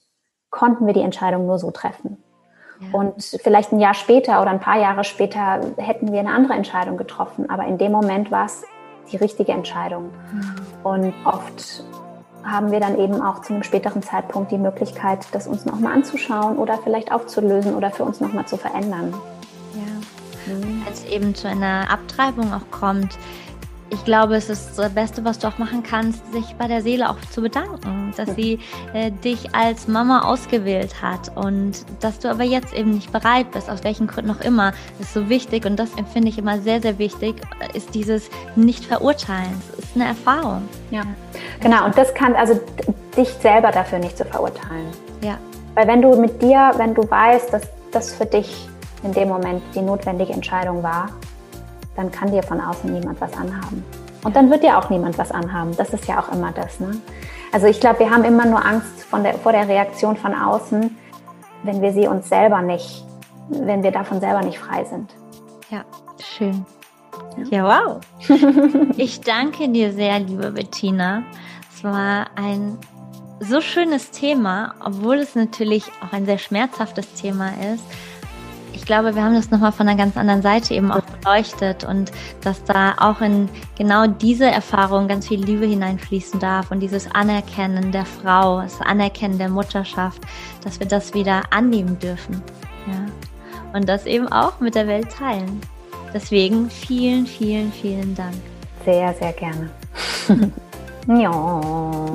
konnten 0.50 0.88
wir 0.88 0.94
die 0.94 1.02
Entscheidung 1.02 1.46
nur 1.46 1.60
so 1.60 1.72
treffen. 1.72 2.24
Und 2.92 3.40
vielleicht 3.42 3.72
ein 3.72 3.80
Jahr 3.80 3.94
später 3.94 4.42
oder 4.42 4.50
ein 4.50 4.60
paar 4.60 4.80
Jahre 4.80 5.04
später 5.04 5.62
hätten 5.78 6.12
wir 6.12 6.20
eine 6.20 6.34
andere 6.34 6.54
Entscheidung 6.54 6.98
getroffen. 6.98 7.50
Aber 7.50 7.66
in 7.66 7.78
dem 7.78 7.92
Moment 7.92 8.32
war 8.32 8.46
es 8.46 8.64
die 9.12 9.18
richtige 9.18 9.52
Entscheidung. 9.52 10.12
Mhm. 10.32 10.56
Und 10.84 11.14
oft 11.26 11.84
haben 12.44 12.72
wir 12.72 12.80
dann 12.80 12.98
eben 12.98 13.22
auch 13.22 13.42
zu 13.42 13.54
einem 13.54 13.64
späteren 13.64 14.02
Zeitpunkt 14.02 14.52
die 14.52 14.58
Möglichkeit, 14.58 15.28
das 15.32 15.48
uns 15.48 15.66
nochmal 15.66 15.94
anzuschauen 15.94 16.58
oder 16.58 16.78
vielleicht 16.78 17.12
aufzulösen 17.12 17.76
oder 17.76 17.92
für 17.92 18.04
uns 18.04 18.20
nochmal 18.20 18.46
zu 18.46 18.58
verändern. 18.58 19.14
Ja. 19.76 20.54
Mhm. 20.54 20.84
Als 20.88 21.06
eben 21.06 21.36
zu 21.36 21.48
einer 21.48 21.90
Abtreibung 21.92 22.52
auch 22.54 22.72
kommt, 22.72 23.18
ich 23.92 24.06
glaube, 24.06 24.36
es 24.36 24.50
ist 24.50 24.80
das 24.80 24.90
Beste, 24.94 25.24
was 25.26 25.38
du 25.38 25.48
auch 25.48 25.58
machen 25.58 25.84
kannst, 25.84 26.32
sich 26.32 26.56
bei 26.58 26.68
der 26.68 26.82
Seele 26.82 27.10
auch 27.10 27.20
zu 27.30 27.42
bedanken, 27.42 28.14
dass 28.16 28.36
sie 28.36 28.60
äh, 28.94 29.12
dich 29.12 29.54
als 29.54 29.88
Mama 29.88 30.22
ausgewählt 30.22 31.02
hat 31.02 31.36
und 31.36 31.86
dass 32.00 32.18
du 32.20 32.30
aber 32.30 32.44
jetzt 32.44 32.74
eben 32.74 32.92
nicht 32.92 33.12
bereit 33.12 33.52
bist, 33.52 33.70
aus 33.70 33.84
welchen 33.84 34.08
Gründen 34.08 34.32
auch 34.32 34.42
immer. 34.42 34.72
Das 34.98 35.08
ist 35.08 35.14
so 35.14 35.30
wichtig 35.30 35.66
und 35.66 35.78
das 35.78 35.94
empfinde 35.96 36.30
ich 36.30 36.38
immer 36.38 36.60
sehr, 36.60 36.82
sehr 36.82 36.98
wichtig, 37.00 37.36
ist 37.74 37.94
dieses 37.94 38.30
Nicht-Verurteilen. 38.56 39.62
Es 39.78 39.86
ist 39.86 39.96
eine 39.96 40.06
Erfahrung. 40.06 40.68
Ja, 40.90 41.04
genau. 41.60 41.86
Und 41.86 41.98
das 41.98 42.14
kann, 42.14 42.34
also 42.36 42.60
dich 43.18 43.30
selber 43.42 43.72
dafür 43.72 44.00
nicht 44.00 44.18
zu 44.18 44.24
verurteilen. 44.24 44.88
Ja. 45.22 45.38
Weil 45.76 45.88
wenn 45.88 46.02
du 46.02 46.16
mit 46.20 46.42
dir, 46.42 46.72
wenn 46.78 46.94
du 46.94 47.10
weißt, 47.10 47.52
dass 47.52 47.64
das 47.92 48.16
für 48.16 48.26
dich 48.26 48.70
in 49.04 49.12
dem 49.12 49.28
Moment 49.28 49.62
die 49.76 49.82
notwendige 49.82 50.32
Entscheidung 50.32 50.82
war, 50.82 51.10
dann 51.96 52.12
kann 52.12 52.32
dir 52.32 52.44
von 52.44 52.62
außen 52.62 52.92
niemand 52.92 53.20
was 53.22 53.34
anhaben. 53.34 53.84
Und 54.24 54.36
dann 54.36 54.50
wird 54.50 54.64
dir 54.64 54.78
auch 54.78 54.90
niemand 54.90 55.18
was 55.18 55.32
anhaben. 55.32 55.76
Das 55.78 55.90
ist 55.90 56.08
ja 56.08 56.20
auch 56.20 56.32
immer 56.32 56.52
das. 56.52 56.80
Ne? 56.80 57.02
Also 57.52 57.68
ich 57.68 57.80
glaube, 57.80 58.00
wir 58.00 58.12
haben 58.12 58.24
immer 58.24 58.46
nur 58.46 58.64
Angst 58.64 59.06
der, 59.14 59.34
vor 59.36 59.52
der 59.52 59.68
Reaktion 59.68 60.16
von 60.16 60.34
außen, 60.34 60.96
wenn 61.64 61.82
wir 61.82 61.92
sie 61.92 62.08
uns 62.08 62.30
selber 62.30 62.62
nicht, 62.62 63.06
wenn 63.50 63.84
wir 63.84 63.92
davon 63.92 64.20
selber 64.20 64.42
nicht 64.42 64.60
frei 64.60 64.86
sind. 64.86 65.14
Ja, 65.70 65.84
schön. 66.20 66.66
Ja, 67.50 67.64
wow. 67.64 68.00
ich 68.98 69.22
danke 69.22 69.70
dir 69.70 69.92
sehr, 69.94 70.20
liebe 70.20 70.52
Bettina. 70.52 71.24
Es 71.74 71.84
war 71.84 72.28
ein 72.36 72.78
so 73.40 73.60
schönes 73.60 74.12
Thema, 74.12 74.76
obwohl 74.84 75.18
es 75.18 75.36
natürlich 75.36 75.86
auch 76.02 76.14
ein 76.14 76.26
sehr 76.26 76.38
schmerzhaftes 76.38 77.14
Thema 77.14 77.50
ist 77.74 77.84
ich 78.82 78.88
glaube, 78.88 79.14
wir 79.14 79.24
haben 79.24 79.36
das 79.36 79.52
nochmal 79.52 79.72
von 79.72 79.88
einer 79.88 79.96
ganz 79.96 80.18
anderen 80.18 80.42
Seite 80.42 80.74
eben 80.74 80.92
auch 80.92 81.04
beleuchtet 81.04 81.84
und 81.84 82.12
dass 82.42 82.64
da 82.64 82.96
auch 82.98 83.22
in 83.22 83.48
genau 83.78 84.08
diese 84.08 84.46
Erfahrung 84.46 85.08
ganz 85.08 85.28
viel 85.28 85.40
Liebe 85.40 85.68
hineinfließen 85.68 86.40
darf 86.40 86.72
und 86.72 86.80
dieses 86.80 87.10
Anerkennen 87.12 87.92
der 87.92 88.08
Frau, 88.08 88.60
das 88.60 88.82
Anerkennen 88.82 89.38
der 89.38 89.50
Mutterschaft, 89.50 90.24
dass 90.64 90.80
wir 90.80 90.88
das 90.88 91.14
wieder 91.14 91.44
annehmen 91.52 92.00
dürfen. 92.00 92.42
Ja. 92.88 93.06
Und 93.78 93.88
das 93.88 94.08
eben 94.08 94.28
auch 94.28 94.60
mit 94.60 94.74
der 94.74 94.88
Welt 94.88 95.12
teilen. 95.12 95.62
Deswegen 96.12 96.68
vielen, 96.72 97.28
vielen, 97.28 97.72
vielen 97.72 98.16
Dank. 98.16 98.34
Sehr, 98.84 99.14
sehr 99.14 99.34
gerne. 99.34 99.70
Ja. 101.20 101.62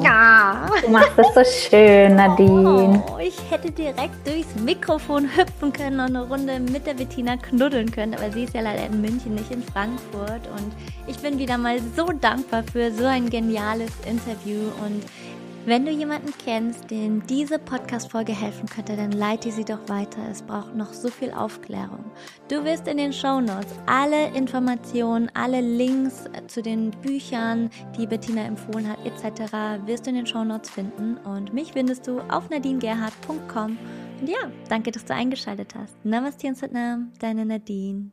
ja. 0.02 0.66
Du 0.82 0.90
machst 0.90 1.12
das 1.16 1.35
so 1.35 1.43
schön, 1.44 2.16
Nadine. 2.16 3.02
Oh, 3.12 3.18
ich 3.18 3.39
hätte 3.51 3.70
direkt 3.70 4.27
durchs 4.27 4.55
Mikrofon 4.55 5.28
hüpfen 5.36 5.73
können 5.73 6.01
und 6.01 6.16
eine 6.16 6.27
Runde 6.27 6.60
mit 6.60 6.86
der 6.86 6.94
Bettina 6.94 7.36
knuddeln 7.36 7.90
können, 7.90 8.14
aber 8.14 8.31
sie 8.31 8.44
ist 8.44 8.55
ja 8.55 8.60
leider 8.60 8.86
in 8.86 9.01
München, 9.01 9.35
nicht 9.35 9.51
in 9.51 9.62
Frankfurt. 9.62 10.48
Und 10.56 10.73
ich 11.06 11.18
bin 11.18 11.39
wieder 11.39 11.59
mal 11.59 11.78
so 11.97 12.06
dankbar 12.06 12.62
für 12.62 12.93
so 12.93 13.05
ein 13.05 13.28
geniales 13.28 13.90
Interview 14.06 14.70
und 14.85 15.05
wenn 15.66 15.84
du 15.84 15.90
jemanden 15.90 16.32
kennst, 16.44 16.90
dem 16.90 17.26
diese 17.26 17.59
Podcast-Folge 17.59 18.32
helfen 18.32 18.68
könnte, 18.68 18.97
dann 18.97 19.10
leite 19.10 19.51
sie 19.51 19.64
doch 19.64 19.88
weiter. 19.88 20.20
Es 20.30 20.43
braucht 20.43 20.74
noch 20.74 20.93
so 20.93 21.09
viel 21.09 21.32
Aufklärung. 21.32 22.05
Du 22.48 22.64
wirst 22.64 22.86
in 22.86 22.97
den 22.97 23.12
Show 23.12 23.40
Notes 23.40 23.74
alle 23.86 24.28
Informationen, 24.28 25.30
alle 25.34 25.60
Links 25.60 26.24
zu 26.47 26.62
den 26.62 26.93
Büchern, 27.02 27.70
die 27.98 28.06
Bettina 28.06 28.44
empfohlen 28.44 28.88
hat, 28.88 29.05
etc., 29.05 29.86
wirst 29.86 30.06
du 30.06 30.10
in 30.10 30.16
den 30.16 30.26
Show 30.26 30.44
Notes 30.44 30.70
finden. 30.70 31.16
Und 31.18 31.52
mich 31.52 31.72
findest 31.72 32.06
du 32.06 32.20
auf 32.20 32.48
nadinegerhardt.com. 32.48 33.76
Und 34.20 34.28
ja, 34.28 34.51
danke, 34.68 34.93
dass 34.93 35.05
du 35.05 35.14
eingeschaltet 35.14 35.74
hast. 35.74 35.97
Namaste 36.05 36.47
und 36.47 36.56
Satnam, 36.56 37.12
deine 37.18 37.44
Nadine. 37.44 38.12